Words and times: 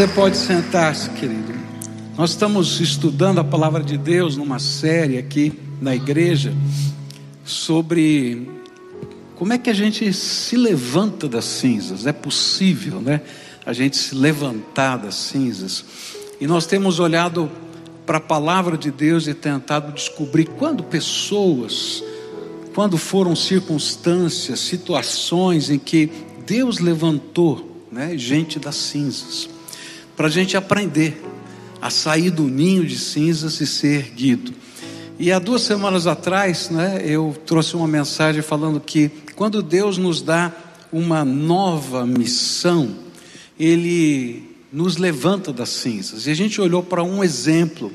Você 0.00 0.08
pode 0.08 0.38
sentar-se, 0.38 1.10
querido. 1.10 1.52
Nós 2.16 2.30
estamos 2.30 2.80
estudando 2.80 3.38
a 3.38 3.44
palavra 3.44 3.82
de 3.82 3.98
Deus 3.98 4.34
numa 4.34 4.58
série 4.58 5.18
aqui 5.18 5.52
na 5.78 5.94
igreja 5.94 6.54
sobre 7.44 8.48
como 9.36 9.52
é 9.52 9.58
que 9.58 9.68
a 9.68 9.74
gente 9.74 10.10
se 10.14 10.56
levanta 10.56 11.28
das 11.28 11.44
cinzas. 11.44 12.06
É 12.06 12.14
possível, 12.14 12.98
né? 12.98 13.20
A 13.66 13.74
gente 13.74 13.94
se 13.94 14.14
levantar 14.14 14.96
das 14.96 15.16
cinzas. 15.16 15.84
E 16.40 16.46
nós 16.46 16.64
temos 16.64 16.98
olhado 16.98 17.50
para 18.06 18.16
a 18.16 18.22
palavra 18.22 18.78
de 18.78 18.90
Deus 18.90 19.26
e 19.26 19.34
tentado 19.34 19.92
descobrir 19.92 20.46
quando 20.46 20.82
pessoas, 20.82 22.02
quando 22.74 22.96
foram 22.96 23.36
circunstâncias, 23.36 24.60
situações 24.60 25.68
em 25.68 25.78
que 25.78 26.10
Deus 26.46 26.78
levantou 26.78 27.84
né, 27.92 28.16
gente 28.16 28.58
das 28.58 28.76
cinzas 28.76 29.59
para 30.20 30.26
a 30.26 30.30
gente 30.30 30.54
aprender 30.54 31.18
a 31.80 31.88
sair 31.88 32.28
do 32.28 32.42
ninho 32.42 32.84
de 32.84 32.98
cinzas 32.98 33.58
e 33.58 33.66
ser 33.66 34.00
erguido. 34.00 34.52
E 35.18 35.32
há 35.32 35.38
duas 35.38 35.62
semanas 35.62 36.06
atrás, 36.06 36.68
né, 36.68 37.00
eu 37.02 37.34
trouxe 37.46 37.74
uma 37.74 37.88
mensagem 37.88 38.42
falando 38.42 38.78
que 38.78 39.10
quando 39.34 39.62
Deus 39.62 39.96
nos 39.96 40.20
dá 40.20 40.52
uma 40.92 41.24
nova 41.24 42.04
missão, 42.04 42.96
Ele 43.58 44.42
nos 44.70 44.98
levanta 44.98 45.54
das 45.54 45.70
cinzas. 45.70 46.26
E 46.26 46.30
a 46.30 46.34
gente 46.34 46.60
olhou 46.60 46.82
para 46.82 47.02
um 47.02 47.24
exemplo, 47.24 47.90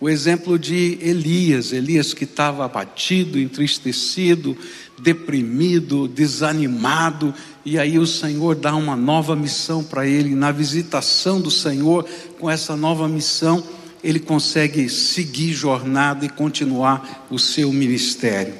o 0.00 0.08
exemplo 0.08 0.58
de 0.58 0.98
Elias, 1.00 1.72
Elias 1.72 2.12
que 2.12 2.24
estava 2.24 2.64
abatido, 2.64 3.38
entristecido, 3.38 4.56
deprimido, 5.00 6.08
desanimado, 6.08 7.34
e 7.64 7.78
aí 7.78 7.98
o 7.98 8.06
Senhor 8.06 8.54
dá 8.54 8.74
uma 8.74 8.96
nova 8.96 9.34
missão 9.34 9.82
para 9.82 10.06
ele. 10.06 10.34
Na 10.34 10.52
visitação 10.52 11.40
do 11.40 11.50
Senhor, 11.50 12.06
com 12.38 12.50
essa 12.50 12.76
nova 12.76 13.08
missão, 13.08 13.64
ele 14.02 14.20
consegue 14.20 14.88
seguir 14.88 15.52
jornada 15.52 16.26
e 16.26 16.28
continuar 16.28 17.26
o 17.30 17.38
seu 17.38 17.72
ministério. 17.72 18.54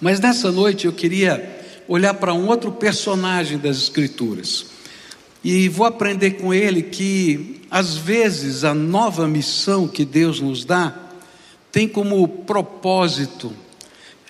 Mas 0.00 0.20
nessa 0.20 0.52
noite 0.52 0.86
eu 0.86 0.92
queria 0.92 1.64
olhar 1.88 2.14
para 2.14 2.34
um 2.34 2.48
outro 2.48 2.72
personagem 2.72 3.58
das 3.58 3.78
Escrituras. 3.78 4.66
E 5.42 5.68
vou 5.68 5.86
aprender 5.86 6.32
com 6.32 6.52
ele 6.52 6.82
que, 6.82 7.55
às 7.76 7.94
vezes, 7.94 8.64
a 8.64 8.72
nova 8.72 9.28
missão 9.28 9.86
que 9.86 10.02
Deus 10.02 10.40
nos 10.40 10.64
dá 10.64 10.98
tem 11.70 11.86
como 11.86 12.26
propósito 12.26 13.52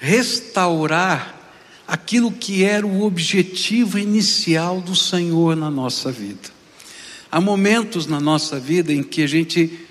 restaurar 0.00 1.52
aquilo 1.86 2.32
que 2.32 2.64
era 2.64 2.84
o 2.84 3.04
objetivo 3.04 4.00
inicial 4.00 4.80
do 4.80 4.96
Senhor 4.96 5.54
na 5.54 5.70
nossa 5.70 6.10
vida. 6.10 6.50
Há 7.30 7.40
momentos 7.40 8.08
na 8.08 8.18
nossa 8.18 8.58
vida 8.58 8.92
em 8.92 9.04
que 9.04 9.22
a 9.22 9.28
gente 9.28 9.85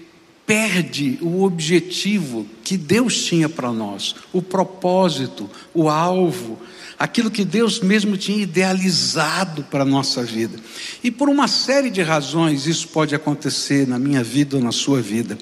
perde 0.46 1.18
o 1.22 1.44
objetivo 1.44 2.46
que 2.64 2.78
Deus 2.78 3.24
tinha 3.26 3.50
para 3.50 3.72
nós, 3.72 4.16
o 4.32 4.42
propósito, 4.42 5.50
o 5.74 5.90
alvo, 5.90 6.60
aquilo 7.00 7.32
que 7.32 7.44
Deus 7.44 7.80
mesmo 7.80 8.16
tinha 8.16 8.44
idealizado 8.44 9.64
para 9.64 9.82
a 9.82 9.86
nossa 9.86 10.24
vida. 10.24 10.58
E 11.04 11.10
por 11.10 11.30
uma 11.30 11.48
série 11.48 11.90
de 11.90 12.02
razões 12.02 12.68
isso 12.68 12.88
pode 12.90 13.16
acontecer 13.16 13.88
na 13.88 13.98
minha 13.98 14.24
vida 14.24 14.56
ou 14.56 14.64
na 14.64 14.72
sua 14.72 15.02
vida. 15.02 15.38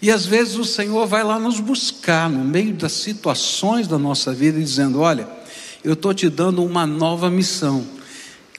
E 0.00 0.10
às 0.10 0.26
vezes 0.26 0.56
o 0.56 0.64
Senhor 0.64 1.06
vai 1.06 1.22
lá 1.22 1.38
nos 1.38 1.60
buscar 1.60 2.28
no 2.30 2.44
meio 2.44 2.72
das 2.74 2.92
situações 2.92 3.86
da 3.86 3.98
nossa 3.98 4.32
vida, 4.32 4.58
dizendo: 4.58 5.00
Olha, 5.00 5.28
eu 5.84 5.92
estou 5.92 6.12
te 6.12 6.28
dando 6.28 6.64
uma 6.64 6.86
nova 6.86 7.30
missão. 7.30 7.86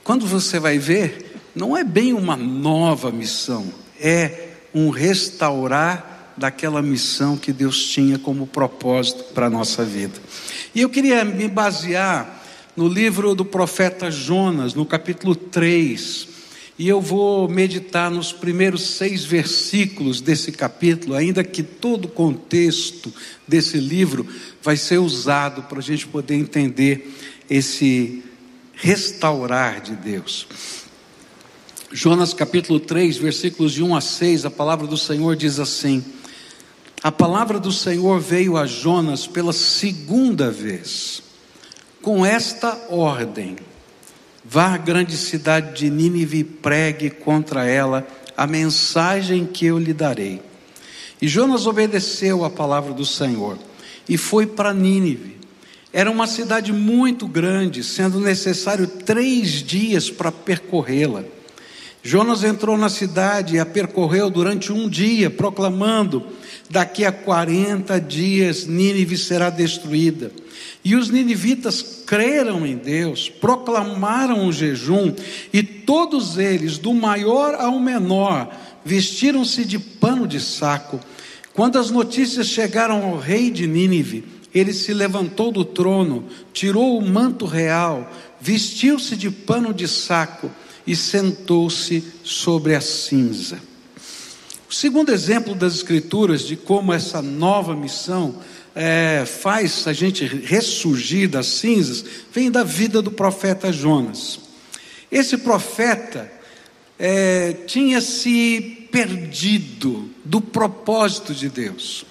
Quando 0.03 0.25
você 0.25 0.59
vai 0.59 0.77
ver, 0.77 1.35
não 1.53 1.75
é 1.75 1.83
bem 1.83 2.13
uma 2.13 2.37
nova 2.37 3.11
missão, 3.11 3.65
é 3.99 4.46
um 4.73 4.89
restaurar 4.89 6.33
daquela 6.37 6.81
missão 6.81 7.35
que 7.35 7.51
Deus 7.51 7.83
tinha 7.83 8.19
como 8.19 8.45
propósito 8.45 9.23
para 9.33 9.47
a 9.47 9.49
nossa 9.49 9.83
vida. 9.83 10.19
E 10.73 10.81
eu 10.81 10.89
queria 10.89 11.25
me 11.25 11.47
basear 11.47 12.43
no 12.75 12.87
livro 12.87 13.33
do 13.33 13.43
profeta 13.43 14.11
Jonas, 14.11 14.75
no 14.75 14.85
capítulo 14.85 15.35
3. 15.35 16.27
E 16.77 16.87
eu 16.87 17.01
vou 17.01 17.49
meditar 17.49 18.11
nos 18.11 18.31
primeiros 18.31 18.83
seis 18.83 19.25
versículos 19.25 20.21
desse 20.21 20.51
capítulo, 20.51 21.15
ainda 21.15 21.43
que 21.43 21.63
todo 21.63 22.05
o 22.05 22.09
contexto 22.09 23.11
desse 23.47 23.79
livro 23.79 24.27
vai 24.61 24.77
ser 24.77 24.99
usado 24.99 25.63
para 25.63 25.79
a 25.79 25.81
gente 25.81 26.05
poder 26.05 26.35
entender 26.35 27.15
esse 27.49 28.23
restaurar 28.73 29.81
de 29.81 29.95
Deus. 29.95 30.47
Jonas 31.91 32.33
capítulo 32.33 32.81
3, 32.81 33.17
versículos 33.17 33.71
de 33.71 33.81
1 33.81 33.95
a 33.95 34.01
6, 34.01 34.45
a 34.45 34.51
palavra 34.51 34.85
do 34.85 34.97
Senhor 34.97 35.37
diz 35.37 35.57
assim: 35.57 36.03
A 37.01 37.09
palavra 37.09 37.61
do 37.61 37.71
Senhor 37.71 38.19
veio 38.19 38.57
a 38.57 38.65
Jonas 38.65 39.25
pela 39.25 39.53
segunda 39.53 40.51
vez 40.51 41.23
com 42.01 42.25
esta 42.25 42.77
ordem: 42.89 43.55
vá 44.43 44.73
à 44.73 44.77
grande 44.77 45.15
cidade 45.15 45.77
de 45.77 45.89
Nínive 45.89 46.39
e 46.39 46.43
pregue 46.43 47.09
contra 47.09 47.65
ela 47.65 48.05
a 48.35 48.45
mensagem 48.45 49.45
que 49.45 49.65
eu 49.65 49.79
lhe 49.79 49.93
darei. 49.93 50.41
E 51.21 51.27
Jonas 51.27 51.65
obedeceu 51.65 52.43
a 52.43 52.49
palavra 52.49 52.93
do 52.93 53.05
Senhor 53.05 53.57
e 54.09 54.17
foi 54.17 54.45
para 54.45 54.73
Nínive. 54.73 55.37
Era 55.93 56.11
uma 56.11 56.27
cidade 56.27 56.73
muito 56.73 57.25
grande, 57.25 57.81
sendo 57.81 58.19
necessário 58.19 58.87
três 58.87 59.63
dias 59.63 60.11
para 60.11 60.33
percorrê-la. 60.33 61.36
Jonas 62.07 62.41
entrou 62.41 62.77
na 62.77 62.87
cidade 62.87 63.57
e 63.57 63.59
a 63.59 63.65
percorreu 63.65 64.29
durante 64.29 64.71
um 64.71 64.87
dia, 64.87 65.29
proclamando: 65.29 66.25
daqui 66.69 67.03
a 67.03 67.11
40 67.11 67.99
dias 67.99 68.65
Nínive 68.65 69.17
será 69.17 69.49
destruída. 69.49 70.31
E 70.85 70.95
os 70.95 71.09
ninivitas 71.09 72.03
creram 72.05 72.65
em 72.65 72.77
Deus, 72.77 73.27
proclamaram 73.27 74.47
o 74.47 74.53
jejum, 74.53 75.13
e 75.51 75.61
todos 75.61 76.37
eles, 76.37 76.77
do 76.77 76.93
maior 76.93 77.55
ao 77.55 77.77
menor, 77.77 78.57
vestiram-se 78.85 79.65
de 79.65 79.77
pano 79.77 80.25
de 80.25 80.39
saco. 80.39 81.01
Quando 81.53 81.77
as 81.77 81.91
notícias 81.91 82.47
chegaram 82.47 83.03
ao 83.03 83.17
rei 83.17 83.51
de 83.51 83.67
Nínive, 83.67 84.23
ele 84.55 84.71
se 84.71 84.93
levantou 84.93 85.51
do 85.51 85.65
trono, 85.65 86.23
tirou 86.53 86.97
o 86.97 87.05
manto 87.05 87.45
real, 87.45 88.09
vestiu-se 88.39 89.17
de 89.17 89.29
pano 89.29 89.73
de 89.73 89.89
saco 89.89 90.49
e 90.87 90.95
sentou-se 90.95 92.01
sobre 92.23 92.73
a 92.73 92.81
cinza. 92.81 93.59
O 94.69 94.73
segundo 94.73 95.11
exemplo 95.11 95.53
das 95.53 95.75
Escrituras 95.75 96.41
de 96.41 96.55
como 96.55 96.93
essa 96.93 97.21
nova 97.21 97.75
missão 97.75 98.35
é, 98.73 99.25
faz 99.25 99.87
a 99.87 99.93
gente 99.93 100.25
ressurgir 100.25 101.29
das 101.29 101.47
cinzas 101.47 102.05
vem 102.31 102.49
da 102.49 102.63
vida 102.63 103.01
do 103.01 103.11
profeta 103.11 103.71
Jonas. 103.71 104.39
Esse 105.11 105.37
profeta 105.37 106.31
é, 106.97 107.53
tinha 107.65 108.01
se 108.01 108.87
perdido 108.91 110.09
do 110.23 110.39
propósito 110.39 111.33
de 111.33 111.49
Deus. 111.49 112.05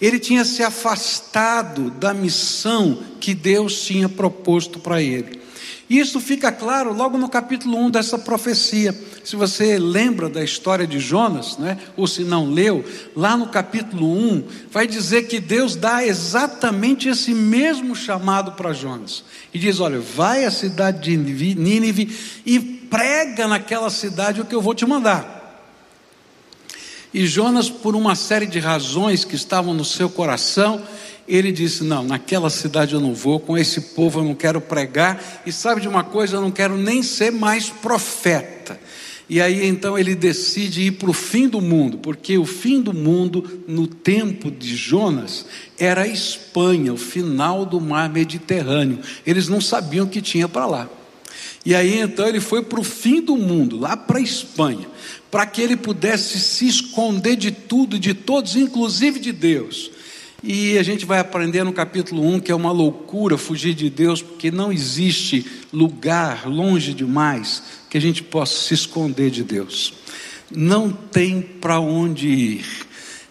Ele 0.00 0.18
tinha 0.18 0.44
se 0.44 0.62
afastado 0.62 1.90
da 1.90 2.12
missão 2.12 3.02
que 3.20 3.34
Deus 3.34 3.82
tinha 3.82 4.08
proposto 4.08 4.78
para 4.78 5.00
ele. 5.00 5.40
Isso 5.88 6.20
fica 6.20 6.50
claro 6.50 6.92
logo 6.92 7.16
no 7.16 7.28
capítulo 7.28 7.78
1 7.78 7.90
dessa 7.90 8.18
profecia. 8.18 8.94
Se 9.24 9.36
você 9.36 9.78
lembra 9.78 10.28
da 10.28 10.42
história 10.42 10.86
de 10.86 10.98
Jonas, 10.98 11.56
né, 11.58 11.78
ou 11.96 12.08
se 12.08 12.24
não 12.24 12.50
leu, 12.50 12.84
lá 13.14 13.36
no 13.36 13.48
capítulo 13.48 14.06
1, 14.06 14.44
vai 14.70 14.86
dizer 14.88 15.28
que 15.28 15.38
Deus 15.38 15.76
dá 15.76 16.04
exatamente 16.04 17.08
esse 17.08 17.32
mesmo 17.32 17.94
chamado 17.94 18.52
para 18.52 18.72
Jonas. 18.72 19.24
E 19.54 19.58
diz: 19.58 19.78
Olha, 19.78 20.00
vai 20.00 20.44
à 20.44 20.50
cidade 20.50 21.02
de 21.02 21.16
Nínive 21.16 22.16
e 22.44 22.58
prega 22.58 23.46
naquela 23.46 23.90
cidade 23.90 24.40
o 24.40 24.44
que 24.44 24.54
eu 24.54 24.62
vou 24.62 24.74
te 24.74 24.84
mandar. 24.84 25.35
E 27.16 27.26
Jonas, 27.26 27.70
por 27.70 27.96
uma 27.96 28.14
série 28.14 28.44
de 28.44 28.58
razões 28.58 29.24
que 29.24 29.34
estavam 29.34 29.72
no 29.72 29.86
seu 29.86 30.06
coração, 30.06 30.82
ele 31.26 31.50
disse: 31.50 31.82
Não, 31.82 32.04
naquela 32.04 32.50
cidade 32.50 32.92
eu 32.92 33.00
não 33.00 33.14
vou, 33.14 33.40
com 33.40 33.56
esse 33.56 33.80
povo 33.94 34.20
eu 34.20 34.24
não 34.24 34.34
quero 34.34 34.60
pregar, 34.60 35.42
e 35.46 35.50
sabe 35.50 35.80
de 35.80 35.88
uma 35.88 36.04
coisa, 36.04 36.36
eu 36.36 36.42
não 36.42 36.50
quero 36.50 36.76
nem 36.76 37.02
ser 37.02 37.32
mais 37.32 37.70
profeta. 37.70 38.78
E 39.30 39.40
aí 39.40 39.66
então 39.66 39.98
ele 39.98 40.14
decide 40.14 40.82
ir 40.82 40.90
para 40.90 41.08
o 41.08 41.14
fim 41.14 41.48
do 41.48 41.58
mundo, 41.58 41.96
porque 41.96 42.36
o 42.36 42.44
fim 42.44 42.82
do 42.82 42.92
mundo, 42.92 43.62
no 43.66 43.86
tempo 43.86 44.50
de 44.50 44.76
Jonas, 44.76 45.46
era 45.78 46.02
a 46.02 46.06
Espanha, 46.06 46.92
o 46.92 46.98
final 46.98 47.64
do 47.64 47.80
mar 47.80 48.10
Mediterrâneo. 48.10 48.98
Eles 49.26 49.48
não 49.48 49.62
sabiam 49.62 50.04
o 50.04 50.10
que 50.10 50.20
tinha 50.20 50.50
para 50.50 50.66
lá. 50.66 50.86
E 51.66 51.74
aí 51.74 51.98
então 51.98 52.28
ele 52.28 52.38
foi 52.38 52.62
para 52.62 52.78
o 52.78 52.84
fim 52.84 53.20
do 53.20 53.36
mundo, 53.36 53.76
lá 53.76 53.96
para 53.96 54.18
a 54.18 54.22
Espanha, 54.22 54.86
para 55.30 55.46
que 55.46 55.60
ele 55.60 55.76
pudesse 55.76 56.38
se 56.38 56.66
esconder 56.66 57.36
de 57.36 57.50
tudo, 57.50 57.98
de 57.98 58.14
todos, 58.14 58.56
inclusive 58.56 59.18
de 59.18 59.32
Deus 59.32 59.90
E 60.42 60.78
a 60.78 60.82
gente 60.82 61.04
vai 61.04 61.18
aprender 61.18 61.64
no 61.64 61.72
capítulo 61.72 62.24
1 62.34 62.40
que 62.40 62.52
é 62.52 62.54
uma 62.54 62.70
loucura 62.70 63.36
fugir 63.36 63.74
de 63.74 63.90
Deus, 63.90 64.22
porque 64.22 64.50
não 64.50 64.72
existe 64.72 65.44
lugar 65.72 66.46
longe 66.46 66.94
demais 66.94 67.62
que 67.90 67.98
a 67.98 68.00
gente 68.00 68.22
possa 68.22 68.68
se 68.68 68.74
esconder 68.74 69.30
de 69.30 69.42
Deus. 69.42 69.94
Não 70.50 70.90
tem 70.90 71.40
para 71.42 71.80
onde 71.80 72.28
ir. 72.28 72.66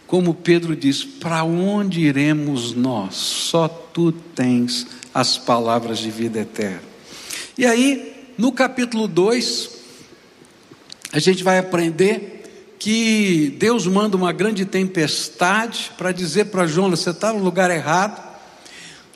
Como 0.07 0.33
Pedro 0.33 0.75
diz: 0.75 1.03
Para 1.03 1.44
onde 1.44 2.01
iremos 2.01 2.74
nós? 2.74 3.15
Só 3.15 3.68
tu 3.68 4.12
tens 4.12 4.86
as 5.13 5.38
palavras 5.38 6.00
de 6.00 6.12
vida 6.12 6.39
eterna. 6.39 6.83
E 7.57 7.65
aí, 7.65 8.13
no 8.38 8.51
capítulo 8.51 9.07
2, 9.07 9.75
a 11.15 11.19
gente 11.19 11.45
vai 11.45 11.57
aprender 11.57 12.75
que 12.77 13.56
Deus 13.57 13.88
manda 13.88 14.17
uma 14.17 14.33
grande 14.33 14.65
tempestade 14.65 15.94
para 15.97 16.12
dizer 16.12 16.47
para 16.47 16.67
Jonas: 16.67 17.00
você 17.00 17.12
está 17.12 17.31
no 17.31 17.41
lugar 17.41 17.71
errado. 17.71 18.21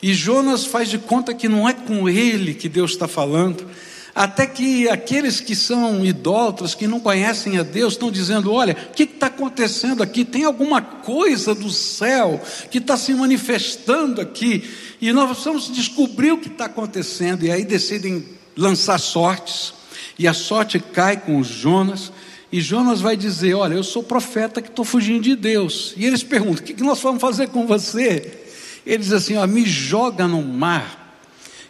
E 0.02 0.14
Jonas 0.14 0.64
faz 0.64 0.88
de 0.88 0.96
conta 0.96 1.34
que 1.34 1.46
não 1.46 1.68
é 1.68 1.74
com 1.74 2.08
ele 2.08 2.54
que 2.54 2.70
Deus 2.70 2.92
está 2.92 3.06
falando. 3.06 3.66
Até 4.14 4.46
que 4.46 4.88
aqueles 4.88 5.40
que 5.40 5.54
são 5.54 6.02
idólatras, 6.02 6.74
que 6.74 6.86
não 6.86 7.00
conhecem 7.00 7.58
a 7.58 7.62
Deus, 7.62 7.92
estão 7.92 8.10
dizendo: 8.10 8.50
olha, 8.50 8.74
o 8.90 8.94
que 8.94 9.02
está 9.02 9.26
acontecendo 9.26 10.02
aqui? 10.02 10.24
Tem 10.24 10.44
alguma 10.44 10.80
coisa 10.80 11.54
do 11.54 11.68
céu 11.68 12.40
que 12.70 12.78
está 12.78 12.96
se 12.96 13.12
manifestando 13.12 14.22
aqui, 14.22 14.64
e 15.02 15.12
nós 15.12 15.26
precisamos 15.28 15.70
descobrir 15.70 16.32
o 16.32 16.38
que 16.38 16.48
está 16.48 16.64
acontecendo. 16.64 17.44
E 17.44 17.50
aí 17.50 17.62
decidem 17.62 18.24
lançar 18.56 18.98
sortes 18.98 19.79
e 20.20 20.28
a 20.28 20.34
sorte 20.34 20.78
cai 20.78 21.16
com 21.16 21.42
Jonas, 21.42 22.12
e 22.52 22.60
Jonas 22.60 23.00
vai 23.00 23.16
dizer: 23.16 23.54
Olha, 23.54 23.72
eu 23.72 23.82
sou 23.82 24.02
profeta 24.02 24.60
que 24.60 24.68
estou 24.68 24.84
fugindo 24.84 25.22
de 25.22 25.34
Deus. 25.34 25.94
E 25.96 26.04
eles 26.04 26.22
perguntam: 26.22 26.62
O 26.62 26.66
que 26.66 26.82
nós 26.82 27.00
vamos 27.00 27.22
fazer 27.22 27.48
com 27.48 27.66
você? 27.66 28.38
Ele 28.84 28.98
diz 28.98 29.14
assim: 29.14 29.38
ó, 29.38 29.46
Me 29.46 29.64
joga 29.64 30.28
no 30.28 30.42
mar, 30.42 31.16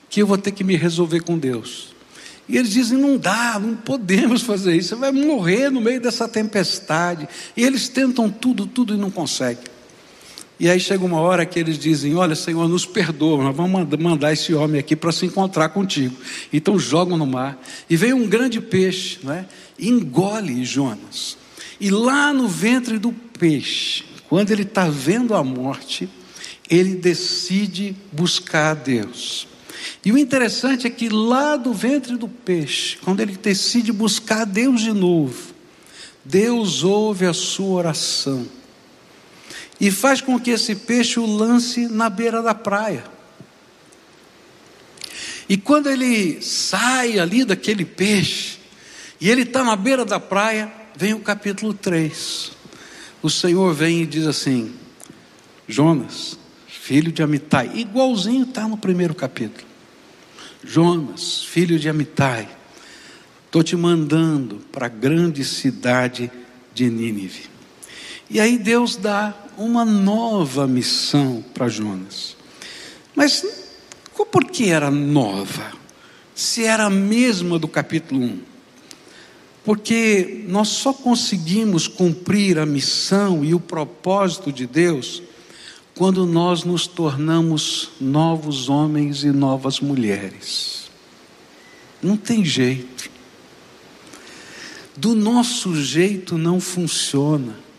que 0.08 0.20
eu 0.20 0.26
vou 0.26 0.36
ter 0.36 0.50
que 0.50 0.64
me 0.64 0.74
resolver 0.74 1.20
com 1.20 1.38
Deus. 1.38 1.94
E 2.48 2.56
eles 2.56 2.72
dizem: 2.72 2.98
Não 2.98 3.16
dá, 3.16 3.56
não 3.56 3.76
podemos 3.76 4.42
fazer 4.42 4.74
isso, 4.74 4.88
você 4.88 4.94
vai 4.96 5.12
morrer 5.12 5.70
no 5.70 5.80
meio 5.80 6.00
dessa 6.00 6.26
tempestade. 6.26 7.28
E 7.56 7.62
eles 7.62 7.88
tentam 7.88 8.28
tudo, 8.28 8.66
tudo 8.66 8.94
e 8.94 8.96
não 8.96 9.12
conseguem. 9.12 9.62
E 10.60 10.68
aí 10.68 10.78
chega 10.78 11.02
uma 11.02 11.18
hora 11.18 11.46
que 11.46 11.58
eles 11.58 11.78
dizem: 11.78 12.14
Olha, 12.14 12.34
Senhor, 12.34 12.68
nos 12.68 12.84
perdoa, 12.84 13.42
nós 13.42 13.56
vamos 13.56 13.98
mandar 13.98 14.34
esse 14.34 14.52
homem 14.52 14.78
aqui 14.78 14.94
para 14.94 15.10
se 15.10 15.24
encontrar 15.24 15.70
contigo. 15.70 16.14
Então 16.52 16.78
jogam 16.78 17.16
no 17.16 17.26
mar. 17.26 17.58
E 17.88 17.96
vem 17.96 18.12
um 18.12 18.28
grande 18.28 18.60
peixe, 18.60 19.20
não 19.22 19.32
é? 19.32 19.46
engole 19.78 20.62
Jonas. 20.62 21.38
E 21.80 21.90
lá 21.90 22.30
no 22.34 22.46
ventre 22.46 22.98
do 22.98 23.10
peixe, 23.10 24.04
quando 24.28 24.50
ele 24.50 24.64
está 24.64 24.86
vendo 24.86 25.34
a 25.34 25.42
morte, 25.42 26.06
ele 26.68 26.94
decide 26.94 27.96
buscar 28.12 28.72
a 28.72 28.74
Deus. 28.74 29.48
E 30.04 30.12
o 30.12 30.18
interessante 30.18 30.86
é 30.86 30.90
que 30.90 31.08
lá 31.08 31.56
do 31.56 31.72
ventre 31.72 32.18
do 32.18 32.28
peixe, 32.28 32.98
quando 33.02 33.20
ele 33.20 33.34
decide 33.34 33.92
buscar 33.92 34.42
a 34.42 34.44
Deus 34.44 34.82
de 34.82 34.92
novo, 34.92 35.54
Deus 36.22 36.84
ouve 36.84 37.24
a 37.24 37.32
sua 37.32 37.78
oração 37.78 38.59
e 39.80 39.90
faz 39.90 40.20
com 40.20 40.38
que 40.38 40.50
esse 40.50 40.74
peixe 40.74 41.18
o 41.18 41.26
lance 41.26 41.88
na 41.88 42.10
beira 42.10 42.42
da 42.42 42.54
praia. 42.54 43.04
E 45.48 45.56
quando 45.56 45.88
ele 45.88 46.40
sai 46.42 47.18
ali 47.18 47.44
daquele 47.44 47.84
peixe, 47.84 48.58
e 49.20 49.28
ele 49.28 49.42
está 49.42 49.64
na 49.64 49.74
beira 49.74 50.04
da 50.04 50.20
praia, 50.20 50.72
vem 50.94 51.14
o 51.14 51.20
capítulo 51.20 51.74
3. 51.74 52.52
O 53.22 53.28
Senhor 53.28 53.74
vem 53.74 54.02
e 54.02 54.06
diz 54.06 54.26
assim: 54.26 54.74
Jonas, 55.66 56.38
filho 56.68 57.10
de 57.10 57.22
Amitai, 57.22 57.70
igualzinho 57.74 58.44
está 58.44 58.68
no 58.68 58.76
primeiro 58.76 59.14
capítulo. 59.14 59.66
Jonas, 60.62 61.42
filho 61.42 61.78
de 61.78 61.88
Amitai, 61.88 62.48
estou 63.46 63.62
te 63.62 63.76
mandando 63.76 64.56
para 64.70 64.86
a 64.86 64.90
grande 64.90 65.44
cidade 65.44 66.30
de 66.74 66.88
Nínive. 66.88 67.48
E 68.30 68.38
aí 68.38 68.56
Deus 68.56 68.94
dá 68.94 69.34
uma 69.58 69.84
nova 69.84 70.66
missão 70.66 71.44
para 71.52 71.68
Jonas. 71.68 72.36
Mas 73.14 73.44
por 74.30 74.44
que 74.44 74.70
era 74.70 74.90
nova? 74.90 75.72
Se 76.34 76.64
era 76.64 76.84
a 76.84 76.90
mesma 76.90 77.58
do 77.58 77.66
capítulo 77.66 78.22
1. 78.22 78.40
Porque 79.64 80.44
nós 80.46 80.68
só 80.68 80.92
conseguimos 80.92 81.88
cumprir 81.88 82.58
a 82.58 82.64
missão 82.64 83.44
e 83.44 83.52
o 83.52 83.60
propósito 83.60 84.52
de 84.52 84.66
Deus 84.66 85.22
quando 85.94 86.24
nós 86.24 86.64
nos 86.64 86.86
tornamos 86.86 87.90
novos 88.00 88.68
homens 88.68 89.24
e 89.24 89.32
novas 89.32 89.80
mulheres. 89.80 90.88
Não 92.00 92.16
tem 92.16 92.44
jeito. 92.44 93.10
Do 94.96 95.14
nosso 95.14 95.74
jeito 95.74 96.38
não 96.38 96.60
funciona. 96.60 97.69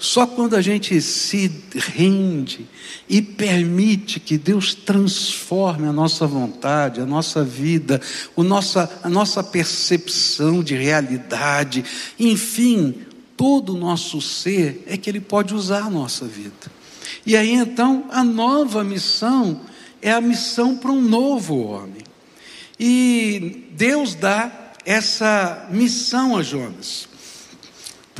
Só 0.00 0.26
quando 0.26 0.56
a 0.56 0.62
gente 0.62 0.98
se 1.02 1.52
rende 1.74 2.66
e 3.06 3.20
permite 3.20 4.18
que 4.18 4.38
Deus 4.38 4.74
transforme 4.74 5.86
a 5.86 5.92
nossa 5.92 6.26
vontade, 6.26 7.02
a 7.02 7.06
nossa 7.06 7.44
vida, 7.44 8.00
o 8.34 8.42
nossa, 8.42 8.90
a 9.02 9.10
nossa 9.10 9.44
percepção 9.44 10.62
de 10.62 10.74
realidade, 10.74 11.84
enfim, 12.18 12.94
todo 13.36 13.74
o 13.74 13.78
nosso 13.78 14.22
ser, 14.22 14.82
é 14.86 14.96
que 14.96 15.10
Ele 15.10 15.20
pode 15.20 15.54
usar 15.54 15.82
a 15.82 15.90
nossa 15.90 16.24
vida. 16.24 16.72
E 17.26 17.36
aí 17.36 17.52
então, 17.52 18.06
a 18.10 18.24
nova 18.24 18.82
missão 18.82 19.60
é 20.00 20.10
a 20.10 20.20
missão 20.20 20.78
para 20.78 20.90
um 20.90 21.02
novo 21.02 21.58
homem. 21.58 22.02
E 22.78 23.66
Deus 23.72 24.14
dá 24.14 24.72
essa 24.86 25.68
missão 25.70 26.38
a 26.38 26.42
Jonas 26.42 27.09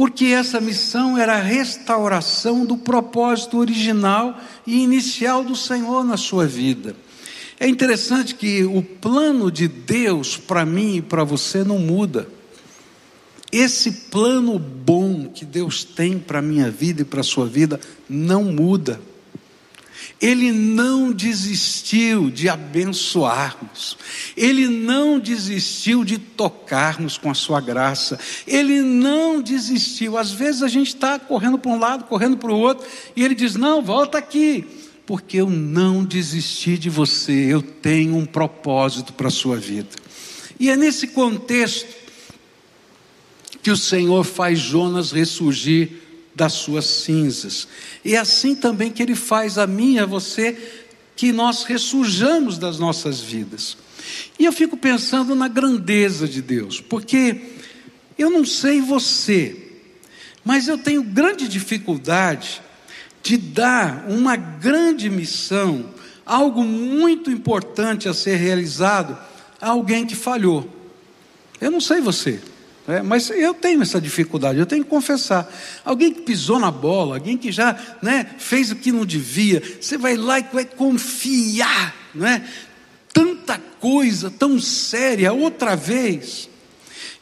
porque 0.00 0.28
essa 0.28 0.58
missão 0.62 1.18
era 1.18 1.34
a 1.34 1.42
restauração 1.42 2.64
do 2.64 2.74
propósito 2.74 3.58
original 3.58 4.40
e 4.66 4.82
inicial 4.82 5.44
do 5.44 5.54
Senhor 5.54 6.02
na 6.06 6.16
sua 6.16 6.46
vida. 6.46 6.96
É 7.58 7.68
interessante 7.68 8.34
que 8.34 8.64
o 8.64 8.82
plano 8.82 9.50
de 9.50 9.68
Deus 9.68 10.38
para 10.38 10.64
mim 10.64 10.96
e 10.96 11.02
para 11.02 11.22
você 11.22 11.62
não 11.62 11.78
muda. 11.78 12.26
Esse 13.52 13.92
plano 14.10 14.58
bom 14.58 15.26
que 15.26 15.44
Deus 15.44 15.84
tem 15.84 16.18
para 16.18 16.38
a 16.38 16.42
minha 16.42 16.70
vida 16.70 17.02
e 17.02 17.04
para 17.04 17.20
a 17.20 17.22
sua 17.22 17.44
vida 17.44 17.78
não 18.08 18.44
muda. 18.44 18.98
Ele 20.20 20.52
não 20.52 21.12
desistiu 21.12 22.30
de 22.30 22.48
abençoarmos, 22.48 23.96
Ele 24.36 24.68
não 24.68 25.18
desistiu 25.18 26.04
de 26.04 26.18
tocarmos 26.18 27.16
com 27.16 27.30
a 27.30 27.34
Sua 27.34 27.60
graça, 27.60 28.18
Ele 28.46 28.82
não 28.82 29.40
desistiu. 29.40 30.18
Às 30.18 30.30
vezes 30.30 30.62
a 30.62 30.68
gente 30.68 30.88
está 30.88 31.18
correndo 31.18 31.58
para 31.58 31.70
um 31.70 31.78
lado, 31.78 32.04
correndo 32.04 32.36
para 32.36 32.52
o 32.52 32.58
outro, 32.58 32.86
e 33.16 33.24
Ele 33.24 33.34
diz: 33.34 33.56
Não, 33.56 33.80
volta 33.82 34.18
aqui, 34.18 34.66
porque 35.06 35.38
eu 35.38 35.48
não 35.48 36.04
desisti 36.04 36.76
de 36.76 36.90
você, 36.90 37.32
eu 37.32 37.62
tenho 37.62 38.16
um 38.16 38.26
propósito 38.26 39.12
para 39.12 39.28
a 39.28 39.30
sua 39.30 39.56
vida. 39.56 39.88
E 40.58 40.68
é 40.68 40.76
nesse 40.76 41.08
contexto 41.08 42.00
que 43.62 43.70
o 43.70 43.76
Senhor 43.76 44.24
faz 44.24 44.58
Jonas 44.58 45.12
ressurgir 45.12 46.09
das 46.40 46.54
suas 46.54 46.86
cinzas. 46.86 47.68
E 48.02 48.14
é 48.14 48.18
assim 48.18 48.54
também 48.54 48.90
que 48.90 49.02
Ele 49.02 49.14
faz 49.14 49.58
a 49.58 49.66
mim 49.66 49.96
e 49.96 49.98
a 49.98 50.06
você 50.06 50.56
que 51.14 51.32
nós 51.32 51.64
ressurjamos 51.64 52.56
das 52.56 52.78
nossas 52.78 53.20
vidas. 53.20 53.76
E 54.38 54.46
eu 54.46 54.52
fico 54.52 54.74
pensando 54.74 55.34
na 55.34 55.48
grandeza 55.48 56.26
de 56.26 56.40
Deus, 56.40 56.80
porque 56.80 57.42
eu 58.16 58.30
não 58.30 58.42
sei 58.42 58.80
você, 58.80 59.54
mas 60.42 60.66
eu 60.66 60.78
tenho 60.78 61.02
grande 61.02 61.46
dificuldade 61.46 62.62
de 63.22 63.36
dar 63.36 64.06
uma 64.08 64.34
grande 64.34 65.10
missão, 65.10 65.90
algo 66.24 66.64
muito 66.64 67.30
importante 67.30 68.08
a 68.08 68.14
ser 68.14 68.36
realizado 68.36 69.14
a 69.60 69.68
alguém 69.68 70.06
que 70.06 70.14
falhou. 70.14 70.66
Eu 71.60 71.70
não 71.70 71.82
sei 71.82 72.00
você. 72.00 72.40
É, 72.88 73.02
mas 73.02 73.30
eu 73.30 73.54
tenho 73.54 73.82
essa 73.82 74.00
dificuldade, 74.00 74.58
eu 74.58 74.66
tenho 74.66 74.82
que 74.82 74.90
confessar. 74.90 75.50
Alguém 75.84 76.12
que 76.12 76.22
pisou 76.22 76.58
na 76.58 76.70
bola, 76.70 77.16
alguém 77.16 77.36
que 77.36 77.52
já 77.52 77.78
né, 78.02 78.26
fez 78.38 78.70
o 78.70 78.76
que 78.76 78.90
não 78.90 79.04
devia, 79.04 79.62
você 79.80 79.98
vai 79.98 80.16
lá 80.16 80.38
e 80.38 80.46
vai 80.52 80.64
confiar, 80.64 81.94
não 82.14 82.26
é? 82.26 82.42
Tanta 83.12 83.60
coisa 83.78 84.30
tão 84.30 84.58
séria 84.58 85.32
outra 85.32 85.76
vez. 85.76 86.48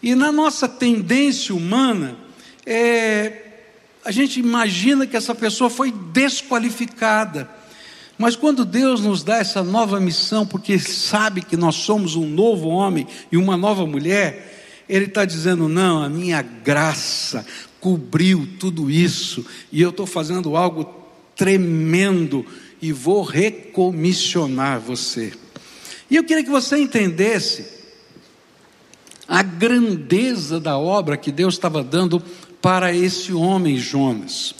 E 0.02 0.14
na 0.14 0.30
nossa 0.30 0.68
tendência 0.68 1.54
humana, 1.54 2.16
é, 2.64 3.42
a 4.04 4.10
gente 4.10 4.38
imagina 4.38 5.06
que 5.06 5.16
essa 5.16 5.34
pessoa 5.34 5.68
foi 5.68 5.90
desqualificada. 5.90 7.50
Mas 8.16 8.34
quando 8.34 8.64
Deus 8.64 9.00
nos 9.00 9.22
dá 9.22 9.36
essa 9.36 9.62
nova 9.62 10.00
missão, 10.00 10.46
porque 10.46 10.78
sabe 10.78 11.42
que 11.42 11.56
nós 11.56 11.76
somos 11.76 12.16
um 12.16 12.26
novo 12.26 12.68
homem 12.68 13.06
e 13.30 13.36
uma 13.36 13.56
nova 13.56 13.86
mulher, 13.86 14.57
ele 14.88 15.06
está 15.06 15.24
dizendo: 15.24 15.68
não, 15.68 16.02
a 16.02 16.08
minha 16.08 16.42
graça 16.42 17.44
cobriu 17.80 18.48
tudo 18.58 18.90
isso, 18.90 19.44
e 19.70 19.80
eu 19.80 19.90
estou 19.90 20.06
fazendo 20.06 20.56
algo 20.56 20.84
tremendo 21.36 22.44
e 22.80 22.92
vou 22.92 23.22
recomissionar 23.22 24.80
você. 24.80 25.32
E 26.10 26.16
eu 26.16 26.24
queria 26.24 26.42
que 26.42 26.50
você 26.50 26.78
entendesse 26.78 27.78
a 29.26 29.42
grandeza 29.42 30.58
da 30.58 30.78
obra 30.78 31.16
que 31.16 31.30
Deus 31.30 31.54
estava 31.54 31.84
dando 31.84 32.22
para 32.62 32.94
esse 32.94 33.32
homem 33.32 33.76
Jonas, 33.76 34.54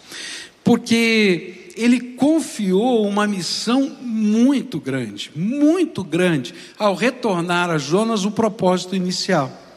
porque 0.62 1.73
ele 1.75 2.00
confiou 2.00 3.06
uma 3.06 3.26
missão 3.26 3.97
muito 4.00 4.78
grande, 4.78 5.30
muito 5.35 6.04
grande, 6.04 6.54
ao 6.78 6.94
retornar 6.94 7.70
a 7.70 7.78
Jonas 7.78 8.25
o 8.25 8.30
propósito 8.30 8.94
inicial. 8.94 9.68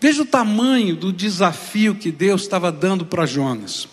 Veja 0.00 0.22
o 0.22 0.26
tamanho 0.26 0.96
do 0.96 1.12
desafio 1.12 1.94
que 1.94 2.10
Deus 2.10 2.42
estava 2.42 2.72
dando 2.72 3.04
para 3.04 3.26
Jonas. 3.26 3.86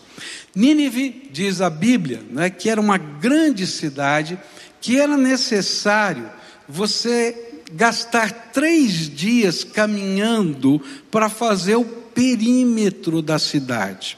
Nínive, 0.56 1.30
diz 1.32 1.60
a 1.60 1.70
Bíblia, 1.70 2.24
né, 2.32 2.50
que 2.50 2.70
era 2.70 2.80
uma 2.80 2.98
grande 2.98 3.68
cidade, 3.68 4.40
que 4.80 4.98
era 4.98 5.18
necessário 5.18 6.30
você 6.68 7.62
gastar 7.74 8.52
três 8.54 9.14
dias 9.14 9.66
caminhando 9.66 10.82
para 11.12 11.30
fazer 11.30 11.76
o 11.76 11.84
perímetro 11.84 13.22
da 13.22 13.38
cidade. 13.38 14.18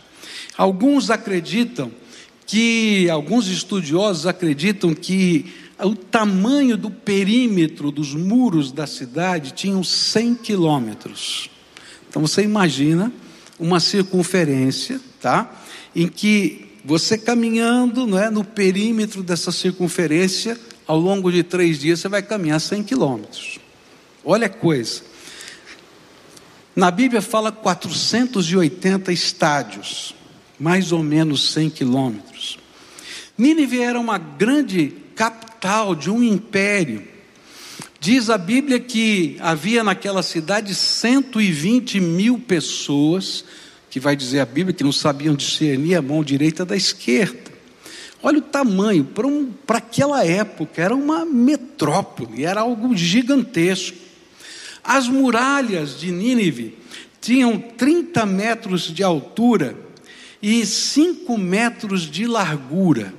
Alguns 0.56 1.10
acreditam 1.10 1.92
que, 2.46 3.10
alguns 3.10 3.48
estudiosos 3.48 4.28
acreditam 4.28 4.94
que 4.94 5.54
o 5.80 5.96
tamanho 5.96 6.78
do 6.78 6.92
perímetro 6.92 7.92
dos 7.92 8.14
muros 8.14 8.72
da 8.72 8.86
cidade 8.86 9.54
tinham 9.54 9.84
100 9.84 10.36
quilômetros. 10.36 11.50
Então 12.10 12.22
você 12.22 12.42
imagina 12.42 13.12
uma 13.60 13.80
circunferência, 13.80 15.00
tá? 15.22 15.52
Em 15.96 16.08
que 16.08 16.70
você 16.84 17.18
caminhando 17.18 18.08
não 18.08 18.18
é, 18.18 18.30
no 18.30 18.44
perímetro 18.44 19.22
dessa 19.22 19.52
circunferência, 19.52 20.58
ao 20.88 20.98
longo 20.98 21.32
de 21.32 21.44
três 21.44 21.80
dias, 21.80 22.00
você 22.00 22.10
vai 22.10 22.24
caminhar 22.24 22.60
100 22.60 22.84
quilômetros. 22.84 23.60
Olha 24.24 24.48
a 24.48 24.50
coisa. 24.50 25.04
Na 26.76 26.90
Bíblia 26.90 27.22
fala 27.22 27.52
480 27.52 29.12
estádios, 29.12 30.16
mais 30.60 30.92
ou 30.92 31.04
menos 31.04 31.52
100 31.52 31.70
quilômetros. 31.70 32.58
Nínive 33.38 33.82
era 33.82 34.00
uma 34.00 34.18
grande 34.18 34.94
capital 35.16 35.94
de 35.94 36.10
um 36.10 36.24
império. 36.24 37.06
Diz 38.02 38.30
a 38.30 38.38
Bíblia 38.38 38.80
que 38.80 39.36
havia 39.42 39.84
naquela 39.84 40.24
cidade 40.24 40.74
120 40.74 42.00
mil 42.00 42.40
pessoas, 42.40 43.44
que 43.90 44.00
vai 44.00 44.16
dizer 44.16 44.40
a 44.40 44.46
Bíblia 44.46 44.74
que 44.74 44.86
não 44.86 44.92
sabiam 44.94 45.36
discernir 45.36 45.96
a 45.96 46.02
mão 46.02 46.24
direita 46.24 46.64
da 46.64 46.78
esquerda. 46.78 47.52
Olha 48.24 48.38
o 48.38 48.42
tamanho, 48.42 49.04
para 49.04 49.28
um, 49.28 49.52
aquela 49.68 50.26
época 50.26 50.82
era 50.82 50.96
uma 50.96 51.26
metrópole, 51.26 52.46
era 52.46 52.62
algo 52.62 52.96
gigantesco. 52.96 53.98
As 54.82 55.10
muralhas 55.10 56.00
de 56.00 56.10
Nínive 56.10 56.78
tinham 57.20 57.60
30 57.60 58.26
metros 58.26 58.84
de 58.84 59.04
altura 59.04 59.78
e 60.42 60.66
5 60.66 61.38
metros 61.38 62.04
de 62.04 62.26
largura. 62.26 63.14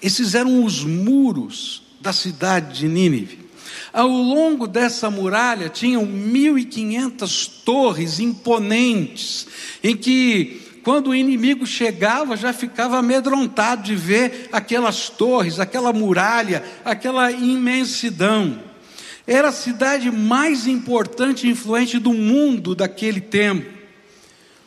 Esses 0.00 0.36
eram 0.36 0.64
os 0.64 0.84
muros 0.84 1.82
da 2.00 2.12
cidade 2.12 2.78
de 2.78 2.86
Nínive. 2.86 3.43
Ao 3.92 4.08
longo 4.08 4.66
dessa 4.66 5.10
muralha 5.10 5.68
tinham 5.68 6.06
1.500 6.06 7.50
torres 7.64 8.20
imponentes, 8.20 9.46
em 9.82 9.96
que 9.96 10.60
quando 10.84 11.08
o 11.08 11.14
inimigo 11.14 11.66
chegava, 11.66 12.36
já 12.36 12.52
ficava 12.52 12.98
amedrontado 12.98 13.82
de 13.82 13.96
ver 13.96 14.50
aquelas 14.52 15.08
torres, 15.08 15.58
aquela 15.58 15.92
muralha, 15.94 16.62
aquela 16.84 17.32
imensidão. 17.32 18.60
Era 19.26 19.48
a 19.48 19.52
cidade 19.52 20.10
mais 20.10 20.66
importante 20.66 21.46
e 21.46 21.50
influente 21.50 21.98
do 21.98 22.12
mundo 22.12 22.74
daquele 22.74 23.20
tempo. 23.20 23.72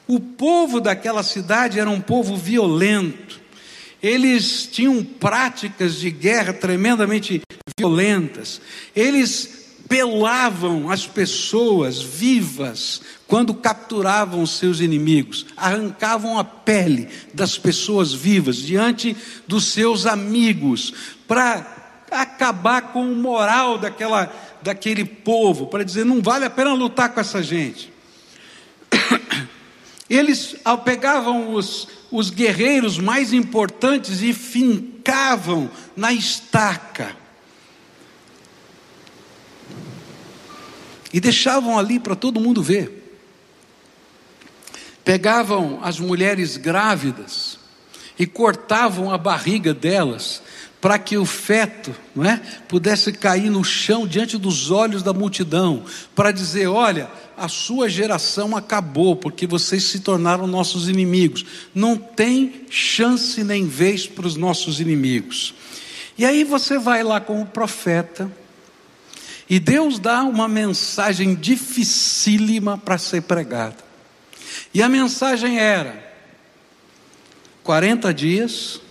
O 0.08 0.20
povo 0.20 0.82
daquela 0.82 1.22
cidade 1.22 1.80
era 1.80 1.90
um 1.90 2.02
povo 2.02 2.36
violento. 2.36 3.40
Eles 4.02 4.68
tinham 4.72 5.04
práticas 5.04 6.00
de 6.00 6.10
guerra 6.10 6.54
tremendamente 6.54 7.42
violentas. 7.76 8.62
Eles 8.96 9.58
pelavam 9.88 10.90
as 10.90 11.08
pessoas 11.08 12.02
vivas 12.02 13.02
quando 13.28 13.54
capturavam 13.54 14.46
seus 14.46 14.80
inimigos, 14.80 15.46
arrancavam 15.56 16.38
a 16.38 16.44
pele 16.44 17.08
das 17.34 17.58
pessoas 17.58 18.14
vivas 18.14 18.58
diante 18.58 19.16
dos 19.48 19.66
seus 19.66 20.06
amigos 20.06 20.94
para 21.28 21.76
acabar 22.12 22.94
com 22.94 23.02
o 23.02 23.16
moral 23.16 23.78
daquela, 23.78 24.34
daquele 24.62 25.04
povo, 25.04 25.68
para 25.68 25.84
dizer 25.84 26.06
não 26.06 26.22
vale 26.22 26.46
a 26.46 26.50
pena 26.50 26.74
lutar 26.74 27.14
com 27.14 27.20
essa 27.20 27.44
gente. 27.44 27.92
Eles 30.10 30.56
pegavam 30.86 31.54
os, 31.54 31.88
os 32.10 32.30
guerreiros 32.30 32.98
mais 32.98 33.34
importantes 33.34 34.22
e 34.22 34.34
fincavam 34.34 35.70
na 35.98 36.14
estaca. 36.14 37.27
E 41.18 41.20
deixavam 41.20 41.80
ali 41.80 42.00
para 42.00 42.16
todo 42.16 42.40
mundo 42.40 42.62
ver. 42.62 43.18
Pegavam 45.04 45.80
as 45.82 46.00
mulheres 46.00 46.58
grávidas 46.58 47.58
e 48.20 48.28
cortavam 48.28 49.12
a 49.12 49.18
barriga 49.18 49.74
delas 49.74 50.44
para 50.80 51.00
que 51.00 51.18
o 51.18 51.26
feto 51.26 51.92
não 52.16 52.24
é, 52.24 52.40
pudesse 52.68 53.12
cair 53.12 53.50
no 53.50 53.64
chão 53.64 54.06
diante 54.06 54.38
dos 54.38 54.70
olhos 54.70 55.02
da 55.02 55.12
multidão, 55.12 55.84
para 56.14 56.30
dizer: 56.30 56.68
olha, 56.68 57.10
a 57.36 57.48
sua 57.48 57.90
geração 57.90 58.56
acabou, 58.56 59.16
porque 59.16 59.48
vocês 59.48 59.86
se 59.86 60.02
tornaram 60.02 60.46
nossos 60.46 60.88
inimigos. 60.88 61.44
Não 61.74 61.98
tem 61.98 62.68
chance 62.70 63.44
nem 63.44 63.66
vez 63.66 64.06
para 64.06 64.28
os 64.28 64.36
nossos 64.36 64.80
inimigos. 64.80 65.56
E 66.16 66.24
aí 66.24 66.44
você 66.44 66.78
vai 66.78 67.02
lá 67.02 67.20
com 67.20 67.42
o 67.42 67.46
profeta, 67.48 68.32
e 69.50 69.60
Deus 69.60 69.98
dá 69.98 70.24
uma 70.24 70.48
mensagem 70.48 71.34
dificílima 71.36 72.78
para 72.78 72.98
ser 72.98 73.22
pregada. 73.22 73.78
E 74.74 74.84
a 74.84 74.90
mensagem 74.90 75.60
era: 75.60 76.14
40 77.64 78.14
dias, 78.14 78.82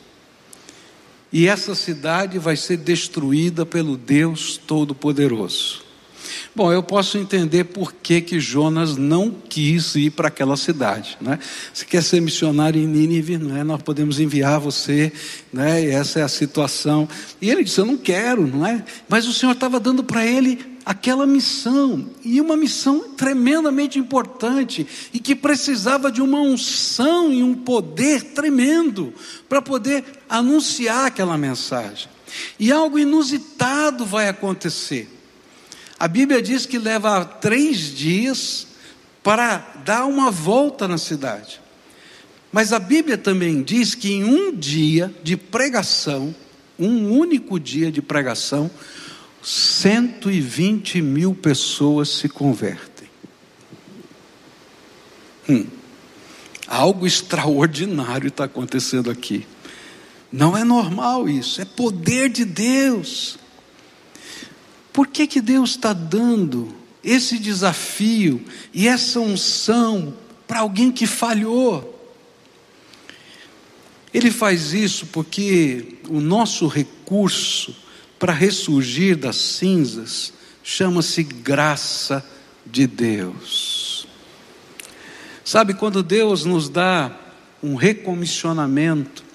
e 1.33 1.47
essa 1.47 1.75
cidade 1.75 2.39
vai 2.39 2.57
ser 2.57 2.79
destruída 2.79 3.65
pelo 3.65 3.97
Deus 3.97 4.57
Todo-Poderoso. 4.57 5.86
Bom, 6.57 6.73
eu 6.73 6.83
posso 6.83 7.19
entender 7.19 7.65
por 7.65 7.93
que, 7.93 8.23
que 8.23 8.41
Jonas 8.41 8.97
não 8.97 9.31
quis 9.31 9.95
ir 9.95 10.11
para 10.11 10.29
aquela 10.29 10.57
cidade. 10.57 11.19
Né? 11.21 11.39
Se 11.75 11.85
quer 11.85 12.03
ser 12.03 12.19
missionário 12.23 12.81
em 12.81 12.87
Nínive, 12.87 13.37
né? 13.37 13.63
nós 13.63 13.83
podemos 13.83 14.19
enviar 14.19 14.59
você, 14.59 15.13
né? 15.53 15.85
e 15.85 15.91
essa 15.91 16.21
é 16.21 16.23
a 16.23 16.29
situação. 16.29 17.07
E 17.43 17.51
ele 17.51 17.63
disse: 17.63 17.79
Eu 17.79 17.85
não 17.85 17.99
quero, 17.99 18.47
não 18.47 18.67
é? 18.67 18.83
Mas 19.07 19.29
o 19.29 19.35
Senhor 19.35 19.53
estava 19.53 19.79
dando 19.79 20.03
para 20.03 20.25
ele 20.25 20.59
aquela 20.83 21.27
missão, 21.27 22.09
e 22.25 22.41
uma 22.41 22.57
missão 22.57 23.11
tremendamente 23.11 23.99
importante, 23.99 24.87
e 25.13 25.19
que 25.19 25.35
precisava 25.35 26.11
de 26.11 26.23
uma 26.23 26.41
unção 26.41 27.31
e 27.31 27.43
um 27.43 27.55
poder 27.55 28.23
tremendo 28.33 29.13
para 29.47 29.61
poder 29.61 30.05
anunciar 30.27 31.05
aquela 31.05 31.37
mensagem. 31.37 32.09
E 32.59 32.73
algo 32.73 32.99
inusitado 32.99 34.07
vai 34.07 34.31
acontecer. 34.31 35.16
A 35.99 36.07
Bíblia 36.07 36.43
diz 36.43 36.67
que 36.67 36.79
leva 36.79 37.25
três 37.25 37.95
dias 37.95 38.67
para 39.23 39.59
dar 39.85 40.05
uma 40.05 40.31
volta 40.31 40.87
na 40.87 40.99
cidade. 40.99 41.61
Mas 42.53 42.73
a 42.73 42.79
Bíblia 42.79 43.19
também 43.19 43.63
diz 43.63 43.95
que 43.95 44.13
em 44.13 44.25
um 44.25 44.55
dia 44.55 45.13
de 45.23 45.37
pregação, 45.37 46.35
um 46.79 47.11
único 47.11 47.59
dia 47.59 47.91
de 47.91 48.01
pregação, 48.03 48.71
120 49.43 51.01
mil 51.01 51.35
pessoas 51.35 52.09
se 52.09 52.29
convertem. 52.29 53.09
Hum, 55.49 55.67
algo 56.67 57.07
extraordinário 57.07 58.29
está 58.29 58.45
acontecendo 58.45 59.11
aqui. 59.11 59.47
Não 60.33 60.57
é 60.57 60.65
normal 60.65 61.29
isso, 61.29 61.61
é 61.61 61.65
poder 61.65 62.29
de 62.29 62.45
Deus. 62.45 63.39
Por 64.97 65.09
que, 65.09 65.27
que 65.27 65.43
Deus 65.43 65.73
está 65.73 65.93
dando 65.93 66.75
esse 67.05 67.39
desafio 67.39 68.43
e 68.73 68.89
essa 68.89 69.21
unção 69.21 70.17
para 70.49 70.61
alguém 70.61 70.91
que 70.91 71.07
falhou? 71.07 71.93
Ele 74.15 74.31
faz 74.31 74.73
isso 74.73 75.05
porque 75.09 75.99
o 76.09 76.19
nosso 76.19 76.67
recurso 76.67 77.77
para 78.19 78.33
ressurgir 78.33 79.19
das 79.19 79.37
cinzas 79.37 80.33
chama-se 80.65 81.23
graça 81.23 82.27
de 82.65 82.87
Deus. 82.87 84.09
Sabe, 85.45 85.75
quando 85.75 86.03
Deus 86.03 86.47
nos 86.47 86.71
dá 86.71 87.15
um 87.63 87.75
recomissionamento, 87.75 89.26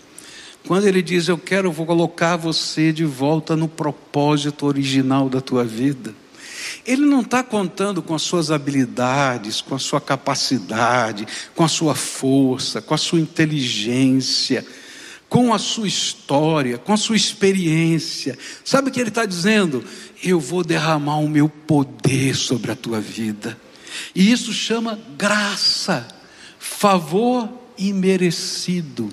quando 0.67 0.85
ele 0.85 1.01
diz: 1.01 1.27
Eu 1.27 1.37
quero 1.37 1.71
vou 1.71 1.85
colocar 1.85 2.35
você 2.35 2.91
de 2.91 3.05
volta 3.05 3.55
no 3.55 3.67
propósito 3.67 4.65
original 4.65 5.29
da 5.29 5.41
tua 5.41 5.63
vida. 5.63 6.13
Ele 6.85 7.05
não 7.05 7.21
está 7.21 7.43
contando 7.43 8.01
com 8.01 8.15
as 8.15 8.21
suas 8.21 8.49
habilidades, 8.49 9.61
com 9.61 9.75
a 9.75 9.79
sua 9.79 10.01
capacidade, 10.01 11.27
com 11.55 11.63
a 11.63 11.67
sua 11.67 11.95
força, 11.95 12.81
com 12.81 12.93
a 12.93 12.97
sua 12.97 13.19
inteligência, 13.19 14.65
com 15.29 15.53
a 15.53 15.59
sua 15.59 15.87
história, 15.87 16.77
com 16.77 16.93
a 16.93 16.97
sua 16.97 17.15
experiência. 17.15 18.37
Sabe 18.63 18.89
o 18.89 18.91
que 18.91 18.99
ele 18.99 19.09
está 19.09 19.25
dizendo? 19.25 19.83
Eu 20.23 20.39
vou 20.39 20.63
derramar 20.63 21.17
o 21.17 21.29
meu 21.29 21.47
poder 21.47 22.35
sobre 22.35 22.71
a 22.71 22.75
tua 22.75 22.99
vida. 22.99 23.57
E 24.15 24.31
isso 24.31 24.53
chama 24.53 24.99
graça, 25.17 26.07
favor 26.59 27.49
imerecido. 27.77 29.09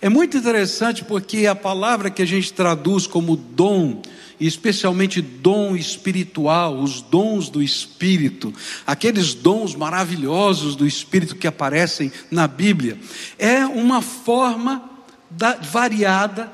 É 0.00 0.08
muito 0.08 0.36
interessante 0.36 1.04
porque 1.04 1.46
a 1.46 1.54
palavra 1.54 2.10
que 2.10 2.22
a 2.22 2.26
gente 2.26 2.52
traduz 2.52 3.06
como 3.06 3.36
dom, 3.36 4.00
especialmente 4.38 5.20
dom 5.20 5.74
espiritual, 5.74 6.78
os 6.78 7.00
dons 7.00 7.48
do 7.48 7.62
Espírito, 7.62 8.54
aqueles 8.86 9.34
dons 9.34 9.74
maravilhosos 9.74 10.76
do 10.76 10.86
Espírito 10.86 11.36
que 11.36 11.46
aparecem 11.46 12.12
na 12.30 12.46
Bíblia, 12.46 12.98
é 13.38 13.66
uma 13.66 14.00
forma 14.00 14.88
da, 15.30 15.54
variada 15.54 16.52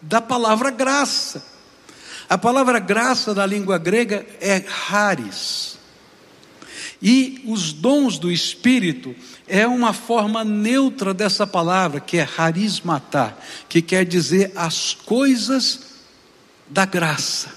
da 0.00 0.20
palavra 0.20 0.70
graça. 0.70 1.54
A 2.28 2.38
palavra 2.38 2.78
graça 2.78 3.34
da 3.34 3.44
língua 3.44 3.78
grega 3.78 4.24
é 4.40 4.64
haris. 4.90 5.78
E 7.02 7.42
os 7.46 7.72
dons 7.72 8.18
do 8.18 8.32
Espírito 8.32 9.14
é 9.46 9.66
uma 9.66 9.92
forma 9.92 10.42
neutra 10.42 11.12
dessa 11.12 11.46
palavra, 11.46 12.00
que 12.00 12.16
é 12.16 12.28
harismatá, 12.36 13.36
que 13.68 13.82
quer 13.82 14.04
dizer 14.04 14.52
as 14.56 14.94
coisas 14.94 15.80
da 16.68 16.84
graça, 16.84 17.48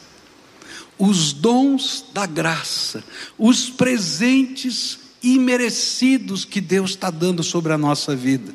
os 0.98 1.32
dons 1.32 2.06
da 2.14 2.26
graça, 2.26 3.04
os 3.38 3.70
presentes 3.70 5.00
imerecidos 5.24 6.46
que 6.46 6.62
Deus 6.62 6.92
está 6.92 7.10
dando 7.10 7.44
sobre 7.44 7.74
a 7.74 7.78
nossa 7.78 8.16
vida. 8.16 8.54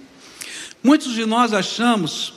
Muitos 0.82 1.14
de 1.14 1.24
nós 1.24 1.52
achamos, 1.52 2.34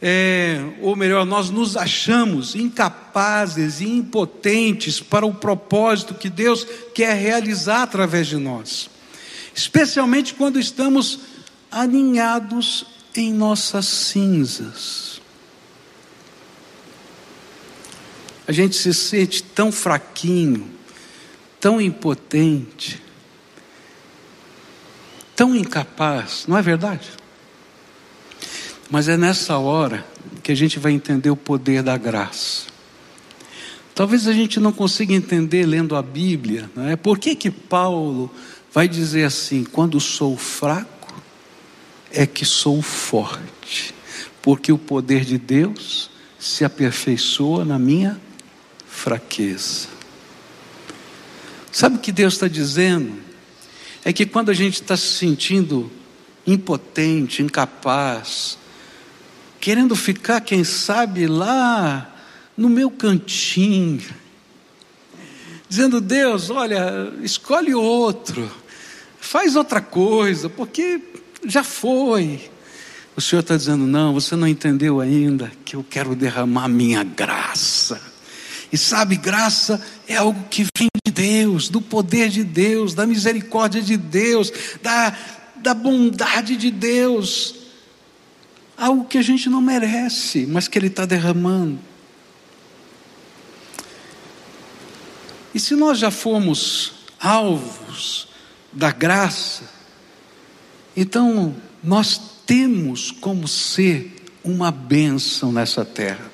é, 0.00 0.60
ou 0.80 0.96
melhor, 0.96 1.26
nós 1.26 1.50
nos 1.50 1.76
achamos 1.76 2.54
incapazes 2.54 3.80
e 3.80 3.88
impotentes 3.88 5.00
para 5.00 5.26
o 5.26 5.34
propósito 5.34 6.14
que 6.14 6.30
Deus 6.30 6.66
quer 6.94 7.16
realizar 7.16 7.82
através 7.82 8.28
de 8.28 8.36
nós, 8.36 8.88
especialmente 9.56 10.34
quando 10.34 10.60
estamos 10.60 11.20
aninhados 11.70 12.84
em 13.14 13.32
nossas 13.32 13.86
cinzas. 13.86 15.18
A 18.46 18.52
gente 18.52 18.76
se 18.76 18.92
sente 18.92 19.42
tão 19.42 19.72
fraquinho, 19.72 20.70
tão 21.58 21.80
impotente, 21.80 23.02
tão 25.34 25.56
incapaz, 25.56 26.44
não 26.46 26.58
é 26.58 26.62
verdade? 26.62 27.08
Mas 28.90 29.08
é 29.08 29.16
nessa 29.16 29.56
hora 29.56 30.06
que 30.42 30.52
a 30.52 30.54
gente 30.54 30.78
vai 30.78 30.92
entender 30.92 31.30
o 31.30 31.36
poder 31.36 31.82
da 31.82 31.96
graça. 31.96 32.66
Talvez 33.94 34.28
a 34.28 34.32
gente 34.34 34.60
não 34.60 34.70
consiga 34.70 35.14
entender 35.14 35.64
lendo 35.64 35.96
a 35.96 36.02
Bíblia, 36.02 36.70
não 36.76 36.86
é? 36.86 36.94
Por 36.94 37.18
que 37.18 37.34
que 37.34 37.50
Paulo 37.50 38.30
vai 38.76 38.86
dizer 38.86 39.24
assim: 39.24 39.64
quando 39.64 39.98
sou 39.98 40.36
fraco, 40.36 41.14
é 42.12 42.26
que 42.26 42.44
sou 42.44 42.82
forte, 42.82 43.94
porque 44.42 44.70
o 44.70 44.76
poder 44.76 45.24
de 45.24 45.38
Deus 45.38 46.10
se 46.38 46.62
aperfeiçoa 46.62 47.64
na 47.64 47.78
minha 47.78 48.20
fraqueza. 48.86 49.88
Sabe 51.72 51.96
o 51.96 51.98
que 51.98 52.12
Deus 52.12 52.34
está 52.34 52.48
dizendo? 52.48 53.14
É 54.04 54.12
que 54.12 54.26
quando 54.26 54.50
a 54.50 54.54
gente 54.54 54.82
está 54.82 54.94
se 54.94 55.06
sentindo 55.06 55.90
impotente, 56.46 57.42
incapaz, 57.42 58.58
querendo 59.58 59.96
ficar, 59.96 60.42
quem 60.42 60.64
sabe, 60.64 61.26
lá 61.26 62.14
no 62.54 62.68
meu 62.68 62.90
cantinho, 62.90 64.04
dizendo: 65.66 65.98
Deus, 65.98 66.50
olha, 66.50 67.10
escolhe 67.22 67.74
outro, 67.74 68.65
faz 69.26 69.56
outra 69.56 69.80
coisa, 69.80 70.48
porque 70.48 71.00
já 71.44 71.62
foi. 71.62 72.50
O 73.16 73.20
Senhor 73.20 73.40
está 73.40 73.56
dizendo: 73.56 73.86
não, 73.86 74.14
você 74.14 74.36
não 74.36 74.46
entendeu 74.46 75.00
ainda 75.00 75.50
que 75.64 75.76
eu 75.76 75.84
quero 75.88 76.14
derramar 76.14 76.68
minha 76.68 77.02
graça. 77.02 78.00
E 78.72 78.76
sabe, 78.78 79.16
graça 79.16 79.84
é 80.08 80.16
algo 80.16 80.44
que 80.48 80.66
vem 80.76 80.88
de 81.06 81.12
Deus, 81.12 81.68
do 81.68 81.80
poder 81.80 82.28
de 82.28 82.42
Deus, 82.42 82.94
da 82.94 83.06
misericórdia 83.06 83.80
de 83.80 83.96
Deus, 83.96 84.52
da, 84.82 85.16
da 85.56 85.72
bondade 85.72 86.56
de 86.56 86.70
Deus 86.70 87.66
algo 88.76 89.06
que 89.06 89.16
a 89.16 89.22
gente 89.22 89.48
não 89.48 89.60
merece, 89.60 90.46
mas 90.46 90.68
que 90.68 90.78
Ele 90.78 90.88
está 90.88 91.06
derramando. 91.06 91.78
E 95.54 95.58
se 95.58 95.74
nós 95.74 95.98
já 95.98 96.10
fomos 96.10 96.92
alvos 97.18 98.28
da 98.76 98.92
graça, 98.92 99.62
então 100.94 101.56
nós 101.82 102.20
temos 102.46 103.10
como 103.10 103.48
ser 103.48 104.14
uma 104.44 104.70
bênção 104.70 105.50
nessa 105.50 105.82
terra. 105.84 106.30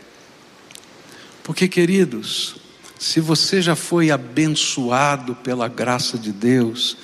Porque, 1.44 1.68
queridos, 1.68 2.56
se 2.98 3.20
você 3.20 3.62
já 3.62 3.76
foi 3.76 4.10
abençoado 4.10 5.36
pela 5.36 5.68
graça 5.68 6.18
de 6.18 6.32
Deus, 6.32 6.96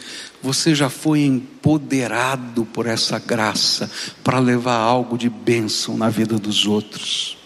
você 0.43 0.75
já 0.75 0.91
foi 0.91 1.21
empoderado 1.21 2.65
por 2.67 2.87
essa 2.87 3.19
graça 3.19 3.91
para 4.23 4.39
levar 4.41 4.77
algo 4.77 5.17
de 5.17 5.29
bênção 5.31 5.97
na 5.97 6.11
vida 6.11 6.37
dos 6.37 6.67
outros. 6.67 7.39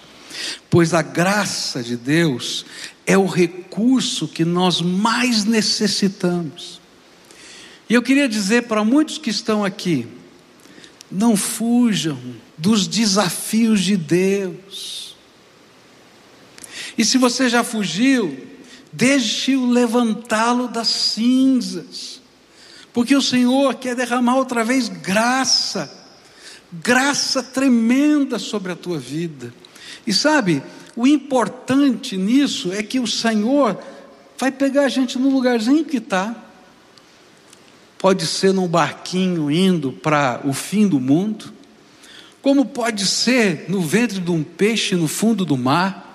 Pois 0.71 0.95
a 0.95 1.03
graça 1.03 1.83
de 1.83 1.97
Deus 1.97 2.65
é 3.07 3.19
o 3.19 3.27
recurso 3.27 4.27
que 4.27 4.45
nós 4.45 4.81
mais 4.81 5.45
necessitamos. 5.45 6.82
E 7.93 7.95
eu 7.95 8.01
queria 8.01 8.27
dizer 8.27 8.63
para 8.63 8.83
muitos 8.83 9.19
que 9.19 9.29
estão 9.29 9.63
aqui: 9.63 10.09
não 11.11 11.37
fujam 11.37 12.19
dos 12.57 12.89
desafios 12.89 13.83
de 13.83 13.99
Deus. 13.99 15.15
E 16.97 17.05
se 17.05 17.19
você 17.19 17.51
já 17.51 17.63
fugiu, 17.63 18.35
deixe-o 18.91 19.71
levantá-lo 19.71 20.69
das 20.69 20.89
cinzas 20.89 22.23
porque 22.93 23.17
o 23.17 23.23
Senhor 23.23 23.75
quer 23.75 23.95
derramar 23.95 24.37
outra 24.37 24.63
vez 24.63 24.89
graça, 24.89 25.91
graça 26.73 27.43
tremenda 27.43 28.39
sobre 28.39 28.73
a 28.73 28.77
tua 28.77 28.99
vida. 28.99 29.53
E 30.07 30.13
sabe, 30.13 30.63
o 30.95 31.07
importante 31.07 32.17
nisso 32.17 32.73
é 32.73 32.83
que 32.83 33.01
o 33.01 33.07
Senhor 33.07 33.79
vai 34.39 34.51
pegar 34.51 34.85
a 34.85 34.89
gente 34.89 35.19
no 35.19 35.31
lugarzinho 35.31 35.85
que 35.85 35.97
está. 35.97 36.52
Pode 38.03 38.27
ser 38.27 38.53
num 38.53 38.69
barquinho 38.69 39.51
indo 39.51 39.93
para 39.93 40.43
o 40.45 40.53
fim 40.53 40.87
do 40.87 41.01
mundo, 41.01 41.51
como 42.43 42.67
pode 42.67 43.07
ser 43.07 43.65
no 43.69 43.81
ventre 43.81 44.21
de 44.21 44.31
um 44.31 44.43
peixe 44.43 44.95
no 44.95 45.09
fundo 45.09 45.45
do 45.45 45.57
mar 45.57 46.13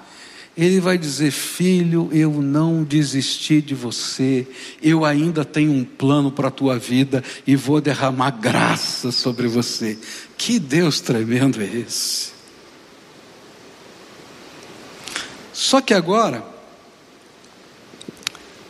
ele 0.57 0.79
vai 0.79 0.97
dizer: 0.97 1.29
Filho, 1.31 2.09
eu 2.11 2.41
não 2.41 2.83
desisti 2.83 3.61
de 3.61 3.75
você, 3.75 4.47
eu 4.81 5.05
ainda 5.05 5.45
tenho 5.45 5.71
um 5.71 5.85
plano 5.85 6.31
para 6.31 6.47
a 6.47 6.51
tua 6.51 6.79
vida 6.79 7.23
e 7.45 7.55
vou 7.55 7.79
derramar 7.79 8.31
graça 8.31 9.11
sobre 9.11 9.47
você. 9.47 9.97
Que 10.35 10.57
Deus 10.57 10.99
tremendo 10.99 11.61
é 11.61 11.65
esse? 11.65 12.31
Só 15.53 15.79
que 15.79 15.93
agora, 15.93 16.43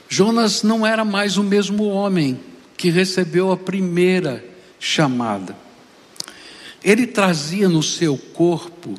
Jonas 0.09 0.63
não 0.63 0.85
era 0.85 1.05
mais 1.05 1.37
o 1.37 1.43
mesmo 1.43 1.85
homem 1.85 2.39
que 2.77 2.91
recebeu 2.91 3.51
a 3.51 3.57
primeira 3.57 4.45
chamada. 4.79 5.57
Ele 6.83 7.07
trazia 7.07 7.67
no 7.67 7.81
seu 7.81 8.17
corpo 8.17 8.93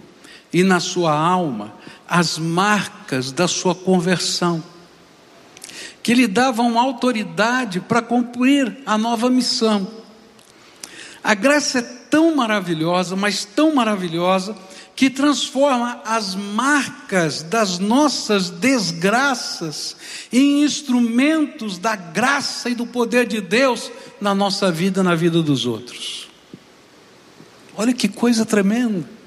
e 0.53 0.65
na 0.65 0.81
sua 0.81 1.17
alma 1.17 1.75
as 2.07 2.39
marcas 2.39 3.31
da 3.31 3.47
sua 3.47 3.75
conversão, 3.75 4.63
que 6.03 6.15
lhe 6.15 6.27
davam 6.27 6.79
autoridade 6.79 7.81
para 7.81 8.03
cumprir 8.03 8.79
a 8.85 8.99
nova 8.99 9.31
missão. 9.31 9.87
A 11.23 11.35
graça 11.35 11.79
é 11.79 11.98
tão 12.11 12.35
maravilhosa, 12.35 13.17
mas 13.17 13.45
tão 13.45 13.75
maravilhosa, 13.75 14.57
que 14.95 15.09
transforma 15.09 16.03
as 16.05 16.35
marcas 16.35 17.43
das 17.43 17.79
nossas 17.79 18.51
desgraças 18.51 19.97
em 20.33 20.65
instrumentos 20.65 21.79
da 21.79 21.95
graça 21.95 22.69
e 22.69 22.75
do 22.75 22.85
poder 22.87 23.27
de 23.27 23.41
Deus 23.41 23.93
na 24.21 24.35
nossa 24.35 24.73
vida, 24.73 25.03
na 25.03 25.15
vida 25.15 25.41
dos 25.41 25.67
outros. 25.67 26.29
Olha 27.77 27.93
que 27.93 28.09
coisa 28.09 28.45
tremenda. 28.45 29.18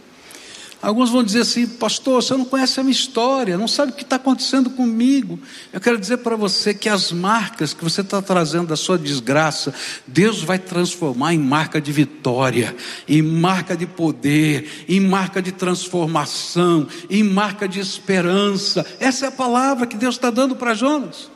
Alguns 0.82 1.12
vão 1.12 1.24
dizer 1.24 1.42
assim, 1.42 1.68
pastor, 1.68 2.24
você 2.24 2.36
não 2.36 2.44
conhece 2.44 2.80
a 2.80 2.84
minha 2.84 2.92
história, 2.92 3.56
não 3.56 3.68
sabe 3.68 3.92
o 3.92 3.96
que 3.96 4.02
está 4.02 4.16
acontecendo 4.16 4.72
comigo. 4.72 5.40
Eu 5.72 5.80
quero 5.80 6.00
dizer 6.00 6.18
para 6.18 6.36
você 6.36 6.74
que 6.74 6.90
as 6.90 7.12
marcas 7.12 7.72
que 7.72 7.84
você 7.84 8.02
está 8.02 8.20
trazendo 8.20 8.68
da 8.68 8.76
sua 8.76 8.98
desgraça, 8.98 9.72
Deus 10.08 10.42
vai 10.42 10.58
transformar 10.58 11.36
em 11.36 11.38
marca 11.38 11.80
de 11.80 11.92
vitória, 11.92 12.76
em 13.08 13.22
marca 13.22 13.78
de 13.78 13.86
poder, 13.86 14.86
em 14.90 15.00
marca 15.00 15.40
de 15.40 15.52
transformação, 15.52 16.88
em 17.12 17.22
marca 17.22 17.68
de 17.68 17.80
esperança. 17.80 18.84
Essa 19.00 19.26
é 19.26 19.28
a 19.28 19.32
palavra 19.32 19.86
que 19.86 19.96
Deus 19.96 20.16
está 20.16 20.32
dando 20.32 20.56
para 20.56 20.74
Jonas. 20.74 21.30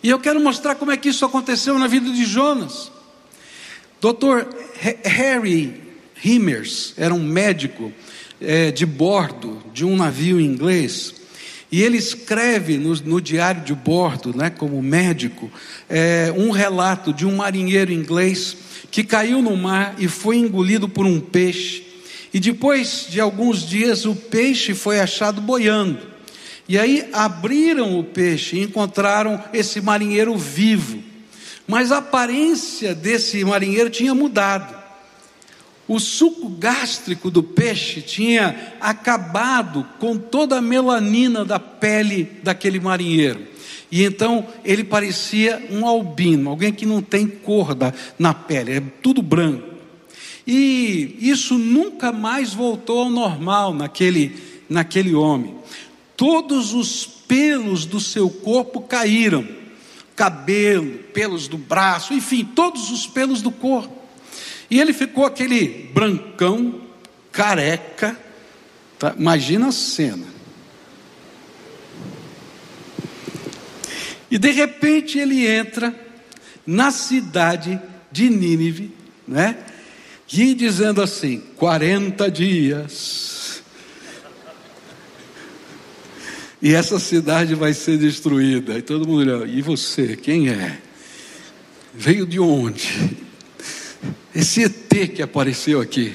E 0.00 0.08
eu 0.08 0.20
quero 0.20 0.38
mostrar 0.38 0.76
como 0.76 0.92
é 0.92 0.96
que 0.96 1.08
isso 1.08 1.24
aconteceu 1.24 1.76
na 1.76 1.88
vida 1.88 2.08
de 2.08 2.24
Jonas. 2.24 2.92
Dr. 4.00 4.46
Harry 5.04 5.82
Himmers 6.22 6.94
era 6.96 7.12
um 7.12 7.22
médico 7.22 7.92
é, 8.40 8.70
de 8.70 8.84
bordo 8.84 9.62
de 9.72 9.84
um 9.84 9.96
navio 9.96 10.40
inglês. 10.40 11.14
E 11.70 11.82
ele 11.82 11.96
escreve 11.96 12.78
no, 12.78 12.94
no 12.94 13.20
diário 13.20 13.62
de 13.62 13.74
bordo, 13.74 14.36
né, 14.36 14.50
como 14.50 14.80
médico, 14.80 15.50
é, 15.88 16.32
um 16.36 16.50
relato 16.50 17.12
de 17.12 17.26
um 17.26 17.36
marinheiro 17.36 17.92
inglês 17.92 18.56
que 18.90 19.02
caiu 19.02 19.42
no 19.42 19.56
mar 19.56 19.94
e 19.98 20.08
foi 20.08 20.36
engolido 20.36 20.88
por 20.88 21.04
um 21.04 21.20
peixe. 21.20 21.84
E 22.32 22.38
depois 22.38 23.06
de 23.08 23.20
alguns 23.20 23.66
dias, 23.66 24.04
o 24.04 24.14
peixe 24.14 24.74
foi 24.74 25.00
achado 25.00 25.40
boiando. 25.40 25.98
E 26.68 26.78
aí 26.78 27.08
abriram 27.12 27.98
o 27.98 28.04
peixe 28.04 28.56
e 28.56 28.62
encontraram 28.62 29.42
esse 29.52 29.80
marinheiro 29.80 30.36
vivo. 30.36 31.02
Mas 31.66 31.90
a 31.90 31.98
aparência 31.98 32.94
desse 32.94 33.44
marinheiro 33.44 33.90
tinha 33.90 34.14
mudado. 34.14 34.85
O 35.88 36.00
suco 36.00 36.48
gástrico 36.48 37.30
do 37.30 37.42
peixe 37.42 38.02
tinha 38.02 38.74
acabado 38.80 39.86
com 40.00 40.18
toda 40.18 40.58
a 40.58 40.62
melanina 40.62 41.44
da 41.44 41.60
pele 41.60 42.28
daquele 42.42 42.80
marinheiro. 42.80 43.46
E 43.90 44.02
então 44.02 44.46
ele 44.64 44.82
parecia 44.82 45.64
um 45.70 45.86
albino, 45.86 46.50
alguém 46.50 46.72
que 46.72 46.84
não 46.84 47.00
tem 47.00 47.26
cor 47.26 47.76
na 48.18 48.34
pele, 48.34 48.72
é 48.72 48.82
tudo 49.00 49.22
branco. 49.22 49.76
E 50.46 51.16
isso 51.20 51.56
nunca 51.56 52.10
mais 52.10 52.52
voltou 52.52 53.02
ao 53.02 53.10
normal 53.10 53.72
naquele, 53.72 54.36
naquele 54.68 55.14
homem. 55.14 55.54
Todos 56.16 56.72
os 56.72 57.06
pelos 57.06 57.84
do 57.84 58.00
seu 58.00 58.28
corpo 58.28 58.80
caíram 58.80 59.46
cabelo, 60.14 60.94
pelos 61.12 61.46
do 61.46 61.58
braço, 61.58 62.14
enfim, 62.14 62.42
todos 62.42 62.90
os 62.90 63.06
pelos 63.06 63.42
do 63.42 63.50
corpo. 63.50 63.95
E 64.70 64.80
ele 64.80 64.92
ficou 64.92 65.24
aquele 65.24 65.90
brancão, 65.94 66.80
careca. 67.30 68.18
Tá? 68.98 69.14
Imagina 69.16 69.68
a 69.68 69.72
cena. 69.72 70.26
E 74.30 74.38
de 74.38 74.50
repente 74.50 75.18
ele 75.18 75.46
entra 75.46 75.94
na 76.66 76.90
cidade 76.90 77.80
de 78.10 78.28
Nínive, 78.28 78.92
né? 79.26 79.56
E 80.32 80.54
dizendo 80.54 81.00
assim: 81.00 81.42
40 81.56 82.30
dias. 82.30 83.62
E 86.60 86.74
essa 86.74 86.98
cidade 86.98 87.54
vai 87.54 87.72
ser 87.74 87.98
destruída. 87.98 88.76
E 88.76 88.82
todo 88.82 89.06
mundo 89.06 89.30
olha, 89.30 89.46
e 89.46 89.62
você, 89.62 90.16
quem 90.16 90.48
é? 90.48 90.78
Veio 91.94 92.26
de 92.26 92.40
onde? 92.40 93.25
Esse 94.36 94.64
ET 94.64 95.14
que 95.14 95.22
apareceu 95.22 95.80
aqui. 95.80 96.14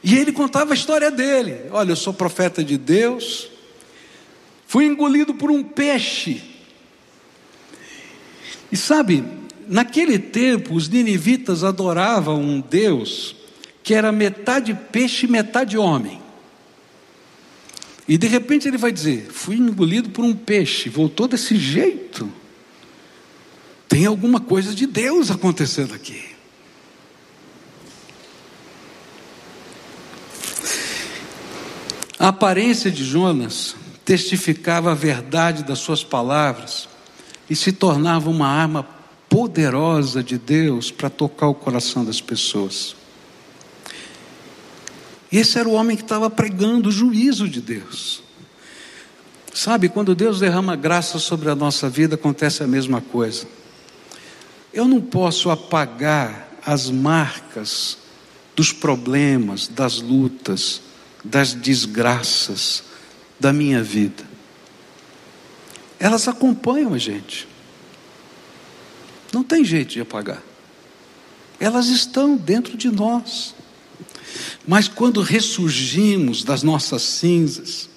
E 0.00 0.16
ele 0.16 0.30
contava 0.30 0.72
a 0.72 0.76
história 0.76 1.10
dele: 1.10 1.62
olha, 1.72 1.90
eu 1.90 1.96
sou 1.96 2.14
profeta 2.14 2.62
de 2.62 2.78
Deus, 2.78 3.50
fui 4.64 4.84
engolido 4.84 5.34
por 5.34 5.50
um 5.50 5.64
peixe. 5.64 6.40
E 8.70 8.76
sabe, 8.76 9.24
naquele 9.66 10.20
tempo 10.20 10.74
os 10.74 10.88
ninivitas 10.88 11.64
adoravam 11.64 12.40
um 12.40 12.60
Deus 12.60 13.34
que 13.82 13.92
era 13.92 14.12
metade 14.12 14.78
peixe 14.92 15.26
e 15.26 15.28
metade 15.28 15.76
homem. 15.76 16.22
E 18.06 18.16
de 18.16 18.28
repente 18.28 18.68
ele 18.68 18.78
vai 18.78 18.92
dizer: 18.92 19.26
fui 19.32 19.56
engolido 19.56 20.10
por 20.10 20.24
um 20.24 20.32
peixe, 20.32 20.88
voltou 20.88 21.26
desse 21.26 21.56
jeito. 21.56 22.32
Tem 23.88 24.04
alguma 24.04 24.38
coisa 24.38 24.74
de 24.74 24.86
Deus 24.86 25.30
acontecendo 25.30 25.94
aqui. 25.94 26.22
A 32.18 32.28
aparência 32.28 32.90
de 32.90 33.04
Jonas 33.04 33.74
testificava 34.04 34.92
a 34.92 34.94
verdade 34.94 35.62
das 35.62 35.78
suas 35.78 36.04
palavras 36.04 36.88
e 37.48 37.56
se 37.56 37.72
tornava 37.72 38.28
uma 38.28 38.48
arma 38.48 38.82
poderosa 39.28 40.22
de 40.22 40.36
Deus 40.36 40.90
para 40.90 41.08
tocar 41.08 41.48
o 41.48 41.54
coração 41.54 42.04
das 42.04 42.20
pessoas. 42.20 42.96
Esse 45.30 45.58
era 45.58 45.68
o 45.68 45.72
homem 45.72 45.96
que 45.96 46.02
estava 46.02 46.28
pregando 46.28 46.88
o 46.88 46.92
juízo 46.92 47.48
de 47.48 47.60
Deus. 47.60 48.22
Sabe, 49.54 49.88
quando 49.88 50.14
Deus 50.14 50.40
derrama 50.40 50.76
graça 50.76 51.18
sobre 51.18 51.50
a 51.50 51.54
nossa 51.54 51.88
vida, 51.88 52.14
acontece 52.14 52.62
a 52.62 52.66
mesma 52.66 53.00
coisa. 53.00 53.46
Eu 54.78 54.86
não 54.86 55.00
posso 55.00 55.50
apagar 55.50 56.56
as 56.64 56.88
marcas 56.88 57.98
dos 58.54 58.72
problemas, 58.72 59.66
das 59.66 60.00
lutas, 60.00 60.80
das 61.24 61.52
desgraças 61.52 62.84
da 63.40 63.52
minha 63.52 63.82
vida. 63.82 64.22
Elas 65.98 66.28
acompanham 66.28 66.94
a 66.94 66.98
gente. 66.98 67.48
Não 69.32 69.42
tem 69.42 69.64
jeito 69.64 69.94
de 69.94 70.00
apagar. 70.00 70.44
Elas 71.58 71.88
estão 71.88 72.36
dentro 72.36 72.76
de 72.76 72.88
nós. 72.88 73.56
Mas 74.64 74.86
quando 74.86 75.22
ressurgimos 75.22 76.44
das 76.44 76.62
nossas 76.62 77.02
cinzas, 77.02 77.88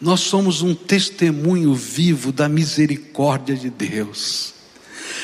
nós 0.00 0.18
somos 0.18 0.62
um 0.62 0.74
testemunho 0.74 1.72
vivo 1.72 2.32
da 2.32 2.48
misericórdia 2.48 3.54
de 3.54 3.70
Deus. 3.70 4.61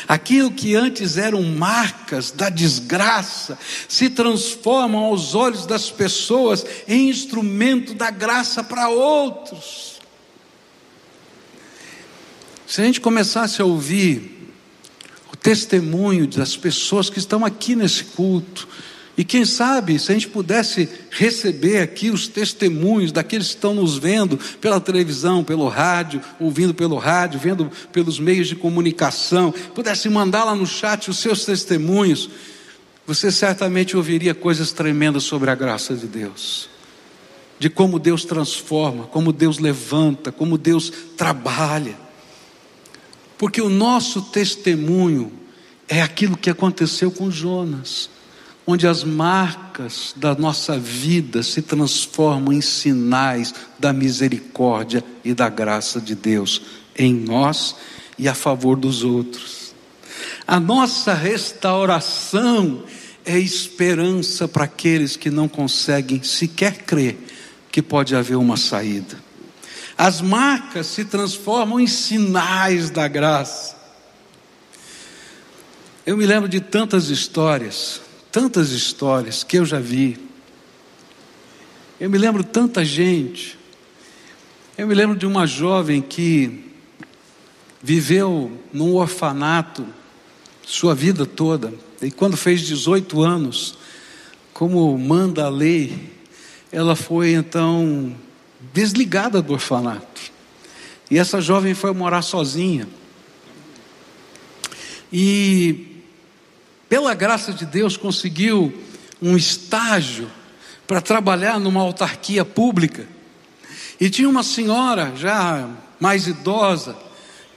Aquilo 0.07 0.51
que 0.51 0.75
antes 0.75 1.17
eram 1.17 1.43
marcas 1.43 2.31
da 2.31 2.49
desgraça 2.49 3.59
se 3.89 4.11
transformam 4.11 5.05
aos 5.05 5.35
olhos 5.35 5.67
das 5.67 5.91
pessoas 5.91 6.65
em 6.87 7.09
instrumento 7.09 7.95
da 7.95 8.11
graça 8.11 8.63
para 8.63 8.89
outros. 8.89 9.99
Se 12.67 12.83
a 12.83 12.85
gente 12.85 13.01
começasse 13.01 13.63
a 13.63 13.65
ouvir 13.65 14.51
o 15.33 15.37
testemunho 15.37 16.27
das 16.27 16.57
pessoas 16.57 17.09
que 17.09 17.19
estão 17.19 17.45
aqui 17.45 17.75
nesse 17.75 18.05
culto, 18.05 18.69
e 19.19 19.25
quem 19.25 19.45
sabe, 19.45 19.99
se 19.99 20.13
a 20.13 20.15
gente 20.15 20.29
pudesse 20.29 20.89
receber 21.11 21.81
aqui 21.81 22.09
os 22.09 22.29
testemunhos 22.29 23.11
daqueles 23.11 23.49
que 23.49 23.55
estão 23.55 23.75
nos 23.75 23.99
vendo 23.99 24.39
pela 24.61 24.81
televisão, 24.81 25.43
pelo 25.43 25.67
rádio, 25.67 26.23
ouvindo 26.39 26.73
pelo 26.73 26.97
rádio, 26.97 27.41
vendo 27.41 27.69
pelos 27.93 28.21
meios 28.21 28.47
de 28.47 28.55
comunicação, 28.55 29.53
pudesse 29.75 30.09
mandar 30.09 30.45
lá 30.45 30.55
no 30.55 30.65
chat 30.65 31.11
os 31.11 31.19
seus 31.19 31.45
testemunhos, 31.45 32.31
você 33.05 33.33
certamente 33.33 33.97
ouviria 33.97 34.37
coisas 34.37 34.71
tremendas 34.71 35.25
sobre 35.25 35.51
a 35.51 35.55
graça 35.57 35.97
de 35.97 36.07
Deus. 36.07 36.69
De 37.59 37.69
como 37.69 37.99
Deus 37.99 38.25
transforma, 38.25 39.07
como 39.07 39.33
Deus 39.33 39.59
levanta, 39.59 40.31
como 40.31 40.57
Deus 40.57 40.93
trabalha. 41.17 41.97
Porque 43.37 43.61
o 43.61 43.69
nosso 43.69 44.23
testemunho 44.23 45.33
é 45.89 46.03
aquilo 46.03 46.37
que 46.37 46.49
aconteceu 46.49 47.11
com 47.11 47.33
Jonas 47.33 48.17
onde 48.71 48.87
as 48.87 49.03
marcas 49.03 50.13
da 50.15 50.35
nossa 50.35 50.79
vida 50.79 51.43
se 51.43 51.63
transformam 51.63 52.53
em 52.53 52.61
sinais 52.61 53.55
da 53.79 53.95
misericórdia 53.95 55.03
e 55.25 55.33
da 55.33 55.49
graça 55.49 55.99
de 55.99 56.15
Deus 56.15 56.61
em 56.95 57.15
nós 57.15 57.75
e 58.19 58.29
a 58.29 58.35
favor 58.35 58.77
dos 58.77 59.03
outros. 59.03 59.73
A 60.47 60.61
nossa 60.61 61.15
restauração 61.15 62.85
é 63.25 63.39
esperança 63.39 64.47
para 64.47 64.65
aqueles 64.65 65.17
que 65.17 65.31
não 65.31 65.49
conseguem 65.49 66.23
sequer 66.23 66.83
crer 66.83 67.17
que 67.73 67.81
pode 67.81 68.15
haver 68.15 68.37
uma 68.37 68.59
saída. 68.59 69.17
As 69.97 70.21
marcas 70.21 70.89
se 70.89 71.07
transformam 71.07 71.81
em 71.81 71.87
sinais 71.87 72.91
da 72.91 73.09
graça. 73.09 73.79
Eu 76.05 76.19
me 76.19 76.27
lembro 76.27 76.51
de 76.51 76.61
tantas 76.61 77.09
histórias 77.09 78.07
tantas 78.31 78.71
histórias 78.71 79.43
que 79.43 79.59
eu 79.59 79.65
já 79.65 79.79
vi. 79.79 80.19
Eu 82.01 82.09
me 82.09 82.19
lembro 82.19 82.45
tanta 82.45 82.85
gente. 82.85 83.59
Eu 84.77 84.87
me 84.87 84.95
lembro 84.95 85.17
de 85.17 85.27
uma 85.27 85.47
jovem 85.47 86.01
que 86.01 86.65
viveu 87.83 88.53
num 88.73 88.95
orfanato 88.95 89.87
sua 90.69 90.95
vida 90.95 91.25
toda, 91.25 91.73
e 92.03 92.11
quando 92.11 92.37
fez 92.37 92.61
18 92.61 93.23
anos, 93.23 93.79
como 94.53 94.99
manda 94.99 95.47
a 95.47 95.49
lei, 95.49 96.13
ela 96.71 96.95
foi 96.95 97.33
então 97.33 98.15
desligada 98.75 99.41
do 99.41 99.55
orfanato. 99.55 100.21
E 101.11 101.17
essa 101.17 101.41
jovem 101.41 101.73
foi 101.73 101.93
morar 101.95 102.21
sozinha. 102.21 102.87
E, 105.11 105.98
pela 106.89 107.15
graça 107.15 107.53
de 107.53 107.67
Deus, 107.67 107.97
conseguiu 107.97 108.73
um 109.21 109.37
estágio 109.37 110.31
para 110.87 111.01
trabalhar 111.01 111.61
numa 111.61 111.81
autarquia 111.81 112.45
pública. 112.45 113.07
E 114.01 114.09
tinha 114.09 114.29
uma 114.29 114.43
senhora 114.43 115.13
já 115.17 115.69
mais 116.01 116.27
idosa 116.27 116.97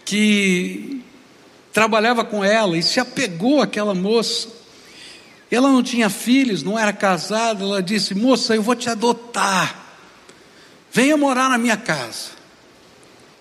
que 0.03 1.01
trabalhava 1.71 2.25
com 2.25 2.43
ela 2.43 2.77
e 2.77 2.83
se 2.83 2.99
apegou 2.99 3.61
àquela 3.61 3.93
moça. 3.93 4.49
Ela 5.49 5.69
não 5.69 5.83
tinha 5.83 6.09
filhos, 6.09 6.63
não 6.63 6.77
era 6.77 6.91
casada. 6.91 7.63
Ela 7.63 7.81
disse: 7.81 8.15
Moça, 8.15 8.55
eu 8.55 8.63
vou 8.63 8.75
te 8.75 8.89
adotar. 8.89 9.79
Venha 10.91 11.15
morar 11.15 11.49
na 11.49 11.57
minha 11.57 11.77
casa. 11.77 12.31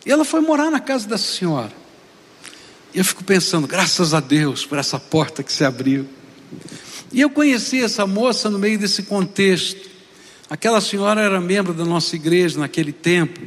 E 0.05 0.11
ela 0.11 0.25
foi 0.25 0.41
morar 0.41 0.71
na 0.71 0.81
casa 0.81 1.09
dessa 1.09 1.37
senhora. 1.37 1.80
E 2.93 2.99
eu 2.99 3.05
fico 3.05 3.23
pensando, 3.23 3.69
graças 3.69 4.13
a 4.13 4.21
Deus 4.21 4.67
por 4.67 4.77
essa 4.77 4.99
porta 4.99 5.43
que 5.43 5.53
se 5.53 5.65
abriu. 5.65 6.09
E 7.13 7.21
eu 7.21 7.31
conheci 7.31 7.83
essa 7.83 8.07
moça 8.07 8.51
no 8.51 8.59
meio 8.59 8.79
desse 8.79 9.05
contexto. 9.05 9.89
Aquela 10.49 10.81
senhora 10.81 11.21
era 11.21 11.41
membro 11.41 11.73
da 11.73 11.85
nossa 11.85 12.17
igreja 12.17 12.59
naquele 12.59 12.93
tempo. 12.93 13.41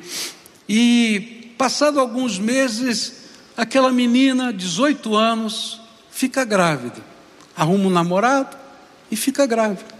E 0.67 1.53
passado 1.58 1.99
alguns 1.99 2.39
meses, 2.39 3.13
aquela 3.58 3.91
menina, 3.91 4.53
18 4.53 5.13
anos, 5.15 5.82
fica 6.10 6.45
grávida. 6.45 7.03
Arruma 7.56 7.86
um 7.86 7.89
namorado 7.89 8.56
e 9.12 9.17
fica 9.17 9.45
grávida. 9.45 9.93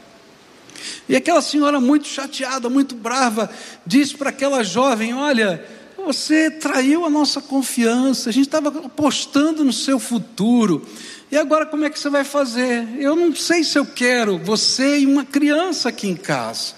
E 1.08 1.16
aquela 1.16 1.42
senhora, 1.42 1.82
muito 1.82 2.08
chateada, 2.08 2.70
muito 2.70 2.96
brava, 2.96 3.50
diz 3.86 4.14
para 4.14 4.30
aquela 4.30 4.64
jovem: 4.64 5.14
Olha, 5.14 5.64
você 6.06 6.52
traiu 6.52 7.06
a 7.06 7.10
nossa 7.10 7.42
confiança, 7.42 8.30
a 8.30 8.34
gente 8.34 8.46
estava 8.46 8.70
apostando 8.86 9.64
no 9.64 9.74
seu 9.74 10.00
futuro. 10.00 10.86
E 11.32 11.38
agora 11.38 11.66
como 11.66 11.86
é 11.86 11.90
que 11.90 11.98
você 11.98 12.10
vai 12.10 12.24
fazer? 12.24 12.88
Eu 13.00 13.16
não 13.16 13.36
sei 13.36 13.64
se 13.64 13.78
eu 13.78 13.86
quero 13.86 14.38
você 14.38 15.00
e 15.00 15.06
uma 15.06 15.26
criança 15.26 15.90
aqui 15.90 16.08
em 16.08 16.16
casa. 16.16 16.74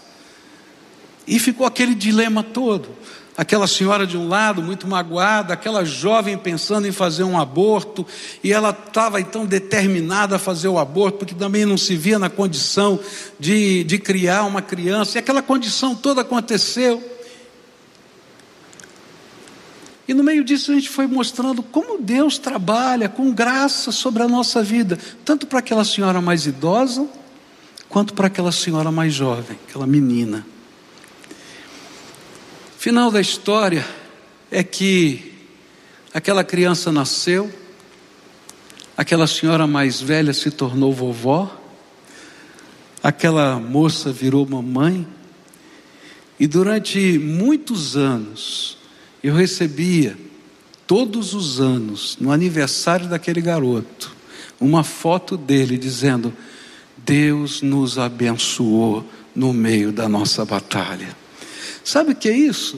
E 1.28 1.40
ficou 1.40 1.66
aquele 1.66 1.96
dilema 1.96 2.44
todo. 2.44 2.90
Aquela 3.38 3.68
senhora 3.68 4.08
de 4.08 4.16
um 4.16 4.30
lado, 4.30 4.62
muito 4.62 4.88
magoada, 4.88 5.54
aquela 5.54 5.84
jovem 5.84 6.38
pensando 6.38 6.88
em 6.88 6.92
fazer 6.94 7.24
um 7.24 7.38
aborto, 7.38 8.08
e 8.42 8.54
ela 8.54 8.70
estava 8.70 9.20
então 9.20 9.46
determinada 9.46 10.38
a 10.38 10.40
fazer 10.40 10.70
o 10.70 10.80
aborto, 10.80 11.18
porque 11.18 11.36
também 11.36 11.66
não 11.66 11.78
se 11.78 11.98
via 11.98 12.18
na 12.18 12.30
condição 12.30 12.98
de, 13.38 13.84
de 13.84 14.00
criar 14.00 14.46
uma 14.46 14.62
criança, 14.62 15.18
e 15.18 15.20
aquela 15.20 15.42
condição 15.42 15.94
toda 15.94 16.22
aconteceu. 16.22 17.15
E 20.08 20.14
no 20.14 20.24
meio 20.24 20.44
disso 20.44 20.72
a 20.72 20.76
gente 20.76 20.90
foi 20.90 21.08
mostrando 21.08 21.64
como 21.64 21.98
Deus 22.00 22.38
trabalha 22.38 23.10
com 23.10 23.34
graça 23.34 23.92
sobre 23.92 24.22
a 24.22 24.28
nossa 24.28 24.62
vida, 24.62 25.00
tanto 25.24 25.48
para 25.48 25.60
aquela 25.60 25.84
senhora 25.84 26.22
mais 26.22 26.46
idosa, 26.46 27.08
quanto 27.90 28.14
para 28.14 28.28
aquela 28.28 28.52
senhora 28.52 28.92
mais 28.92 29.14
jovem, 29.14 29.58
aquela 29.68 29.88
menina. 29.88 30.46
Final 32.78 33.10
da 33.10 33.20
história 33.20 33.86
é 34.52 34.64
que 34.64 35.34
aquela 36.14 36.44
criança 36.44 36.92
nasceu, 36.92 37.52
aquela 38.96 39.26
senhora 39.26 39.66
mais 39.66 40.00
velha 40.00 40.34
se 40.34 40.52
tornou 40.52 40.94
vovó, 40.94 41.60
aquela 43.02 43.60
moça 43.60 44.12
virou 44.12 44.48
mamãe, 44.48 45.08
e 46.40 46.46
durante 46.46 47.18
muitos 47.18 47.98
anos, 47.98 48.78
eu 49.28 49.34
recebia 49.34 50.16
todos 50.86 51.34
os 51.34 51.60
anos, 51.60 52.16
no 52.22 52.32
aniversário 52.32 53.08
daquele 53.08 53.42
garoto, 53.42 54.16
uma 54.60 54.84
foto 54.84 55.36
dele 55.36 55.80
dizendo: 55.80 56.32
Deus 56.98 57.64
nos 57.64 57.98
abençoou 57.98 59.04
no 59.36 59.52
meio 59.52 59.92
da 59.92 60.08
nossa 60.08 60.46
batalha. 60.46 61.18
Sabe 61.84 62.12
o 62.12 62.16
que 62.16 62.30
é 62.30 62.38
isso? 62.38 62.78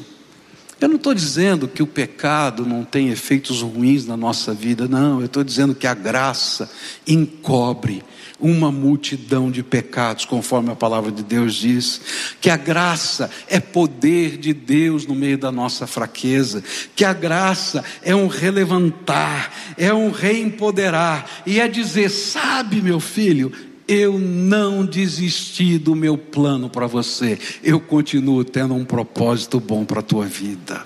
Eu 0.79 0.87
não 0.87 0.95
estou 0.95 1.13
dizendo 1.13 1.67
que 1.67 1.83
o 1.83 1.87
pecado 1.87 2.65
não 2.65 2.85
tem 2.85 3.09
efeitos 3.09 3.61
ruins 3.61 4.05
na 4.05 4.15
nossa 4.15 4.53
vida, 4.53 4.87
não, 4.87 5.19
eu 5.19 5.25
estou 5.25 5.43
dizendo 5.43 5.75
que 5.75 5.85
a 5.85 5.93
graça 5.93 6.71
encobre 7.05 8.01
uma 8.39 8.71
multidão 8.71 9.49
de 9.49 9.63
pecados, 9.63 10.25
conforme 10.25 10.71
a 10.71 10.75
palavra 10.75 11.11
de 11.11 11.23
Deus 11.23 11.55
diz, 11.55 12.01
que 12.39 12.49
a 12.49 12.57
graça 12.57 13.29
é 13.47 13.59
poder 13.59 14.37
de 14.37 14.53
Deus 14.53 15.05
no 15.05 15.15
meio 15.15 15.37
da 15.37 15.51
nossa 15.51 15.87
fraqueza, 15.87 16.63
que 16.95 17.03
a 17.03 17.13
graça 17.13 17.83
é 18.03 18.15
um 18.15 18.27
relevantar, 18.27 19.51
é 19.77 19.93
um 19.93 20.11
reempoderar, 20.11 21.43
e 21.45 21.59
é 21.59 21.67
dizer: 21.67 22.09
sabe, 22.09 22.81
meu 22.81 22.99
filho, 22.99 23.51
eu 23.87 24.19
não 24.19 24.85
desisti 24.85 25.77
do 25.77 25.95
meu 25.95 26.17
plano 26.17 26.69
para 26.69 26.85
você, 26.85 27.39
eu 27.63 27.79
continuo 27.79 28.43
tendo 28.43 28.73
um 28.73 28.85
propósito 28.85 29.59
bom 29.59 29.85
para 29.85 30.01
a 30.01 30.03
tua 30.03 30.25
vida. 30.25 30.85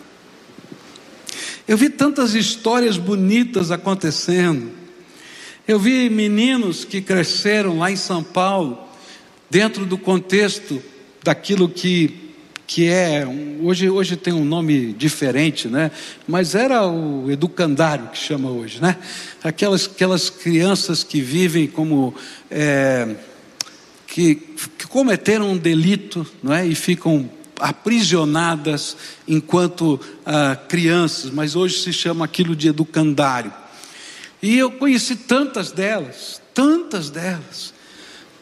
Eu 1.67 1.77
vi 1.77 1.89
tantas 1.89 2.33
histórias 2.33 2.97
bonitas 2.97 3.71
acontecendo, 3.71 4.80
eu 5.67 5.80
vi 5.80 6.10
meninos 6.10 6.84
que 6.84 7.02
cresceram 7.02 7.78
lá 7.80 7.91
em 7.91 7.95
São 7.95 8.24
Paulo, 8.24 8.78
dentro 9.50 9.86
do 9.86 9.97
contexto 9.97 10.82
daquilo 11.24 11.69
que, 11.69 12.34
que 12.65 12.88
é, 12.88 13.28
hoje, 13.62 13.89
hoje 13.89 14.15
tem 14.15 14.34
um 14.34 14.43
nome 14.43 14.93
diferente, 14.93 15.67
né? 15.67 15.91
mas 16.28 16.56
era 16.56 16.88
o 16.88 17.30
educandário 17.30 18.08
que 18.08 18.17
chama 18.17 18.50
hoje, 18.50 18.82
né? 18.82 18.97
Aquelas, 19.43 19.86
aquelas 19.86 20.30
crianças 20.30 21.04
que 21.04 21.21
vivem 21.21 21.67
como. 21.67 22.13
É, 22.50 23.15
que, 24.08 24.36
que 24.78 24.88
cometeram 24.88 25.52
um 25.52 25.58
delito 25.58 26.28
não 26.43 26.54
é? 26.54 26.67
e 26.67 26.76
ficam 26.76 27.30
aprisionadas 27.62 28.97
enquanto 29.26 30.00
ah, 30.26 30.58
crianças, 30.67 31.32
mas 31.32 31.56
hoje 31.56 31.80
se 31.80 31.93
chama 31.93 32.26
aquilo 32.26 32.56
de 32.56 32.67
educandário. 32.67 33.54
E 34.41 34.58
eu 34.58 34.71
conheci 34.71 35.15
tantas 35.15 35.71
delas, 35.71 36.41
tantas 36.54 37.10
delas, 37.10 37.73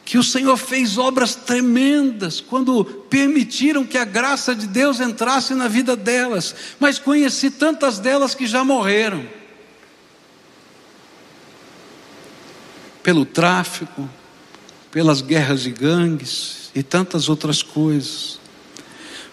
que 0.05 0.17
o 0.17 0.23
Senhor 0.23 0.57
fez 0.57 0.97
obras 0.97 1.35
tremendas 1.35 2.41
quando 2.41 2.83
permitiram 2.83 3.85
que 3.85 3.97
a 3.97 4.05
graça 4.05 4.55
de 4.55 4.65
Deus 4.65 4.99
entrasse 4.99 5.53
na 5.53 5.67
vida 5.67 5.95
delas, 5.95 6.55
mas 6.79 6.97
conheci 6.97 7.51
tantas 7.51 7.99
delas 7.99 8.33
que 8.33 8.47
já 8.47 8.63
morreram. 8.63 9.27
Pelo 13.03 13.25
tráfico, 13.25 14.09
pelas 14.89 15.21
guerras 15.21 15.61
de 15.61 15.71
gangues 15.71 16.71
e 16.73 16.81
tantas 16.81 17.29
outras 17.29 17.61
coisas. 17.61 18.39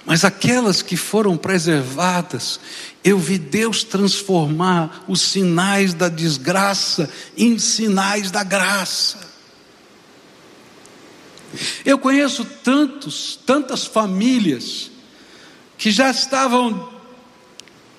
Mas 0.05 0.24
aquelas 0.24 0.83
que 0.83 0.96
foram 0.96 1.37
preservadas 1.37 2.61
eu 3.06 3.20
vi 3.20 3.38
Deus 3.38 3.84
transformar 3.84 5.04
os 5.06 5.20
sinais 5.20 5.94
da 5.94 6.08
desgraça 6.08 7.08
em 7.36 7.56
sinais 7.56 8.32
da 8.32 8.42
graça. 8.42 9.20
Eu 11.84 12.00
conheço 12.00 12.44
tantos, 12.44 13.38
tantas 13.46 13.86
famílias 13.86 14.90
que 15.78 15.92
já 15.92 16.10
estavam 16.10 16.92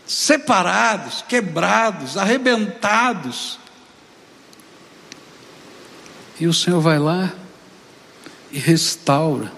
separados, 0.05 1.21
quebrados, 1.21 2.17
arrebentados. 2.17 3.57
E 6.37 6.47
o 6.47 6.53
Senhor 6.53 6.81
vai 6.81 6.99
lá 6.99 7.33
e 8.51 8.59
restaura. 8.59 9.56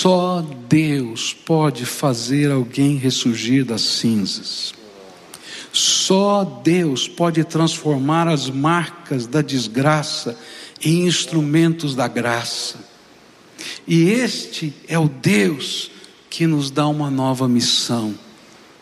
Só 0.00 0.42
Deus 0.66 1.34
pode 1.34 1.84
fazer 1.84 2.50
alguém 2.50 2.96
ressurgir 2.96 3.66
das 3.66 3.82
cinzas. 3.82 4.72
Só 5.74 6.42
Deus 6.64 7.06
pode 7.06 7.44
transformar 7.44 8.26
as 8.26 8.48
marcas 8.48 9.26
da 9.26 9.42
desgraça 9.42 10.38
em 10.82 11.06
instrumentos 11.06 11.94
da 11.94 12.08
graça. 12.08 12.76
E 13.86 14.08
este 14.08 14.72
é 14.88 14.98
o 14.98 15.06
Deus 15.06 15.90
que 16.30 16.46
nos 16.46 16.70
dá 16.70 16.86
uma 16.86 17.10
nova 17.10 17.46
missão 17.46 18.14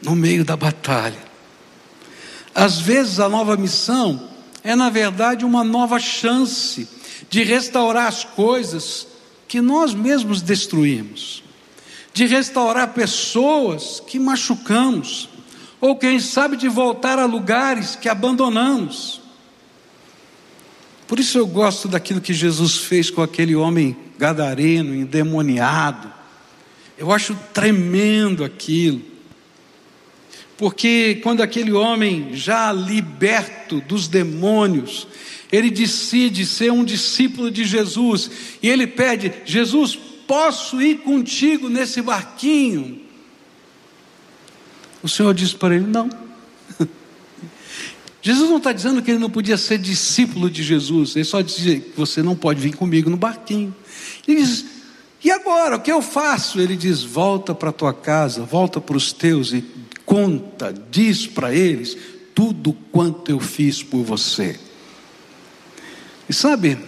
no 0.00 0.14
meio 0.14 0.44
da 0.44 0.56
batalha. 0.56 1.18
Às 2.54 2.78
vezes 2.78 3.18
a 3.18 3.28
nova 3.28 3.56
missão 3.56 4.28
é, 4.62 4.76
na 4.76 4.88
verdade, 4.88 5.44
uma 5.44 5.64
nova 5.64 5.98
chance 5.98 6.86
de 7.28 7.42
restaurar 7.42 8.06
as 8.06 8.22
coisas 8.22 9.17
que 9.48 9.62
nós 9.62 9.94
mesmos 9.94 10.42
destruímos, 10.42 11.42
de 12.12 12.26
restaurar 12.26 12.92
pessoas 12.92 14.00
que 14.06 14.18
machucamos, 14.18 15.28
ou 15.80 15.96
quem 15.96 16.20
sabe 16.20 16.56
de 16.56 16.68
voltar 16.68 17.18
a 17.18 17.24
lugares 17.24 17.96
que 17.96 18.08
abandonamos. 18.08 19.22
Por 21.06 21.18
isso 21.18 21.38
eu 21.38 21.46
gosto 21.46 21.88
daquilo 21.88 22.20
que 22.20 22.34
Jesus 22.34 22.76
fez 22.76 23.10
com 23.10 23.22
aquele 23.22 23.56
homem 23.56 23.96
gadareno, 24.18 24.94
endemoniado. 24.94 26.12
Eu 26.98 27.10
acho 27.10 27.34
tremendo 27.54 28.44
aquilo. 28.44 29.00
Porque 30.58 31.20
quando 31.22 31.40
aquele 31.40 31.72
homem, 31.72 32.30
já 32.34 32.72
liberto 32.72 33.80
dos 33.80 34.08
demônios, 34.08 35.06
ele 35.50 35.70
decide 35.70 36.44
ser 36.44 36.70
um 36.70 36.84
discípulo 36.84 37.50
de 37.50 37.64
Jesus, 37.64 38.30
e 38.62 38.68
ele 38.68 38.86
pede: 38.86 39.32
Jesus, 39.44 39.98
posso 40.26 40.80
ir 40.80 40.98
contigo 40.98 41.68
nesse 41.68 42.02
barquinho? 42.02 43.00
O 45.02 45.08
Senhor 45.08 45.32
diz 45.32 45.54
para 45.54 45.74
ele: 45.74 45.86
Não. 45.86 46.10
Jesus 48.20 48.50
não 48.50 48.58
está 48.58 48.72
dizendo 48.72 49.00
que 49.00 49.10
ele 49.10 49.18
não 49.18 49.30
podia 49.30 49.56
ser 49.56 49.78
discípulo 49.78 50.50
de 50.50 50.62
Jesus, 50.62 51.16
ele 51.16 51.24
só 51.24 51.40
diz 51.40 51.56
que 51.56 51.92
você 51.96 52.22
não 52.22 52.36
pode 52.36 52.60
vir 52.60 52.76
comigo 52.76 53.08
no 53.08 53.16
barquinho. 53.16 53.74
Ele 54.26 54.42
diz: 54.42 54.66
E 55.24 55.30
agora, 55.30 55.76
o 55.76 55.80
que 55.80 55.90
eu 55.90 56.02
faço? 56.02 56.60
Ele 56.60 56.76
diz: 56.76 57.02
Volta 57.02 57.54
para 57.54 57.72
tua 57.72 57.94
casa, 57.94 58.42
volta 58.42 58.82
para 58.82 58.98
os 58.98 59.14
teus 59.14 59.54
e 59.54 59.64
conta, 60.04 60.74
diz 60.90 61.26
para 61.26 61.54
eles 61.54 61.96
tudo 62.34 62.76
quanto 62.92 63.30
eu 63.30 63.40
fiz 63.40 63.82
por 63.82 64.02
você. 64.02 64.67
E 66.28 66.32
sabe, 66.34 66.78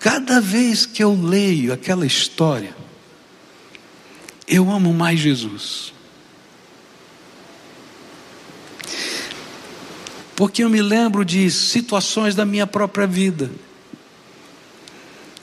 cada 0.00 0.40
vez 0.40 0.86
que 0.86 1.04
eu 1.04 1.14
leio 1.14 1.72
aquela 1.72 2.06
história, 2.06 2.74
eu 4.48 4.70
amo 4.70 4.92
mais 4.92 5.20
Jesus. 5.20 5.92
Porque 10.36 10.64
eu 10.64 10.70
me 10.70 10.82
lembro 10.82 11.24
de 11.24 11.50
situações 11.50 12.34
da 12.34 12.44
minha 12.44 12.66
própria 12.66 13.06
vida. 13.06 13.50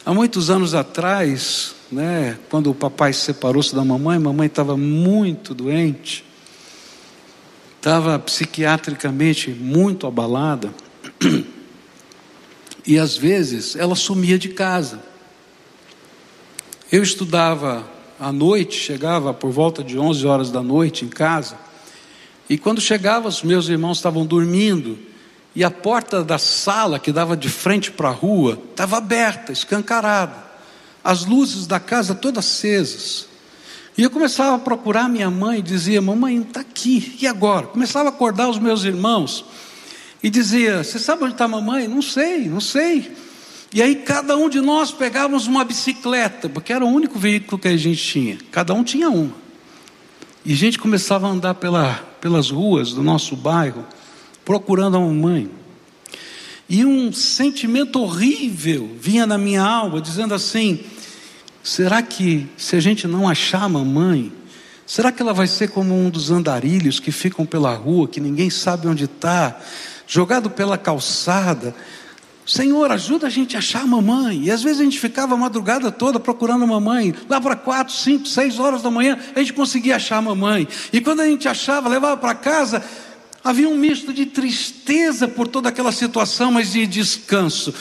Há 0.05 0.13
muitos 0.13 0.49
anos 0.49 0.73
atrás, 0.73 1.75
né, 1.91 2.37
quando 2.49 2.71
o 2.71 2.75
papai 2.75 3.13
separou-se 3.13 3.73
da 3.73 3.85
mamãe, 3.85 4.17
mamãe 4.17 4.47
estava 4.47 4.75
muito 4.75 5.53
doente, 5.53 6.25
estava 7.77 8.17
psiquiatricamente 8.19 9.51
muito 9.51 10.07
abalada, 10.07 10.73
e 12.85 12.97
às 12.97 13.15
vezes 13.17 13.75
ela 13.75 13.95
sumia 13.95 14.37
de 14.37 14.49
casa. 14.49 15.01
Eu 16.91 17.03
estudava 17.03 17.87
à 18.19 18.31
noite, 18.31 18.77
chegava 18.77 19.33
por 19.33 19.51
volta 19.51 19.83
de 19.83 19.97
11 19.97 20.25
horas 20.27 20.51
da 20.51 20.61
noite 20.61 21.05
em 21.05 21.09
casa, 21.09 21.57
e 22.49 22.57
quando 22.57 22.81
chegava, 22.81 23.29
os 23.29 23.43
meus 23.43 23.69
irmãos 23.69 23.97
estavam 23.97 24.25
dormindo, 24.25 24.99
e 25.55 25.63
a 25.63 25.71
porta 25.71 26.23
da 26.23 26.37
sala 26.37 26.99
que 26.99 27.11
dava 27.11 27.35
de 27.35 27.49
frente 27.49 27.91
para 27.91 28.09
a 28.09 28.13
rua 28.13 28.61
estava 28.71 28.97
aberta, 28.97 29.51
escancarada, 29.51 30.35
as 31.03 31.25
luzes 31.25 31.65
da 31.65 31.79
casa 31.79 32.13
todas 32.13 32.45
acesas. 32.45 33.27
E 33.97 34.03
eu 34.03 34.09
começava 34.09 34.55
a 34.55 34.59
procurar 34.59 35.09
minha 35.09 35.29
mãe 35.29 35.59
e 35.59 35.61
dizia: 35.61 36.01
Mamãe, 36.01 36.41
está 36.41 36.61
aqui, 36.61 37.17
e 37.21 37.27
agora? 37.27 37.67
Começava 37.67 38.09
a 38.09 38.11
acordar 38.11 38.49
os 38.49 38.57
meus 38.57 38.83
irmãos 38.83 39.45
e 40.23 40.29
dizia: 40.29 40.83
Você 40.83 40.99
sabe 40.99 41.23
onde 41.23 41.33
está 41.33 41.45
a 41.45 41.47
mamãe? 41.47 41.87
Não 41.87 42.01
sei, 42.01 42.47
não 42.47 42.61
sei. 42.61 43.11
E 43.73 43.81
aí 43.81 43.95
cada 43.95 44.35
um 44.35 44.49
de 44.49 44.59
nós 44.59 44.91
pegávamos 44.91 45.47
uma 45.47 45.63
bicicleta, 45.63 46.49
porque 46.49 46.73
era 46.73 46.83
o 46.83 46.89
único 46.89 47.17
veículo 47.17 47.57
que 47.57 47.69
a 47.69 47.77
gente 47.77 48.03
tinha, 48.03 48.37
cada 48.51 48.73
um 48.73 48.83
tinha 48.83 49.09
uma. 49.09 49.33
E 50.43 50.53
a 50.53 50.55
gente 50.55 50.77
começava 50.77 51.27
a 51.27 51.29
andar 51.29 51.53
pela, 51.55 51.93
pelas 52.19 52.49
ruas 52.49 52.93
do 52.93 53.03
nosso 53.03 53.35
bairro, 53.35 53.85
procurando 54.43 54.97
a 54.97 54.99
mamãe. 54.99 55.49
E 56.67 56.83
um 56.83 57.11
sentimento 57.13 57.99
horrível 57.99 58.89
vinha 58.99 59.27
na 59.27 59.37
minha 59.37 59.61
alma, 59.61 60.01
dizendo 60.01 60.33
assim: 60.33 60.79
será 61.63 62.01
que 62.01 62.47
se 62.57 62.75
a 62.75 62.79
gente 62.79 63.07
não 63.07 63.27
achar 63.27 63.63
a 63.63 63.69
mamãe, 63.69 64.31
será 64.85 65.11
que 65.11 65.21
ela 65.21 65.33
vai 65.33 65.47
ser 65.47 65.69
como 65.69 65.93
um 65.93 66.09
dos 66.09 66.31
andarilhos 66.31 66.99
que 66.99 67.11
ficam 67.11 67.45
pela 67.45 67.73
rua, 67.75 68.07
que 68.07 68.19
ninguém 68.19 68.49
sabe 68.49 68.87
onde 68.87 69.05
está, 69.05 69.61
jogado 70.11 70.49
pela 70.49 70.77
calçada? 70.77 71.73
Senhor, 72.45 72.91
ajuda 72.91 73.27
a 73.27 73.29
gente 73.29 73.55
a 73.55 73.59
achar 73.59 73.83
a 73.83 73.87
mamãe. 73.87 74.43
E 74.43 74.51
às 74.51 74.61
vezes 74.61 74.81
a 74.81 74.83
gente 74.83 74.99
ficava 74.99 75.35
a 75.35 75.37
madrugada 75.37 75.89
toda 75.89 76.19
procurando 76.19 76.65
a 76.65 76.67
mamãe. 76.67 77.15
Lá 77.29 77.39
para 77.39 77.55
quatro, 77.55 77.93
cinco, 77.93 78.27
seis 78.27 78.59
horas 78.59 78.81
da 78.81 78.91
manhã, 78.91 79.17
a 79.33 79.39
gente 79.39 79.53
conseguia 79.53 79.95
achar 79.95 80.17
a 80.17 80.21
mamãe. 80.21 80.67
E 80.91 80.99
quando 80.99 81.21
a 81.21 81.25
gente 81.25 81.47
achava, 81.47 81.87
levava 81.87 82.17
para 82.17 82.35
casa, 82.35 82.83
havia 83.41 83.69
um 83.69 83.77
misto 83.77 84.11
de 84.11 84.25
tristeza 84.25 85.29
por 85.29 85.47
toda 85.47 85.69
aquela 85.69 85.93
situação, 85.93 86.51
mas 86.51 86.73
de 86.73 86.85
descanso. 86.85 87.73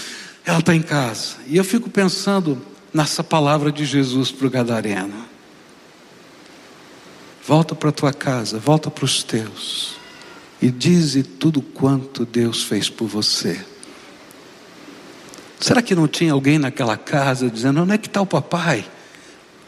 Ela 0.45 0.61
está 0.61 0.73
em 0.73 0.83
casa. 0.83 1.35
E 1.49 1.57
eu 1.57 1.65
fico 1.65 1.91
pensando 1.91 2.65
nessa 2.95 3.25
palavra 3.25 3.73
de 3.73 3.85
Jesus 3.85 4.31
para 4.31 4.47
o 4.47 4.51
Gadareno. 4.51 5.25
Volta 7.45 7.75
para 7.75 7.91
tua 7.91 8.13
casa, 8.13 8.61
volta 8.61 8.89
para 8.89 9.05
os 9.05 9.25
teus. 9.25 10.00
E 10.61 10.71
dize 10.71 11.23
tudo 11.23 11.63
quanto 11.63 12.27
Deus 12.27 12.63
fez 12.63 12.89
por 12.89 13.09
você. 13.09 13.65
Será 15.59 15.83
que 15.83 15.95
não 15.95 16.09
tinha 16.09 16.33
alguém 16.33 16.59
naquela 16.59 16.97
casa 16.97 17.51
dizendo: 17.51 17.83
onde 17.83 17.93
é 17.93 17.99
que 17.99 18.09
está 18.09 18.21
o 18.21 18.27
papai? 18.27 18.85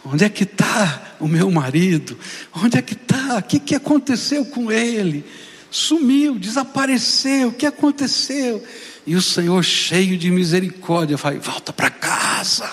Onde 0.04 0.24
é 0.24 0.28
que 0.28 0.42
está 0.42 1.16
o 1.20 1.28
meu 1.28 1.50
marido? 1.50 2.18
Onde 2.54 2.76
é 2.76 2.82
que 2.82 2.94
está? 2.94 3.38
O 3.38 3.42
que, 3.42 3.58
que 3.58 3.74
aconteceu 3.74 4.44
com 4.44 4.70
ele? 4.72 5.24
Sumiu, 5.70 6.38
desapareceu, 6.38 7.48
o 7.48 7.52
que 7.52 7.64
aconteceu? 7.64 8.62
E 9.06 9.14
o 9.14 9.22
Senhor, 9.22 9.62
cheio 9.62 10.18
de 10.18 10.30
misericórdia, 10.30 11.16
fala: 11.16 11.38
volta 11.38 11.72
para 11.72 11.90
casa, 11.90 12.68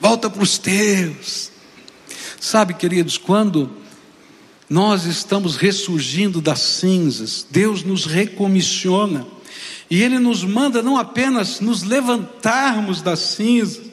volta 0.00 0.30
para 0.30 0.42
os 0.42 0.58
teus. 0.58 1.50
Sabe, 2.40 2.74
queridos, 2.74 3.18
quando 3.18 3.79
nós 4.70 5.04
estamos 5.04 5.56
ressurgindo 5.56 6.40
das 6.40 6.60
cinzas, 6.60 7.44
Deus 7.50 7.82
nos 7.82 8.06
recomissiona 8.06 9.26
e 9.90 10.00
Ele 10.00 10.20
nos 10.20 10.44
manda 10.44 10.80
não 10.80 10.96
apenas 10.96 11.58
nos 11.58 11.82
levantarmos 11.82 13.02
das 13.02 13.18
cinzas, 13.18 13.90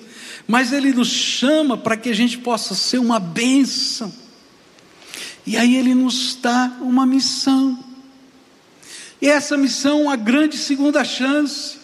mas 0.47 0.71
Ele 0.71 0.93
nos 0.93 1.07
chama 1.07 1.75
para 1.75 1.97
que 1.97 2.09
a 2.09 2.13
gente 2.13 2.37
possa 2.37 2.75
ser 2.75 2.99
uma 2.99 3.19
bênção. 3.19 4.13
E 5.47 5.57
aí 5.57 5.75
Ele 5.75 5.95
nos 5.95 6.37
dá 6.39 6.77
uma 6.79 7.07
missão. 7.07 7.83
E 9.19 9.27
essa 9.27 9.57
missão 9.57 10.01
é 10.01 10.03
uma 10.03 10.15
grande 10.15 10.57
segunda 10.57 11.03
chance. 11.03 11.77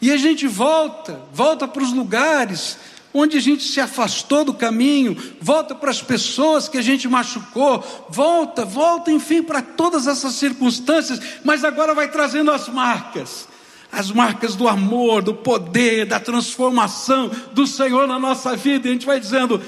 E 0.00 0.10
a 0.10 0.16
gente 0.16 0.48
volta, 0.48 1.20
volta 1.34 1.68
para 1.68 1.82
os 1.82 1.92
lugares 1.92 2.78
onde 3.14 3.36
a 3.36 3.40
gente 3.40 3.62
se 3.64 3.80
afastou 3.80 4.44
do 4.44 4.54
caminho, 4.54 5.16
volta 5.40 5.74
para 5.74 5.90
as 5.90 6.00
pessoas 6.00 6.68
que 6.68 6.78
a 6.78 6.82
gente 6.82 7.08
machucou, 7.08 8.06
volta, 8.08 8.64
volta, 8.64 9.10
enfim, 9.10 9.42
para 9.42 9.60
todas 9.60 10.06
essas 10.06 10.34
circunstâncias, 10.34 11.20
mas 11.44 11.64
agora 11.64 11.94
vai 11.94 12.10
trazendo 12.10 12.50
as 12.50 12.68
marcas. 12.68 13.48
As 13.90 14.10
marcas 14.10 14.56
do 14.56 14.66
amor, 14.66 15.22
do 15.22 15.34
poder, 15.34 16.06
da 16.06 16.18
transformação 16.18 17.30
do 17.52 17.66
Senhor 17.66 18.06
na 18.06 18.18
nossa 18.18 18.56
vida, 18.56 18.86
e 18.86 18.90
a 18.90 18.92
gente 18.94 19.04
vai 19.04 19.20
dizendo: 19.20 19.60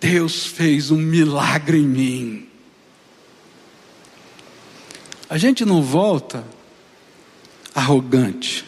Deus 0.00 0.46
fez 0.46 0.90
um 0.90 0.96
milagre 0.96 1.78
em 1.78 1.86
mim. 1.86 2.48
A 5.30 5.38
gente 5.38 5.64
não 5.64 5.80
volta 5.80 6.44
arrogante, 7.72 8.64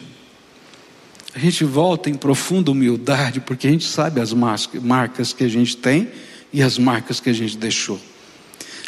a 1.33 1.39
gente 1.39 1.63
volta 1.63 2.09
em 2.09 2.15
profunda 2.15 2.71
humildade, 2.71 3.39
porque 3.39 3.67
a 3.67 3.71
gente 3.71 3.85
sabe 3.85 4.19
as 4.19 4.33
marcas 4.33 5.31
que 5.31 5.43
a 5.43 5.47
gente 5.47 5.77
tem 5.77 6.09
e 6.51 6.61
as 6.61 6.77
marcas 6.77 7.19
que 7.19 7.29
a 7.29 7.33
gente 7.33 7.57
deixou. 7.57 7.99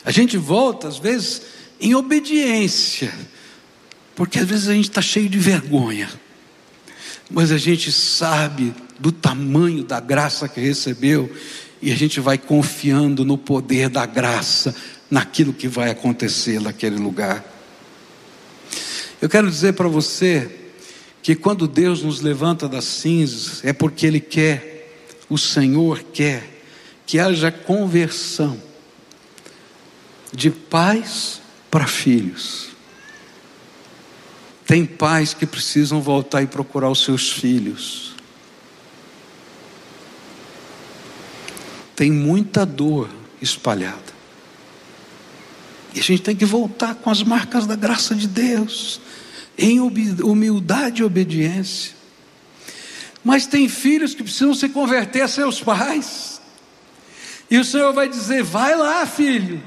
A 0.04 0.12
gente 0.12 0.38
volta, 0.38 0.88
às 0.88 0.98
vezes, 0.98 1.44
em 1.80 1.94
obediência, 1.94 3.14
porque 4.16 4.40
às 4.40 4.48
vezes 4.48 4.68
a 4.68 4.74
gente 4.74 4.90
está 4.90 5.02
cheio 5.02 5.30
de 5.30 5.38
vergonha, 5.38 6.10
mas 7.30 7.52
a 7.52 7.58
gente 7.58 7.92
sabe 7.92 8.74
do 9.00 9.12
tamanho 9.12 9.84
da 9.84 10.00
graça 10.00 10.48
que 10.48 10.60
recebeu 10.60 11.32
e 11.82 11.92
a 11.92 11.96
gente 11.96 12.20
vai 12.20 12.38
confiando 12.38 13.24
no 13.24 13.38
poder 13.38 13.90
da 13.90 14.06
graça, 14.06 14.76
naquilo 15.10 15.54
que 15.54 15.68
vai 15.68 15.90
acontecer 15.90 16.60
naquele 16.60 16.98
lugar. 16.98 17.44
Eu 19.22 19.30
quero 19.30 19.50
dizer 19.50 19.74
para 19.74 19.88
você, 19.88 20.61
que 21.22 21.36
quando 21.36 21.68
Deus 21.68 22.02
nos 22.02 22.22
levanta 22.22 22.68
das 22.68 22.86
cinzas, 22.86 23.64
é 23.64 23.72
porque 23.72 24.06
Ele 24.06 24.20
quer, 24.20 25.16
o 25.30 25.38
Senhor 25.38 26.04
quer, 26.14 26.64
que 27.06 27.20
haja 27.20 27.52
conversão 27.52 28.62
de 30.34 30.50
pais 30.50 31.42
para 31.70 31.86
filhos. 31.86 32.70
Tem 34.66 34.86
pais 34.86 35.34
que 35.34 35.46
precisam 35.46 36.02
voltar 36.02 36.42
e 36.42 36.48
procurar 36.48 36.90
os 36.90 37.04
seus 37.04 37.32
filhos. 37.32 38.16
Tem 41.96 42.10
muita 42.12 42.66
dor 42.66 43.10
espalhada. 43.42 44.12
E 45.94 46.00
a 46.00 46.04
gente 46.04 46.22
tem 46.22 46.36
que 46.36 46.46
voltar 46.46 46.96
com 46.96 47.10
as 47.10 47.22
marcas 47.22 47.68
da 47.68 47.76
graça 47.76 48.16
de 48.16 48.28
Deus 48.28 49.02
em 49.58 49.80
humildade 49.80 51.02
e 51.02 51.06
obediência. 51.06 51.94
Mas 53.24 53.46
tem 53.46 53.70
filhos 53.70 54.16
que 54.16 54.24
precisam 54.24 54.54
se 54.54 54.70
converter 54.70 55.22
a 55.22 55.28
seus 55.28 55.62
pais. 55.62 56.42
E 57.50 57.58
o 57.58 57.66
Senhor 57.66 57.94
vai 57.94 58.10
dizer: 58.10 58.44
vai 58.44 58.76
lá, 58.76 59.06
filho. 59.06 59.62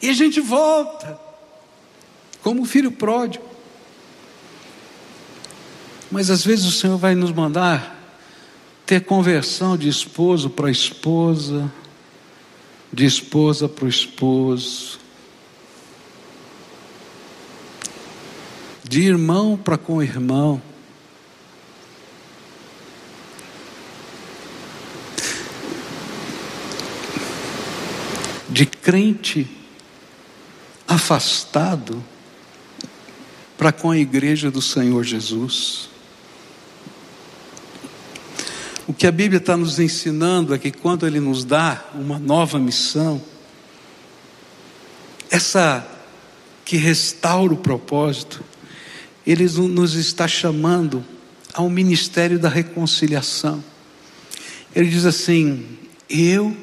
E 0.00 0.08
a 0.08 0.12
gente 0.12 0.40
volta, 0.40 1.18
como 2.42 2.62
o 2.62 2.66
filho 2.66 2.92
pródigo. 2.92 3.44
Mas 6.10 6.30
às 6.30 6.44
vezes 6.44 6.64
o 6.64 6.72
Senhor 6.72 6.96
vai 6.96 7.14
nos 7.14 7.32
mandar 7.32 7.96
ter 8.86 9.04
conversão 9.04 9.76
de 9.76 9.88
esposo 9.88 10.48
para 10.48 10.70
esposa, 10.70 11.70
de 12.90 13.04
esposa 13.04 13.68
para 13.68 13.84
o 13.84 13.88
esposo, 13.88 14.98
de 18.88 19.02
irmão 19.02 19.56
para 19.56 19.76
com 19.76 20.02
irmão. 20.02 20.62
De 28.48 28.64
crente 28.64 29.46
afastado 30.86 32.02
para 33.58 33.70
com 33.72 33.90
a 33.90 33.98
igreja 33.98 34.50
do 34.50 34.62
Senhor 34.62 35.04
Jesus. 35.04 35.90
O 38.86 38.94
que 38.94 39.06
a 39.06 39.12
Bíblia 39.12 39.36
está 39.36 39.54
nos 39.54 39.78
ensinando 39.78 40.54
é 40.54 40.58
que 40.58 40.70
quando 40.70 41.06
Ele 41.06 41.20
nos 41.20 41.44
dá 41.44 41.84
uma 41.94 42.18
nova 42.18 42.58
missão, 42.58 43.20
essa 45.30 45.86
que 46.64 46.78
restaura 46.78 47.52
o 47.52 47.56
propósito, 47.58 48.42
Ele 49.30 49.44
nos 49.44 49.92
está 49.92 50.26
chamando 50.26 51.04
ao 51.52 51.68
ministério 51.68 52.38
da 52.38 52.48
reconciliação. 52.48 53.62
Ele 54.74 54.88
diz 54.88 55.04
assim: 55.04 55.66
Eu 56.08 56.56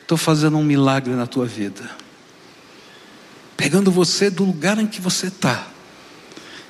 estou 0.00 0.16
fazendo 0.16 0.56
um 0.56 0.64
milagre 0.64 1.12
na 1.12 1.26
tua 1.26 1.44
vida, 1.44 1.90
pegando 3.58 3.90
você 3.90 4.30
do 4.30 4.42
lugar 4.42 4.78
em 4.78 4.86
que 4.86 5.02
você 5.02 5.26
está 5.26 5.66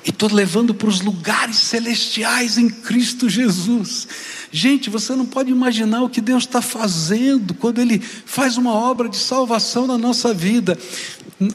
e 0.07 0.11
estou 0.11 0.33
levando 0.33 0.73
para 0.73 0.89
os 0.89 1.01
lugares 1.01 1.57
celestiais 1.57 2.57
em 2.57 2.71
Cristo 2.71 3.29
Jesus. 3.29 4.07
Gente, 4.53 4.89
você 4.89 5.17
não 5.17 5.27
pode 5.27 5.51
imaginar 5.51 6.03
o 6.03 6.09
que 6.09 6.21
Deus 6.21 6.45
está 6.45 6.63
fazendo 6.63 7.53
quando 7.55 7.81
Ele 7.81 7.99
faz 7.99 8.57
uma 8.57 8.73
obra 8.73 9.09
de 9.09 9.17
salvação 9.17 9.85
na 9.85 9.99
nossa 9.99 10.33
vida. 10.33 10.79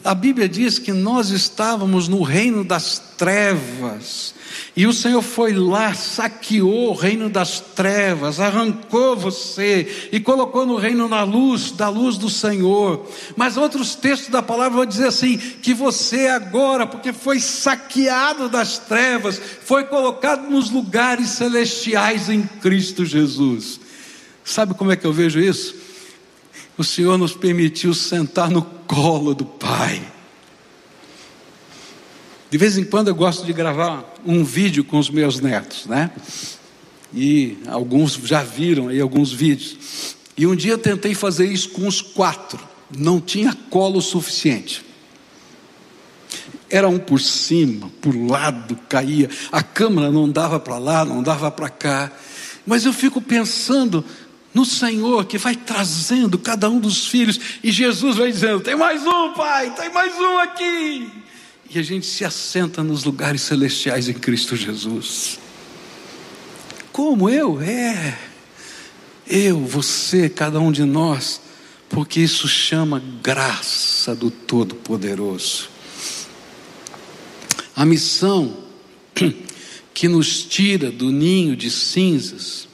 A 0.03 0.13
Bíblia 0.13 0.49
diz 0.49 0.77
que 0.77 0.91
nós 0.91 1.29
estávamos 1.29 2.09
no 2.09 2.21
reino 2.23 2.65
das 2.65 3.01
trevas, 3.17 4.35
e 4.73 4.87
o 4.87 4.93
Senhor 4.93 5.21
foi 5.21 5.51
lá, 5.51 5.93
saqueou 5.93 6.91
o 6.91 6.93
reino 6.93 7.29
das 7.29 7.59
trevas, 7.59 8.39
arrancou 8.39 9.17
você 9.17 10.09
e 10.13 10.19
colocou 10.19 10.65
no 10.65 10.77
reino 10.77 11.09
na 11.09 11.23
luz, 11.23 11.71
da 11.71 11.89
luz 11.89 12.17
do 12.17 12.29
Senhor. 12.29 13.05
Mas 13.35 13.57
outros 13.57 13.95
textos 13.95 14.29
da 14.29 14.41
palavra 14.41 14.77
vão 14.77 14.85
dizer 14.85 15.07
assim: 15.07 15.37
que 15.37 15.73
você 15.73 16.27
agora, 16.27 16.87
porque 16.87 17.11
foi 17.11 17.41
saqueado 17.41 18.47
das 18.47 18.77
trevas, 18.77 19.41
foi 19.63 19.83
colocado 19.83 20.49
nos 20.49 20.69
lugares 20.69 21.31
celestiais 21.31 22.29
em 22.29 22.43
Cristo 22.43 23.03
Jesus. 23.03 23.77
Sabe 24.45 24.73
como 24.73 24.91
é 24.91 24.95
que 24.95 25.05
eu 25.05 25.11
vejo 25.11 25.39
isso? 25.39 25.75
O 26.77 26.83
Senhor 26.83 27.17
nos 27.17 27.33
permitiu 27.33 27.93
sentar 27.93 28.49
no 28.49 28.61
colo 28.87 29.35
do 29.35 29.45
Pai. 29.45 30.01
De 32.51 32.57
vez 32.57 32.77
em 32.77 32.83
quando 32.83 33.07
eu 33.07 33.15
gosto 33.15 33.45
de 33.45 33.53
gravar 33.53 34.13
um 34.25 34.43
vídeo 34.43 34.83
com 34.83 34.99
os 34.99 35.09
meus 35.09 35.39
netos, 35.39 35.85
né? 35.85 36.11
E 37.13 37.57
alguns 37.65 38.15
já 38.25 38.43
viram 38.43 38.89
aí 38.89 38.99
alguns 38.99 39.31
vídeos. 39.31 40.17
E 40.35 40.45
um 40.45 40.53
dia 40.53 40.73
eu 40.73 40.77
tentei 40.77 41.15
fazer 41.15 41.45
isso 41.45 41.69
com 41.69 41.87
os 41.87 42.01
quatro. 42.01 42.59
Não 42.93 43.21
tinha 43.21 43.57
colo 43.69 44.01
suficiente. 44.01 44.83
Era 46.69 46.89
um 46.89 46.99
por 46.99 47.21
cima, 47.21 47.89
por 48.01 48.13
lado, 48.13 48.77
caía. 48.89 49.29
A 49.49 49.63
câmera 49.63 50.11
não 50.11 50.29
dava 50.29 50.59
para 50.59 50.77
lá, 50.77 51.05
não 51.05 51.23
dava 51.23 51.49
para 51.49 51.69
cá. 51.69 52.11
Mas 52.67 52.83
eu 52.83 52.91
fico 52.91 53.21
pensando 53.21 54.03
no 54.53 54.65
Senhor 54.65 55.23
que 55.23 55.37
vai 55.37 55.55
trazendo 55.55 56.37
cada 56.37 56.69
um 56.69 56.81
dos 56.81 57.07
filhos. 57.07 57.39
E 57.63 57.71
Jesus 57.71 58.17
vai 58.17 58.29
dizendo: 58.29 58.59
tem 58.59 58.75
mais 58.75 59.07
um, 59.07 59.31
pai, 59.35 59.73
tem 59.73 59.89
mais 59.89 60.13
um 60.19 60.37
aqui 60.39 61.21
e 61.73 61.79
a 61.79 61.81
gente 61.81 62.05
se 62.05 62.25
assenta 62.25 62.83
nos 62.83 63.05
lugares 63.05 63.41
celestiais 63.41 64.09
em 64.09 64.13
Cristo 64.13 64.57
Jesus. 64.57 65.39
Como 66.91 67.29
eu? 67.29 67.61
É. 67.61 68.19
Eu, 69.25 69.65
você, 69.65 70.27
cada 70.27 70.59
um 70.59 70.69
de 70.69 70.83
nós, 70.83 71.39
porque 71.87 72.19
isso 72.19 72.45
chama 72.49 73.01
graça 73.23 74.13
do 74.13 74.29
Todo-Poderoso. 74.29 75.69
A 77.73 77.85
missão 77.85 78.57
que 79.93 80.09
nos 80.09 80.43
tira 80.43 80.91
do 80.91 81.09
ninho 81.09 81.55
de 81.55 81.71
cinzas 81.71 82.67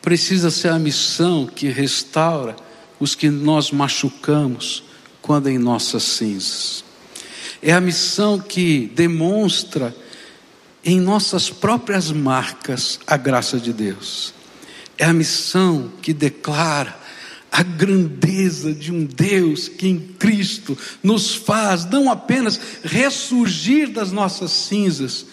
precisa 0.00 0.50
ser 0.50 0.68
a 0.68 0.78
missão 0.78 1.46
que 1.46 1.68
restaura 1.68 2.56
os 2.98 3.14
que 3.14 3.28
nós 3.28 3.70
machucamos 3.70 4.82
quando 5.20 5.48
em 5.48 5.58
nossas 5.58 6.02
cinzas. 6.02 6.91
É 7.62 7.72
a 7.72 7.80
missão 7.80 8.40
que 8.40 8.90
demonstra 8.94 9.94
em 10.84 11.00
nossas 11.00 11.48
próprias 11.48 12.10
marcas 12.10 12.98
a 13.06 13.16
graça 13.16 13.58
de 13.58 13.72
Deus. 13.72 14.34
É 14.98 15.04
a 15.04 15.12
missão 15.12 15.92
que 16.02 16.12
declara 16.12 17.00
a 17.52 17.62
grandeza 17.62 18.72
de 18.72 18.90
um 18.90 19.04
Deus 19.04 19.68
que 19.68 19.86
em 19.86 19.98
Cristo 19.98 20.76
nos 21.02 21.34
faz 21.34 21.84
não 21.84 22.10
apenas 22.10 22.58
ressurgir 22.82 23.90
das 23.90 24.10
nossas 24.10 24.50
cinzas, 24.50 25.26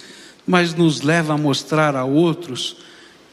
mas 0.46 0.76
nos 0.76 1.02
leva 1.02 1.34
a 1.34 1.38
mostrar 1.38 1.96
a 1.96 2.04
outros 2.04 2.78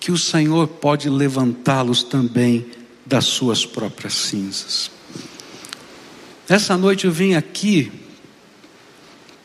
que 0.01 0.13
o 0.13 0.17
Senhor 0.17 0.69
pode 0.69 1.11
levantá-los 1.11 2.03
também 2.03 2.65
das 3.05 3.25
suas 3.25 3.67
próprias 3.67 4.15
cinzas. 4.15 4.91
Essa 6.49 6.77
noite 6.77 7.07
eu 7.07 7.13
vim 7.13 7.35
aqui 7.35 8.06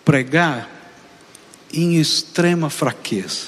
pregar 0.04 0.70
em 1.74 2.00
extrema 2.00 2.70
fraqueza. 2.70 3.48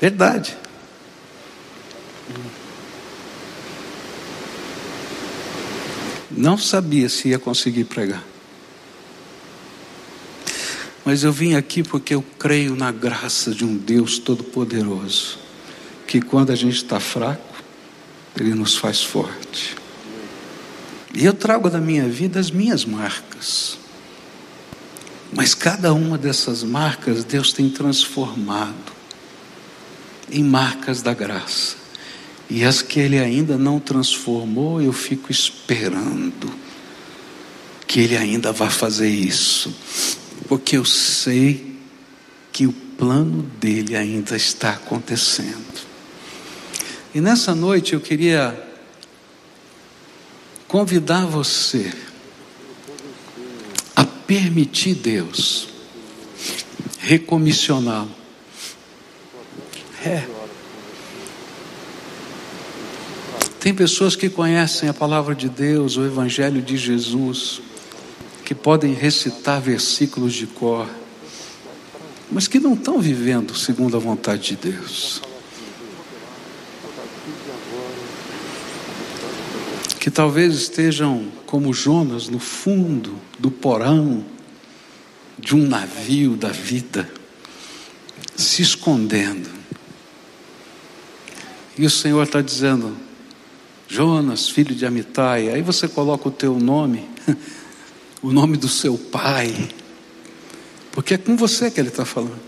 Verdade. 0.00 0.56
Não 6.30 6.58
sabia 6.58 7.08
se 7.08 7.28
ia 7.28 7.38
conseguir 7.38 7.84
pregar. 7.84 8.22
Mas 11.04 11.22
eu 11.22 11.32
vim 11.32 11.54
aqui 11.54 11.82
porque 11.82 12.14
eu 12.14 12.24
creio 12.38 12.74
na 12.74 12.90
graça 12.90 13.52
de 13.52 13.64
um 13.64 13.76
Deus 13.76 14.18
Todo-Poderoso, 14.18 15.38
que 16.06 16.20
quando 16.20 16.50
a 16.50 16.56
gente 16.56 16.76
está 16.76 16.98
fraco, 16.98 17.54
Ele 18.38 18.54
nos 18.54 18.76
faz 18.76 19.02
forte. 19.02 19.76
E 21.14 21.24
eu 21.24 21.32
trago 21.32 21.70
da 21.70 21.80
minha 21.80 22.08
vida 22.08 22.40
as 22.40 22.50
minhas 22.50 22.84
marcas. 22.84 23.78
Mas 25.32 25.54
cada 25.54 25.92
uma 25.94 26.18
dessas 26.18 26.62
marcas 26.62 27.24
Deus 27.24 27.52
tem 27.52 27.70
transformado 27.70 28.92
em 30.30 30.42
marcas 30.42 31.02
da 31.02 31.14
graça. 31.14 31.76
E 32.50 32.64
as 32.64 32.82
que 32.82 33.00
Ele 33.00 33.18
ainda 33.18 33.56
não 33.56 33.78
transformou, 33.80 34.82
eu 34.82 34.92
fico 34.92 35.30
esperando 35.30 36.52
que 37.86 38.00
Ele 38.00 38.16
ainda 38.16 38.52
vá 38.52 38.68
fazer 38.68 39.08
isso, 39.08 39.74
porque 40.48 40.76
eu 40.76 40.84
sei 40.84 41.76
que 42.52 42.66
o 42.66 42.72
plano 42.72 43.42
dele 43.60 43.96
ainda 43.96 44.36
está 44.36 44.70
acontecendo. 44.70 45.84
E 47.14 47.20
nessa 47.20 47.54
noite 47.54 47.94
eu 47.94 48.00
queria 48.00 48.73
convidar 50.74 51.24
você 51.24 51.92
a 53.94 54.04
permitir 54.04 54.96
Deus 54.96 55.68
recomissioná-lo. 56.98 58.10
É. 60.04 60.24
Tem 63.60 63.72
pessoas 63.72 64.16
que 64.16 64.28
conhecem 64.28 64.88
a 64.88 64.92
palavra 64.92 65.32
de 65.32 65.48
Deus, 65.48 65.96
o 65.96 66.04
Evangelho 66.04 66.60
de 66.60 66.76
Jesus, 66.76 67.60
que 68.44 68.52
podem 68.52 68.94
recitar 68.94 69.60
versículos 69.60 70.34
de 70.34 70.48
cor, 70.48 70.88
mas 72.32 72.48
que 72.48 72.58
não 72.58 72.74
estão 72.74 73.00
vivendo 73.00 73.54
segundo 73.54 73.96
a 73.96 74.00
vontade 74.00 74.56
de 74.56 74.72
Deus. 74.72 75.22
Que 80.04 80.10
talvez 80.10 80.54
estejam 80.54 81.32
como 81.46 81.72
Jonas 81.72 82.28
no 82.28 82.38
fundo 82.38 83.18
do 83.38 83.50
porão, 83.50 84.22
de 85.38 85.56
um 85.56 85.66
navio 85.66 86.36
da 86.36 86.50
vida, 86.50 87.10
se 88.36 88.60
escondendo. 88.60 89.48
E 91.78 91.86
o 91.86 91.90
Senhor 91.90 92.22
está 92.22 92.42
dizendo, 92.42 92.94
Jonas, 93.88 94.46
filho 94.46 94.74
de 94.74 94.84
Amitai, 94.84 95.48
aí 95.48 95.62
você 95.62 95.88
coloca 95.88 96.28
o 96.28 96.32
teu 96.32 96.58
nome, 96.58 97.08
o 98.20 98.30
nome 98.30 98.58
do 98.58 98.68
seu 98.68 98.98
pai, 98.98 99.70
porque 100.92 101.14
é 101.14 101.16
com 101.16 101.34
você 101.34 101.70
que 101.70 101.80
ele 101.80 101.88
está 101.88 102.04
falando. 102.04 102.42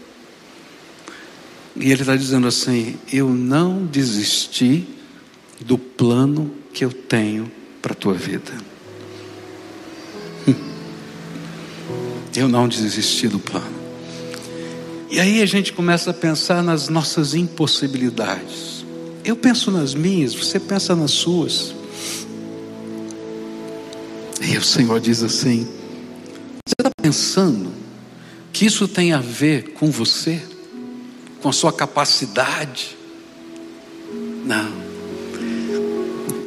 E 1.74 1.90
ele 1.90 2.02
está 2.02 2.16
dizendo 2.16 2.46
assim: 2.46 2.98
Eu 3.11 3.30
não 3.30 3.86
desisti 3.86 4.86
do 5.61 5.78
plano 5.78 6.50
que 6.72 6.84
eu 6.84 6.92
tenho 6.92 7.50
para 7.80 7.92
a 7.92 7.96
tua 7.96 8.14
vida. 8.14 8.52
Eu 12.36 12.48
não 12.48 12.68
desisti 12.68 13.26
do 13.28 13.38
plano. 13.38 13.74
E 15.11 15.18
aí 15.18 15.40
a 15.40 15.46
gente 15.46 15.72
começa 15.72 16.11
a 16.11 16.14
pensar 16.14 16.62
nas 16.62 16.90
nossas 16.90 17.34
impossibilidades. 17.34 18.84
Eu 19.24 19.34
penso 19.34 19.70
nas 19.70 19.94
minhas, 19.94 20.34
você 20.34 20.61
pensa 20.61 20.94
nas 20.94 21.12
suas. 21.12 21.74
E 24.42 24.59
o 24.59 24.62
Senhor 24.62 25.00
diz 25.00 25.22
assim: 25.22 25.66
Você 26.66 26.74
está 26.78 26.90
pensando 27.00 27.72
que 28.52 28.66
isso 28.66 28.86
tem 28.86 29.12
a 29.12 29.20
ver 29.20 29.72
com 29.72 29.90
você? 29.90 30.42
Com 31.40 31.48
a 31.48 31.52
sua 31.52 31.72
capacidade? 31.72 32.96
Não. 34.44 34.86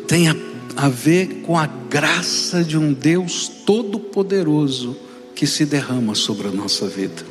Tem 0.09 0.27
a, 0.27 0.35
a 0.75 0.89
ver 0.89 1.43
com 1.43 1.55
a 1.55 1.67
graça 1.67 2.63
de 2.63 2.75
um 2.75 2.91
Deus 2.91 3.47
todo-poderoso 3.47 4.97
que 5.35 5.45
se 5.45 5.67
derrama 5.67 6.15
sobre 6.15 6.47
a 6.47 6.51
nossa 6.51 6.87
vida. 6.87 7.23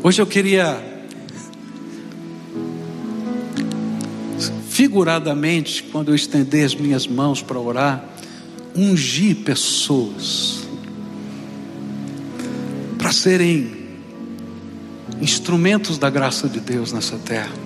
Hoje 0.00 0.22
eu 0.22 0.26
queria, 0.28 0.80
figuradamente, 4.68 5.82
quando 5.82 6.12
eu 6.12 6.14
estender 6.14 6.64
as 6.64 6.76
minhas 6.76 7.08
mãos 7.08 7.42
para 7.42 7.58
orar, 7.58 8.08
ungir 8.76 9.38
pessoas 9.38 10.60
para 12.96 13.10
serem 13.10 13.88
instrumentos 15.20 15.98
da 15.98 16.08
graça 16.08 16.48
de 16.48 16.60
Deus 16.60 16.92
nessa 16.92 17.18
terra. 17.18 17.65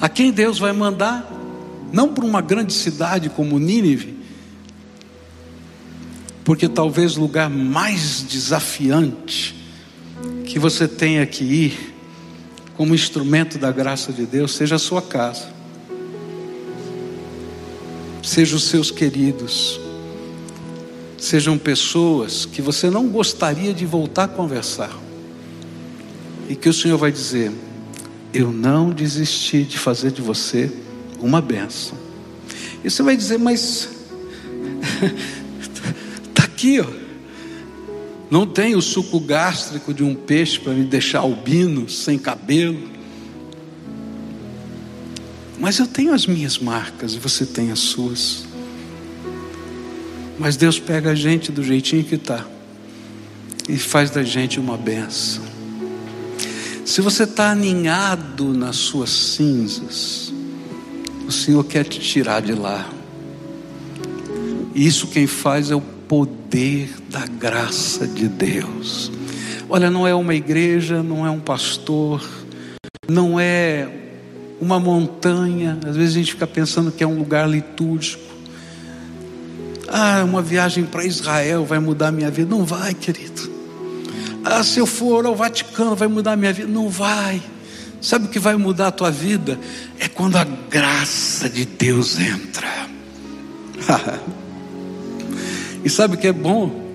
A 0.00 0.08
quem 0.08 0.30
Deus 0.30 0.58
vai 0.58 0.72
mandar, 0.72 1.28
não 1.92 2.12
para 2.14 2.24
uma 2.24 2.40
grande 2.40 2.72
cidade 2.72 3.28
como 3.28 3.58
Nínive, 3.58 4.16
porque 6.44 6.68
talvez 6.68 7.16
o 7.16 7.20
lugar 7.20 7.50
mais 7.50 8.22
desafiante 8.22 9.54
que 10.46 10.58
você 10.58 10.88
tenha 10.88 11.26
que 11.26 11.44
ir 11.44 11.94
como 12.76 12.94
instrumento 12.94 13.58
da 13.58 13.72
graça 13.72 14.12
de 14.12 14.24
Deus 14.24 14.54
seja 14.54 14.76
a 14.76 14.78
sua 14.78 15.02
casa, 15.02 15.48
seja 18.22 18.54
os 18.54 18.64
seus 18.64 18.90
queridos, 18.90 19.80
sejam 21.18 21.58
pessoas 21.58 22.46
que 22.46 22.62
você 22.62 22.88
não 22.88 23.08
gostaria 23.08 23.74
de 23.74 23.84
voltar 23.84 24.24
a 24.24 24.28
conversar, 24.28 24.96
e 26.48 26.54
que 26.54 26.68
o 26.68 26.72
Senhor 26.72 26.96
vai 26.96 27.10
dizer: 27.10 27.52
Eu 28.38 28.52
não 28.52 28.90
desisti 28.90 29.64
de 29.64 29.76
fazer 29.76 30.12
de 30.12 30.22
você 30.22 30.70
uma 31.18 31.40
benção. 31.40 31.98
E 32.84 32.88
você 32.88 33.02
vai 33.02 33.16
dizer, 33.16 33.36
mas 33.36 33.88
aqui, 36.58 36.78
ó. 36.78 36.86
Não 38.30 38.46
tem 38.46 38.76
o 38.76 38.80
suco 38.80 39.18
gástrico 39.18 39.92
de 39.92 40.04
um 40.04 40.14
peixe 40.14 40.60
para 40.60 40.72
me 40.72 40.84
deixar 40.84 41.18
albino, 41.18 41.88
sem 41.88 42.16
cabelo. 42.16 42.88
Mas 45.58 45.80
eu 45.80 45.86
tenho 45.88 46.14
as 46.14 46.24
minhas 46.24 46.58
marcas 46.58 47.14
e 47.14 47.18
você 47.18 47.44
tem 47.44 47.72
as 47.72 47.80
suas. 47.80 48.44
Mas 50.38 50.56
Deus 50.56 50.78
pega 50.78 51.10
a 51.10 51.14
gente 51.16 51.50
do 51.50 51.64
jeitinho 51.64 52.04
que 52.04 52.14
está 52.14 52.46
e 53.68 53.76
faz 53.76 54.10
da 54.10 54.22
gente 54.22 54.60
uma 54.60 54.76
benção. 54.76 55.57
Se 56.88 57.02
você 57.02 57.24
está 57.24 57.50
aninhado 57.50 58.54
nas 58.54 58.76
suas 58.76 59.10
cinzas, 59.10 60.32
o 61.26 61.30
Senhor 61.30 61.62
quer 61.64 61.84
te 61.84 62.00
tirar 62.00 62.40
de 62.40 62.54
lá. 62.54 62.88
E 64.74 64.86
isso 64.86 65.06
quem 65.08 65.26
faz 65.26 65.70
é 65.70 65.74
o 65.74 65.82
poder 65.82 66.88
da 67.10 67.26
graça 67.26 68.06
de 68.06 68.26
Deus. 68.26 69.12
Olha, 69.68 69.90
não 69.90 70.06
é 70.06 70.14
uma 70.14 70.34
igreja, 70.34 71.02
não 71.02 71.26
é 71.26 71.30
um 71.30 71.40
pastor, 71.40 72.26
não 73.06 73.38
é 73.38 73.86
uma 74.58 74.80
montanha. 74.80 75.78
Às 75.86 75.94
vezes 75.94 76.14
a 76.16 76.18
gente 76.20 76.32
fica 76.32 76.46
pensando 76.46 76.90
que 76.90 77.04
é 77.04 77.06
um 77.06 77.18
lugar 77.18 77.46
litúrgico. 77.50 78.24
Ah, 79.88 80.24
uma 80.24 80.40
viagem 80.40 80.86
para 80.86 81.04
Israel 81.04 81.66
vai 81.66 81.80
mudar 81.80 82.10
minha 82.10 82.30
vida. 82.30 82.48
Não 82.48 82.64
vai, 82.64 82.94
querido. 82.94 83.57
Ah, 84.50 84.64
se 84.64 84.78
eu 84.78 84.86
for 84.86 85.26
ao 85.26 85.36
Vaticano 85.36 85.94
vai 85.94 86.08
mudar 86.08 86.36
minha 86.36 86.52
vida. 86.52 86.68
Não 86.68 86.88
vai. 86.88 87.42
Sabe 88.00 88.26
o 88.26 88.28
que 88.28 88.38
vai 88.38 88.56
mudar 88.56 88.88
a 88.88 88.90
tua 88.92 89.10
vida? 89.10 89.58
É 89.98 90.08
quando 90.08 90.36
a 90.36 90.44
graça 90.44 91.50
de 91.50 91.64
Deus 91.64 92.18
entra. 92.18 92.68
E 95.84 95.88
sabe 95.88 96.16
o 96.16 96.18
que 96.18 96.26
é 96.26 96.32
bom? 96.32 96.88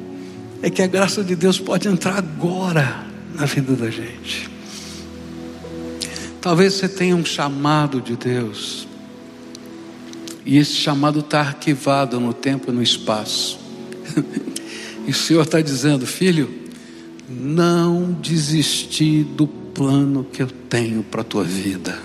É 0.61 0.69
que 0.69 0.81
a 0.81 0.87
graça 0.87 1.23
de 1.23 1.35
Deus 1.35 1.57
pode 1.57 1.87
entrar 1.87 2.17
agora 2.17 3.07
na 3.33 3.45
vida 3.45 3.73
da 3.75 3.89
gente. 3.89 4.49
Talvez 6.41 6.73
você 6.73 6.89
tenha 6.89 7.15
um 7.15 7.23
chamado 7.23 8.01
de 8.01 8.17
Deus, 8.17 8.85
e 10.45 10.57
esse 10.57 10.73
chamado 10.73 11.21
está 11.21 11.39
arquivado 11.39 12.19
no 12.19 12.33
tempo 12.33 12.69
e 12.69 12.73
no 12.73 12.83
espaço. 12.83 13.57
e 15.07 15.11
o 15.11 15.13
Senhor 15.13 15.43
está 15.43 15.61
dizendo, 15.61 16.05
filho, 16.05 16.62
não 17.29 18.11
desisti 18.11 19.23
do 19.23 19.47
plano 19.47 20.23
que 20.23 20.41
eu 20.41 20.47
tenho 20.47 21.03
para 21.03 21.21
a 21.21 21.23
tua 21.23 21.43
vida. 21.43 21.97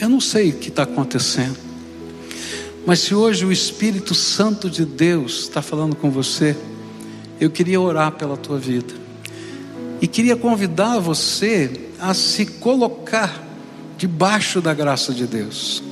Eu 0.00 0.08
não 0.08 0.20
sei 0.20 0.50
o 0.50 0.54
que 0.54 0.68
está 0.68 0.82
acontecendo. 0.82 1.56
Mas 2.86 3.00
se 3.00 3.14
hoje 3.14 3.46
o 3.46 3.52
Espírito 3.52 4.14
Santo 4.14 4.68
de 4.68 4.84
Deus 4.84 5.40
está 5.40 5.62
falando 5.62 5.96
com 5.96 6.10
você, 6.10 6.56
eu 7.40 7.50
queria 7.50 7.80
orar 7.80 8.12
pela 8.12 8.36
tua 8.36 8.58
vida. 8.58 8.92
E 10.00 10.06
queria 10.06 10.36
convidar 10.36 10.98
você 10.98 11.88
a 11.98 12.12
se 12.12 12.44
colocar 12.44 13.42
debaixo 13.96 14.60
da 14.60 14.74
graça 14.74 15.14
de 15.14 15.26
Deus. 15.26 15.82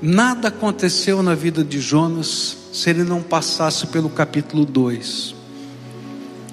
Nada 0.00 0.48
aconteceu 0.48 1.22
na 1.22 1.34
vida 1.34 1.62
de 1.62 1.78
Jonas 1.78 2.56
se 2.72 2.88
ele 2.88 3.04
não 3.04 3.22
passasse 3.22 3.86
pelo 3.88 4.08
capítulo 4.08 4.64
2. 4.64 5.39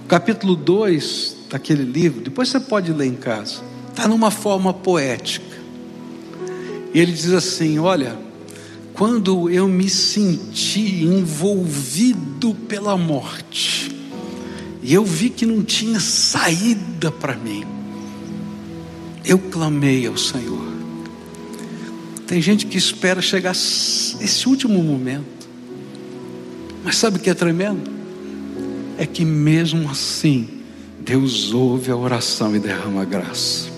Capítulo 0.07 0.55
2 0.55 1.35
daquele 1.49 1.83
livro, 1.83 2.21
depois 2.21 2.47
você 2.47 2.61
pode 2.61 2.93
ler 2.93 3.07
em 3.07 3.15
casa, 3.15 3.61
está 3.89 4.07
numa 4.07 4.31
forma 4.31 4.73
poética. 4.73 5.57
E 6.93 6.99
ele 6.99 7.11
diz 7.11 7.33
assim: 7.33 7.77
Olha, 7.77 8.17
quando 8.93 9.49
eu 9.49 9.67
me 9.67 9.89
senti 9.89 11.03
envolvido 11.03 12.55
pela 12.69 12.97
morte, 12.97 13.93
e 14.81 14.93
eu 14.93 15.03
vi 15.03 15.29
que 15.29 15.45
não 15.45 15.61
tinha 15.61 15.99
saída 15.99 17.11
para 17.11 17.35
mim, 17.35 17.65
eu 19.25 19.37
clamei 19.37 20.07
ao 20.07 20.15
Senhor. 20.15 20.65
Tem 22.25 22.41
gente 22.41 22.65
que 22.65 22.77
espera 22.77 23.21
chegar 23.21 23.51
esse 23.51 24.47
último 24.47 24.81
momento, 24.81 25.49
mas 26.81 26.95
sabe 26.95 27.17
o 27.17 27.19
que 27.19 27.29
é 27.29 27.33
tremendo? 27.33 27.96
É 28.97 29.05
que 29.05 29.23
mesmo 29.23 29.89
assim, 29.89 30.47
Deus 30.99 31.53
ouve 31.53 31.91
a 31.91 31.95
oração 31.95 32.55
e 32.55 32.59
derrama 32.59 33.05
graça. 33.05 33.69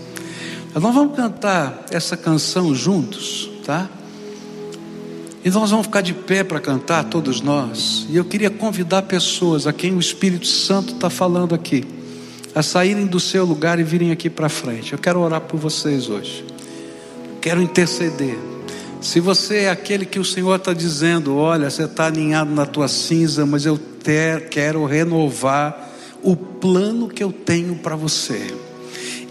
Nós 0.74 0.94
vamos 0.94 1.16
cantar 1.16 1.86
essa 1.92 2.16
canção 2.16 2.74
juntos, 2.74 3.50
tá? 3.66 3.90
E 5.44 5.50
nós 5.50 5.72
vamos 5.72 5.86
ficar 5.86 6.02
de 6.02 6.14
pé 6.14 6.44
para 6.44 6.60
cantar, 6.60 7.06
todos 7.06 7.42
nós. 7.42 8.06
E 8.10 8.16
eu 8.16 8.26
queria 8.26 8.50
convidar 8.50 9.04
pessoas 9.04 9.68
a 9.68 9.74
quem 9.74 9.94
o 9.96 10.00
Espírito 10.00 10.48
Santo 10.48 10.94
está 10.94 11.10
falando 11.10 11.56
aqui, 11.56 11.84
a 12.54 12.62
saírem 12.62 13.06
do 13.06 13.20
seu 13.20 13.46
lugar 13.46 13.80
e 13.80 13.84
virem 13.84 14.12
aqui 14.12 14.30
para 14.30 14.50
frente. 14.50 14.94
Eu 14.94 15.00
quero 15.00 15.20
orar 15.20 15.42
por 15.42 15.60
vocês 15.60 16.10
hoje. 16.10 16.46
Quero 17.42 17.62
interceder. 17.62 18.49
Se 19.02 19.20
você 19.20 19.60
é 19.60 19.70
aquele 19.70 20.06
que 20.06 20.20
o 20.20 20.26
Senhor 20.26 20.56
está 20.56 20.74
dizendo, 20.74 21.38
olha, 21.38 21.70
você 21.70 21.84
está 21.84 22.08
alinhado 22.08 22.52
na 22.52 22.66
tua 22.66 22.88
cinza, 22.88 23.46
mas 23.46 23.66
eu 23.66 23.78
ter, 23.78 24.50
quero 24.50 24.86
renovar 24.86 25.90
o 26.22 26.36
plano 26.36 27.08
que 27.08 27.24
eu 27.24 27.32
tenho 27.32 27.76
para 27.76 27.96
você. 27.96 28.54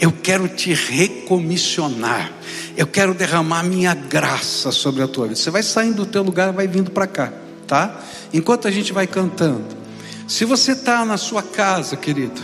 Eu 0.00 0.10
quero 0.10 0.48
te 0.48 0.72
recomissionar. 0.72 2.32
Eu 2.76 2.86
quero 2.86 3.12
derramar 3.12 3.62
minha 3.62 3.92
graça 3.92 4.70
sobre 4.70 5.02
a 5.02 5.08
tua 5.08 5.24
vida. 5.24 5.36
Você 5.36 5.50
vai 5.50 5.62
saindo 5.62 5.96
do 5.96 6.06
teu 6.06 6.22
lugar, 6.22 6.52
vai 6.52 6.66
vindo 6.66 6.90
para 6.90 7.06
cá. 7.06 7.32
tá? 7.66 8.00
Enquanto 8.32 8.68
a 8.68 8.70
gente 8.70 8.92
vai 8.92 9.06
cantando. 9.06 9.76
Se 10.26 10.44
você 10.44 10.72
está 10.72 11.04
na 11.04 11.16
sua 11.16 11.42
casa, 11.42 11.96
querido, 11.96 12.40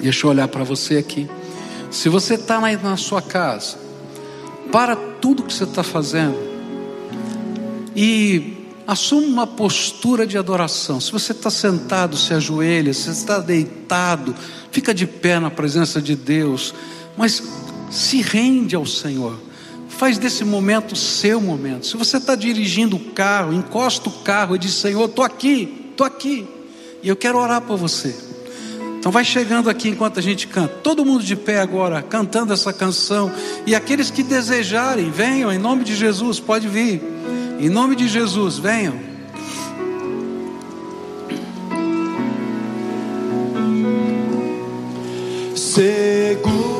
deixa 0.00 0.26
eu 0.26 0.30
olhar 0.30 0.48
para 0.48 0.64
você 0.64 0.96
aqui. 0.96 1.28
Se 1.90 2.08
você 2.08 2.34
está 2.34 2.60
na 2.60 2.96
sua 2.96 3.22
casa, 3.22 3.83
para 4.74 4.96
tudo 4.96 5.44
que 5.44 5.54
você 5.54 5.62
está 5.62 5.84
fazendo 5.84 6.36
e 7.94 8.64
Assuma 8.86 9.26
uma 9.26 9.46
postura 9.46 10.26
de 10.26 10.36
adoração. 10.36 11.00
Se 11.00 11.10
você 11.10 11.32
está 11.32 11.48
sentado, 11.48 12.18
se 12.18 12.34
ajoelha. 12.34 12.92
Se 12.92 13.08
está 13.08 13.38
deitado, 13.38 14.34
fica 14.70 14.92
de 14.92 15.06
pé 15.06 15.40
na 15.40 15.50
presença 15.50 16.02
de 16.02 16.14
Deus. 16.14 16.74
Mas 17.16 17.42
se 17.90 18.20
rende 18.20 18.76
ao 18.76 18.84
Senhor. 18.84 19.40
Faz 19.88 20.18
desse 20.18 20.44
momento 20.44 20.94
seu 20.94 21.40
momento. 21.40 21.86
Se 21.86 21.96
você 21.96 22.18
está 22.18 22.34
dirigindo 22.34 22.96
o 22.96 23.00
carro, 23.12 23.54
encosta 23.54 24.10
o 24.10 24.12
carro 24.12 24.54
e 24.54 24.58
diz: 24.58 24.74
Senhor, 24.74 25.08
estou 25.08 25.24
aqui, 25.24 25.86
estou 25.90 26.06
aqui. 26.06 26.46
E 27.02 27.08
eu 27.08 27.16
quero 27.16 27.38
orar 27.38 27.62
por 27.62 27.78
você. 27.78 28.33
Então 29.04 29.12
vai 29.12 29.22
chegando 29.22 29.68
aqui 29.68 29.90
enquanto 29.90 30.18
a 30.18 30.22
gente 30.22 30.46
canta. 30.46 30.76
Todo 30.82 31.04
mundo 31.04 31.22
de 31.22 31.36
pé 31.36 31.60
agora, 31.60 32.00
cantando 32.00 32.54
essa 32.54 32.72
canção. 32.72 33.30
E 33.66 33.74
aqueles 33.74 34.10
que 34.10 34.22
desejarem, 34.22 35.10
venham 35.10 35.52
em 35.52 35.58
nome 35.58 35.84
de 35.84 35.94
Jesus, 35.94 36.40
pode 36.40 36.66
vir. 36.66 37.02
Em 37.60 37.68
nome 37.68 37.96
de 37.96 38.08
Jesus, 38.08 38.56
venham. 38.56 38.98
Segura 45.54 46.73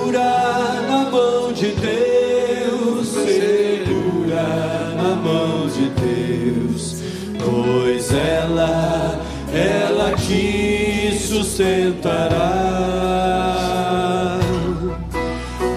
sustentará. 11.55 12.41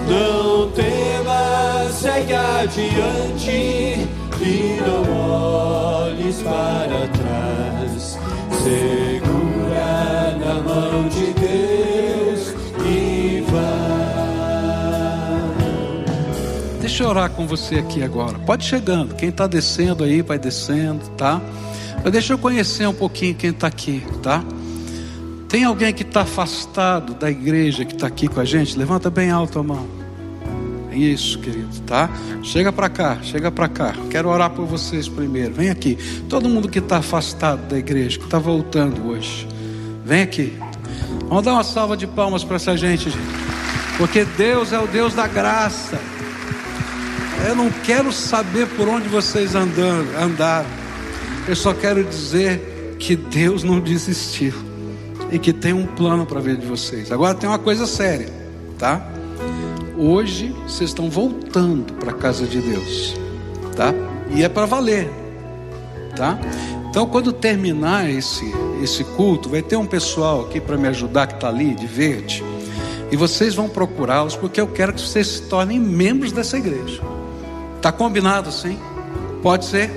Não 0.08 0.70
temas, 0.72 1.94
segue 1.94 2.34
adiante 2.34 4.08
e 4.40 4.80
não 4.84 5.02
olhes 5.16 6.42
para 6.42 7.06
trás. 7.08 8.18
Segura 8.64 10.36
na 10.40 10.54
mão 10.62 11.08
de 11.08 11.32
Deus 11.34 12.54
e 12.84 13.44
vai. 13.48 14.08
Deixa 16.80 17.04
eu 17.04 17.08
orar 17.08 17.30
com 17.30 17.46
você 17.46 17.76
aqui 17.76 18.02
agora. 18.02 18.36
Pode 18.40 18.64
chegando. 18.64 19.14
Quem 19.14 19.28
está 19.28 19.46
descendo 19.46 20.02
aí, 20.02 20.22
vai 20.22 20.40
descendo, 20.40 21.08
tá? 21.10 21.40
Mas 22.02 22.12
deixa 22.12 22.32
eu 22.32 22.38
conhecer 22.38 22.88
um 22.88 22.94
pouquinho 22.94 23.36
quem 23.36 23.50
está 23.50 23.68
aqui, 23.68 24.04
tá? 24.22 24.42
Tem 25.48 25.64
alguém 25.64 25.94
que 25.94 26.02
está 26.02 26.20
afastado 26.20 27.14
da 27.14 27.30
igreja 27.30 27.82
que 27.82 27.94
está 27.94 28.06
aqui 28.06 28.28
com 28.28 28.38
a 28.38 28.44
gente? 28.44 28.78
Levanta 28.78 29.08
bem 29.08 29.30
alto 29.30 29.58
a 29.58 29.62
mão. 29.62 29.88
Isso, 30.92 31.38
querido, 31.38 31.80
tá? 31.86 32.10
Chega 32.42 32.70
para 32.70 32.90
cá, 32.90 33.18
chega 33.22 33.50
para 33.50 33.66
cá. 33.66 33.94
Quero 34.10 34.28
orar 34.28 34.50
por 34.50 34.66
vocês 34.66 35.08
primeiro. 35.08 35.54
Vem 35.54 35.70
aqui. 35.70 35.96
Todo 36.28 36.50
mundo 36.50 36.68
que 36.68 36.80
está 36.80 36.98
afastado 36.98 37.66
da 37.66 37.78
igreja, 37.78 38.18
que 38.18 38.26
está 38.26 38.38
voltando 38.38 39.08
hoje, 39.08 39.48
vem 40.04 40.20
aqui. 40.20 40.58
Vamos 41.28 41.44
dar 41.44 41.54
uma 41.54 41.64
salva 41.64 41.96
de 41.96 42.06
palmas 42.06 42.44
para 42.44 42.56
essa 42.56 42.76
gente, 42.76 43.10
porque 43.96 44.26
Deus 44.36 44.72
é 44.72 44.78
o 44.78 44.86
Deus 44.86 45.14
da 45.14 45.26
graça. 45.26 45.98
Eu 47.46 47.54
não 47.56 47.70
quero 47.70 48.12
saber 48.12 48.66
por 48.68 48.86
onde 48.86 49.08
vocês 49.08 49.54
andaram. 49.54 50.66
Eu 51.46 51.56
só 51.56 51.72
quero 51.72 52.04
dizer 52.04 52.96
que 52.98 53.16
Deus 53.16 53.62
não 53.62 53.80
desistiu 53.80 54.67
e 55.30 55.38
que 55.38 55.52
tem 55.52 55.72
um 55.72 55.86
plano 55.86 56.26
para 56.26 56.40
vida 56.40 56.58
de 56.58 56.66
vocês. 56.66 57.12
Agora 57.12 57.34
tem 57.34 57.48
uma 57.48 57.58
coisa 57.58 57.86
séria, 57.86 58.28
tá? 58.78 59.06
Hoje 59.96 60.54
vocês 60.66 60.90
estão 60.90 61.10
voltando 61.10 61.92
para 61.94 62.10
a 62.10 62.14
casa 62.14 62.46
de 62.46 62.60
Deus, 62.60 63.14
tá? 63.76 63.92
E 64.30 64.42
é 64.42 64.48
para 64.48 64.66
valer, 64.66 65.10
tá? 66.16 66.38
Então, 66.88 67.06
quando 67.06 67.32
terminar 67.32 68.08
esse 68.08 68.44
esse 68.82 69.02
culto, 69.02 69.48
vai 69.48 69.60
ter 69.60 69.76
um 69.76 69.86
pessoal 69.86 70.42
aqui 70.42 70.60
para 70.60 70.76
me 70.76 70.86
ajudar 70.86 71.26
que 71.26 71.34
está 71.34 71.48
ali 71.48 71.74
de 71.74 71.86
verde, 71.86 72.44
e 73.10 73.16
vocês 73.16 73.54
vão 73.54 73.68
procurá-los 73.68 74.36
porque 74.36 74.60
eu 74.60 74.68
quero 74.68 74.92
que 74.92 75.00
vocês 75.00 75.26
se 75.26 75.42
tornem 75.42 75.80
membros 75.80 76.30
dessa 76.30 76.56
igreja. 76.58 77.02
Tá 77.82 77.90
combinado 77.90 78.48
assim? 78.48 78.78
Pode 79.42 79.64
ser? 79.64 79.90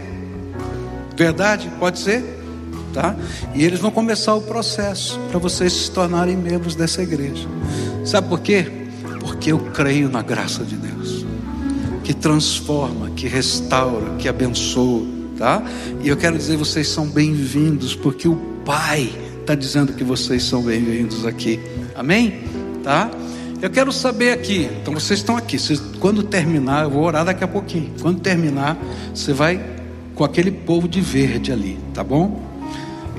Verdade? 1.15 1.69
Pode 1.79 1.99
ser? 1.99 2.40
Tá? 2.93 3.15
E 3.55 3.63
eles 3.63 3.79
vão 3.79 3.89
começar 3.89 4.35
o 4.35 4.41
processo 4.41 5.19
para 5.29 5.39
vocês 5.39 5.71
se 5.71 5.91
tornarem 5.91 6.35
membros 6.35 6.75
dessa 6.75 7.01
igreja. 7.01 7.47
Sabe 8.03 8.27
por 8.27 8.41
quê? 8.41 8.69
Porque 9.19 9.51
eu 9.51 9.59
creio 9.59 10.09
na 10.09 10.21
graça 10.21 10.63
de 10.63 10.75
Deus, 10.75 11.25
que 12.03 12.13
transforma, 12.13 13.09
que 13.11 13.27
restaura, 13.27 14.15
que 14.17 14.27
abençoa, 14.27 15.05
tá? 15.37 15.63
E 16.03 16.09
eu 16.09 16.17
quero 16.17 16.37
dizer, 16.37 16.57
vocês 16.57 16.87
são 16.87 17.07
bem-vindos, 17.07 17.95
porque 17.95 18.27
o 18.27 18.35
Pai 18.65 19.09
está 19.39 19.55
dizendo 19.55 19.93
que 19.93 20.03
vocês 20.03 20.43
são 20.43 20.61
bem-vindos 20.61 21.25
aqui, 21.25 21.59
amém? 21.95 22.41
Tá? 22.83 23.09
Eu 23.61 23.69
quero 23.69 23.91
saber 23.91 24.31
aqui, 24.31 24.67
então 24.81 24.93
vocês 24.93 25.19
estão 25.19 25.37
aqui, 25.37 25.59
vocês, 25.59 25.79
quando 25.99 26.23
terminar, 26.23 26.83
eu 26.83 26.89
vou 26.89 27.03
orar 27.03 27.23
daqui 27.23 27.43
a 27.43 27.47
pouquinho. 27.47 27.91
Quando 28.01 28.19
terminar, 28.19 28.75
você 29.13 29.33
vai 29.33 29.63
com 30.15 30.23
aquele 30.23 30.51
povo 30.51 30.87
de 30.87 30.99
verde 30.99 31.51
ali, 31.51 31.79
tá 31.93 32.03
bom? 32.03 32.50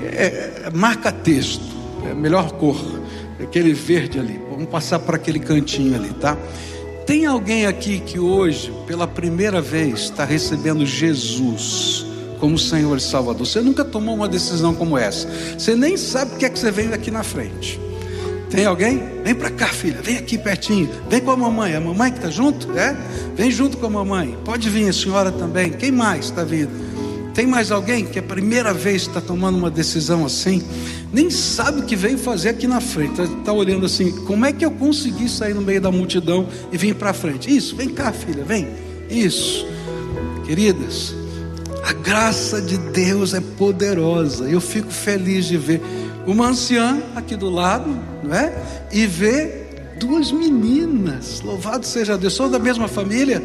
É, 0.02 0.62
é, 0.66 0.70
marca 0.74 1.12
texto, 1.12 1.64
é 2.06 2.12
a 2.12 2.14
melhor 2.14 2.52
cor 2.52 2.76
aquele 3.42 3.72
verde 3.72 4.18
ali. 4.18 4.40
Vamos 4.50 4.66
passar 4.68 4.98
para 4.98 5.16
aquele 5.16 5.38
cantinho 5.38 5.94
ali, 5.94 6.10
tá? 6.14 6.36
Tem 7.06 7.26
alguém 7.26 7.66
aqui 7.66 8.00
que 8.00 8.18
hoje, 8.18 8.72
pela 8.86 9.06
primeira 9.06 9.60
vez, 9.60 10.00
está 10.00 10.24
recebendo 10.24 10.86
Jesus 10.86 12.06
como 12.38 12.58
Senhor 12.58 12.96
e 12.96 13.00
Salvador? 13.00 13.46
Você 13.46 13.60
nunca 13.60 13.84
tomou 13.84 14.14
uma 14.14 14.28
decisão 14.28 14.74
como 14.74 14.96
essa. 14.96 15.28
Você 15.58 15.74
nem 15.74 15.96
sabe 15.96 16.34
o 16.34 16.38
que 16.38 16.44
é 16.44 16.48
que 16.48 16.58
você 16.58 16.70
veio 16.70 16.94
aqui 16.94 17.10
na 17.10 17.22
frente. 17.22 17.80
Tem 18.50 18.66
alguém? 18.66 19.02
Vem 19.24 19.34
para 19.34 19.50
cá, 19.50 19.66
filha. 19.66 20.00
Vem 20.02 20.18
aqui 20.18 20.36
pertinho. 20.38 20.88
Vem 21.08 21.20
com 21.20 21.30
a 21.30 21.36
mamãe. 21.36 21.74
A 21.74 21.80
mamãe 21.80 22.12
que 22.12 22.18
está 22.18 22.30
junto? 22.30 22.70
É? 22.78 22.94
Vem 23.34 23.50
junto 23.50 23.78
com 23.78 23.86
a 23.86 23.90
mamãe. 23.90 24.36
Pode 24.44 24.68
vir 24.68 24.88
a 24.88 24.92
senhora 24.92 25.32
também. 25.32 25.70
Quem 25.70 25.90
mais 25.90 26.26
está 26.26 26.44
vindo? 26.44 26.70
Tem 27.34 27.46
mais 27.46 27.70
alguém 27.70 28.04
que 28.04 28.18
é 28.18 28.22
a 28.22 28.24
primeira 28.24 28.74
vez 28.74 29.02
está 29.02 29.20
tomando 29.20 29.56
uma 29.56 29.70
decisão 29.70 30.24
assim? 30.26 30.62
Nem 31.12 31.30
sabe 31.30 31.80
o 31.80 31.84
que 31.84 31.96
veio 31.96 32.18
fazer 32.18 32.50
aqui 32.50 32.66
na 32.66 32.80
frente. 32.80 33.22
Está 33.22 33.26
tá 33.44 33.52
olhando 33.52 33.86
assim, 33.86 34.12
como 34.26 34.44
é 34.44 34.52
que 34.52 34.64
eu 34.64 34.70
consegui 34.70 35.28
sair 35.28 35.54
no 35.54 35.62
meio 35.62 35.80
da 35.80 35.90
multidão 35.90 36.46
e 36.70 36.76
vir 36.76 36.94
para 36.94 37.12
frente? 37.14 37.54
Isso, 37.54 37.74
vem 37.74 37.88
cá, 37.88 38.12
filha, 38.12 38.44
vem. 38.44 38.68
Isso. 39.08 39.66
Queridas, 40.44 41.14
a 41.82 41.94
graça 41.94 42.60
de 42.60 42.76
Deus 42.76 43.32
é 43.32 43.40
poderosa. 43.40 44.44
Eu 44.44 44.60
fico 44.60 44.90
feliz 44.90 45.46
de 45.46 45.56
ver 45.56 45.80
uma 46.26 46.48
anciã 46.48 47.02
aqui 47.16 47.34
do 47.34 47.48
lado, 47.48 47.98
não 48.22 48.34
é? 48.34 48.52
E 48.92 49.06
ver 49.06 49.94
duas 49.98 50.30
meninas. 50.30 51.40
Louvado 51.40 51.86
seja 51.86 52.18
Deus, 52.18 52.34
são 52.34 52.50
da 52.50 52.58
mesma 52.58 52.88
família 52.88 53.42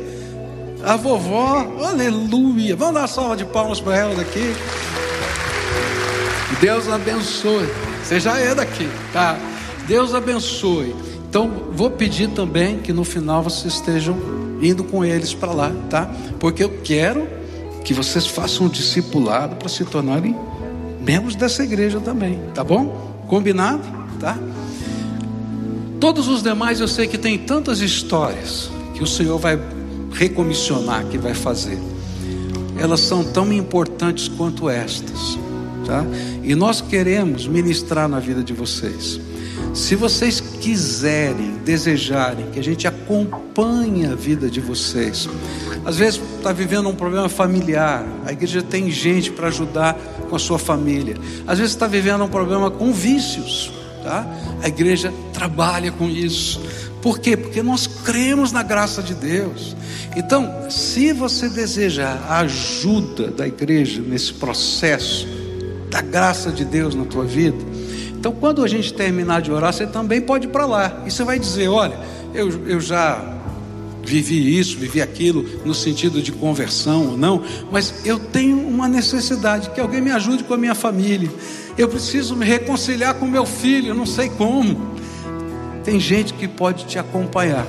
a 0.88 0.96
vovó, 0.96 1.68
aleluia. 1.84 2.74
Vamos 2.74 2.94
dar 2.94 3.02
uma 3.02 3.08
salva 3.08 3.36
de 3.36 3.44
palmas 3.44 3.82
para 3.82 3.98
ela 3.98 4.16
daqui. 4.16 4.56
Deus 6.62 6.88
abençoe. 6.88 7.68
Você 8.02 8.22
já 8.22 8.40
é 8.40 8.56
daqui, 8.56 8.88
tá? 9.12 9.38
Deus 9.86 10.16
abençoe. 10.16 10.96
Então, 11.30 11.52
vou 11.74 11.92
pedir 11.92 12.30
também 12.30 12.80
que 12.80 12.94
no 12.94 13.04
final 13.04 13.44
vocês 13.44 13.74
estejam 13.74 14.18
indo 14.62 14.82
com 14.82 15.04
eles 15.04 15.34
para 15.34 15.52
lá, 15.52 15.74
tá? 15.90 16.10
Porque 16.40 16.64
eu 16.64 16.80
quero 16.82 17.28
que 17.84 17.94
vocês 17.94 18.26
façam 18.26 18.68
um 18.68 18.70
discipulado 18.70 19.58
para 19.58 19.68
se 19.68 19.84
tornarem 19.84 20.34
membros 21.02 21.36
dessa 21.36 21.66
igreja 21.66 22.00
também, 22.00 22.40
tá 22.56 22.64
bom? 22.64 23.26
Combinado? 23.28 23.84
Tá? 24.22 24.38
Todos 26.00 26.30
os 26.30 26.42
demais 26.42 26.80
eu 26.80 26.88
sei 26.88 27.08
que 27.08 27.18
tem 27.18 27.38
tantas 27.38 27.82
histórias 27.82 28.70
que 28.94 29.04
o 29.04 29.08
Senhor 29.08 29.38
vai 29.38 29.60
recomissionar, 30.18 31.06
que 31.06 31.18
vai 31.18 31.34
fazer. 31.34 31.78
Elas 32.78 33.00
são 33.02 33.24
tão 33.24 33.52
importantes 33.54 34.28
quanto 34.28 34.70
estas, 34.70 35.38
tá? 35.86 36.06
E 36.44 36.54
nós 36.56 36.82
queremos 36.82 37.48
ministrar 37.48 38.08
na 38.08 38.20
vida 38.20 38.44
de 38.44 38.54
vocês. 38.54 39.20
Se 39.74 39.96
vocês 39.96 40.40
quiserem, 40.40 41.58
desejarem 41.64 42.48
que 42.52 42.60
a 42.60 42.64
gente 42.64 42.88
acompanhe 42.88 44.06
a 44.06 44.16
vida 44.16 44.50
de 44.50 44.60
vocês, 44.60 45.30
às 45.86 45.98
vezes 45.98 46.22
está 46.38 46.52
vivendo 46.52 46.90
um 46.90 46.96
problema 46.96 47.30
familiar, 47.30 48.06
a 48.26 48.32
igreja 48.32 48.62
tem 48.62 48.90
gente 48.90 49.32
para 49.32 49.48
ajudar 49.48 49.94
com 50.30 50.36
a 50.36 50.40
sua 50.40 50.60
família. 50.60 51.16
Às 51.46 51.60
vezes 51.60 51.74
está 51.74 51.88
vivendo 51.88 52.24
um 52.24 52.28
problema 52.28 52.70
com 52.70 52.92
vícios, 52.92 53.72
tá? 54.04 54.28
A 54.62 54.68
igreja 54.68 55.14
trabalha 55.32 55.92
com 55.92 56.10
isso. 56.10 56.62
Por 57.02 57.20
quê? 57.20 57.38
Porque 57.38 57.62
nós 57.62 57.88
cremos 57.88 58.52
na 58.52 58.64
graça 58.64 59.02
de 59.02 59.14
Deus. 59.14 59.76
Então, 60.16 60.70
se 60.70 61.14
você 61.14 61.48
deseja 61.48 62.08
a 62.28 62.40
ajuda 62.40 63.28
da 63.28 63.48
igreja 63.48 64.02
nesse 64.02 64.34
processo 64.34 65.28
da 65.90 66.02
graça 66.02 66.52
de 66.52 66.66
Deus 66.66 66.96
na 66.96 67.06
tua 67.06 67.24
vida, 67.24 67.58
então 68.18 68.32
quando 68.32 68.64
a 68.64 68.68
gente 68.68 68.94
terminar 68.94 69.42
de 69.42 69.52
orar, 69.52 69.72
você 69.72 69.86
também 69.86 70.20
pode 70.20 70.48
ir 70.48 70.50
para 70.50 70.66
lá. 70.66 71.04
E 71.06 71.12
você 71.12 71.24
vai 71.24 71.38
dizer: 71.38 71.68
olha, 71.68 71.98
eu, 72.34 72.50
eu 72.68 72.82
já 72.82 73.38
vivi 74.04 74.58
isso, 74.58 74.78
vivi 74.78 75.02
aquilo, 75.02 75.46
no 75.66 75.74
sentido 75.74 76.22
de 76.22 76.32
conversão 76.32 77.12
ou 77.12 77.18
não, 77.18 77.44
mas 77.72 78.06
eu 78.06 78.18
tenho 78.18 78.58
uma 78.58 78.88
necessidade, 78.88 79.70
que 79.72 79.80
alguém 79.82 80.02
me 80.02 80.12
ajude 80.12 80.46
com 80.46 80.54
a 80.54 80.58
minha 80.58 80.74
família. 80.74 81.30
Eu 81.78 81.90
preciso 81.90 82.36
me 82.36 82.46
reconciliar 82.46 83.16
com 83.16 83.28
meu 83.28 83.46
filho, 83.46 83.90
eu 83.90 83.96
não 83.96 84.06
sei 84.06 84.30
como. 84.30 84.97
Tem 85.88 86.02
gente 86.02 86.34
que 86.34 86.50
pode 86.50 86.86
te 86.86 87.00
acompanhar, 87.00 87.66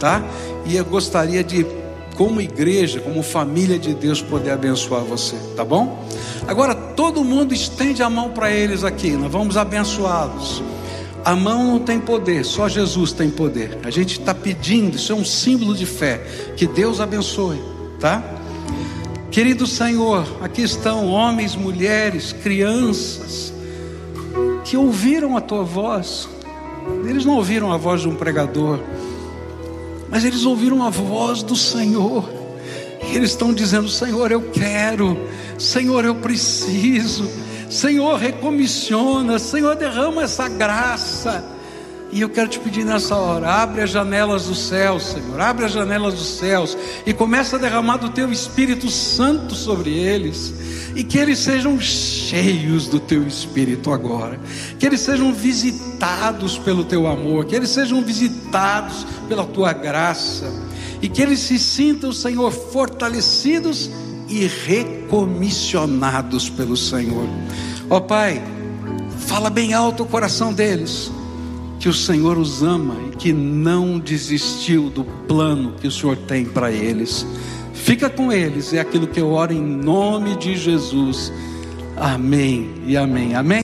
tá? 0.00 0.24
E 0.66 0.74
eu 0.74 0.84
gostaria 0.84 1.44
de, 1.44 1.64
como 2.16 2.40
igreja, 2.40 2.98
como 2.98 3.22
família 3.22 3.78
de 3.78 3.94
Deus, 3.94 4.20
poder 4.20 4.50
abençoar 4.50 5.02
você, 5.02 5.36
tá 5.54 5.64
bom? 5.64 6.04
Agora 6.48 6.74
todo 6.74 7.22
mundo 7.22 7.54
estende 7.54 8.02
a 8.02 8.10
mão 8.10 8.30
para 8.30 8.50
eles 8.50 8.82
aqui, 8.82 9.12
nós 9.12 9.30
vamos 9.30 9.56
abençoá-los. 9.56 10.60
A 11.24 11.36
mão 11.36 11.62
não 11.62 11.78
tem 11.78 12.00
poder, 12.00 12.44
só 12.44 12.68
Jesus 12.68 13.12
tem 13.12 13.30
poder. 13.30 13.78
A 13.84 13.90
gente 13.90 14.18
está 14.18 14.34
pedindo, 14.34 14.96
isso 14.96 15.12
é 15.12 15.14
um 15.14 15.24
símbolo 15.24 15.72
de 15.72 15.86
fé. 15.86 16.26
Que 16.56 16.66
Deus 16.66 17.00
abençoe, 17.00 17.62
tá? 18.00 18.20
Querido 19.30 19.64
Senhor, 19.64 20.26
aqui 20.40 20.62
estão 20.62 21.06
homens, 21.06 21.54
mulheres, 21.54 22.32
crianças, 22.32 23.54
que 24.64 24.76
ouviram 24.76 25.36
a 25.36 25.40
tua 25.40 25.62
voz. 25.62 26.28
Eles 27.04 27.24
não 27.24 27.36
ouviram 27.36 27.72
a 27.72 27.76
voz 27.76 28.02
de 28.02 28.08
um 28.08 28.14
pregador, 28.14 28.80
mas 30.08 30.24
eles 30.24 30.44
ouviram 30.44 30.84
a 30.84 30.90
voz 30.90 31.42
do 31.42 31.56
Senhor. 31.56 32.28
E 33.02 33.16
eles 33.16 33.30
estão 33.30 33.52
dizendo: 33.52 33.88
Senhor, 33.88 34.30
eu 34.30 34.42
quero, 34.50 35.16
Senhor, 35.58 36.04
eu 36.04 36.14
preciso. 36.16 37.30
Senhor, 37.68 38.18
recomissiona, 38.18 39.38
Senhor, 39.38 39.76
derrama 39.76 40.22
essa 40.22 40.48
graça. 40.48 41.44
E 42.12 42.22
eu 42.22 42.28
quero 42.28 42.48
te 42.48 42.58
pedir 42.58 42.84
nessa 42.84 43.14
hora, 43.14 43.48
abre 43.48 43.82
as 43.82 43.90
janelas 43.90 44.46
dos 44.46 44.58
céus, 44.58 45.04
Senhor, 45.04 45.40
abre 45.40 45.64
as 45.64 45.72
janelas 45.72 46.14
dos 46.14 46.26
céus 46.26 46.76
e 47.06 47.12
começa 47.12 47.54
a 47.54 47.58
derramar 47.58 47.98
do 47.98 48.10
teu 48.10 48.32
Espírito 48.32 48.90
Santo 48.90 49.54
sobre 49.54 49.90
eles, 49.90 50.52
e 50.96 51.04
que 51.04 51.16
eles 51.16 51.38
sejam 51.38 51.80
cheios 51.80 52.88
do 52.88 52.98
teu 52.98 53.24
Espírito 53.24 53.92
agora, 53.92 54.40
que 54.76 54.84
eles 54.84 55.00
sejam 55.00 55.32
visitados 55.32 56.58
pelo 56.58 56.82
teu 56.82 57.06
amor, 57.06 57.44
que 57.44 57.54
eles 57.54 57.70
sejam 57.70 58.02
visitados 58.02 59.06
pela 59.28 59.44
tua 59.44 59.72
graça, 59.72 60.52
e 61.00 61.08
que 61.08 61.22
eles 61.22 61.38
se 61.38 61.60
sintam, 61.60 62.12
Senhor, 62.12 62.50
fortalecidos 62.50 63.88
e 64.28 64.48
recomissionados 64.48 66.50
pelo 66.50 66.76
Senhor. 66.76 67.28
Ó 67.88 67.98
oh, 67.98 68.00
Pai, 68.00 68.42
fala 69.28 69.48
bem 69.48 69.72
alto 69.72 70.02
o 70.02 70.06
coração 70.06 70.52
deles, 70.52 71.12
que 71.80 71.88
o 71.88 71.94
Senhor 71.94 72.36
os 72.36 72.62
ama 72.62 72.94
e 73.10 73.16
que 73.16 73.32
não 73.32 73.98
desistiu 73.98 74.90
do 74.90 75.02
plano 75.02 75.72
que 75.80 75.88
o 75.88 75.90
Senhor 75.90 76.14
tem 76.14 76.44
para 76.44 76.70
eles. 76.70 77.26
Fica 77.72 78.10
com 78.10 78.30
eles, 78.30 78.74
é 78.74 78.80
aquilo 78.80 79.06
que 79.06 79.18
eu 79.18 79.30
oro 79.30 79.54
em 79.54 79.62
nome 79.62 80.36
de 80.36 80.54
Jesus. 80.56 81.32
Amém 81.96 82.70
e 82.86 82.98
amém. 82.98 83.34
Amém. 83.34 83.58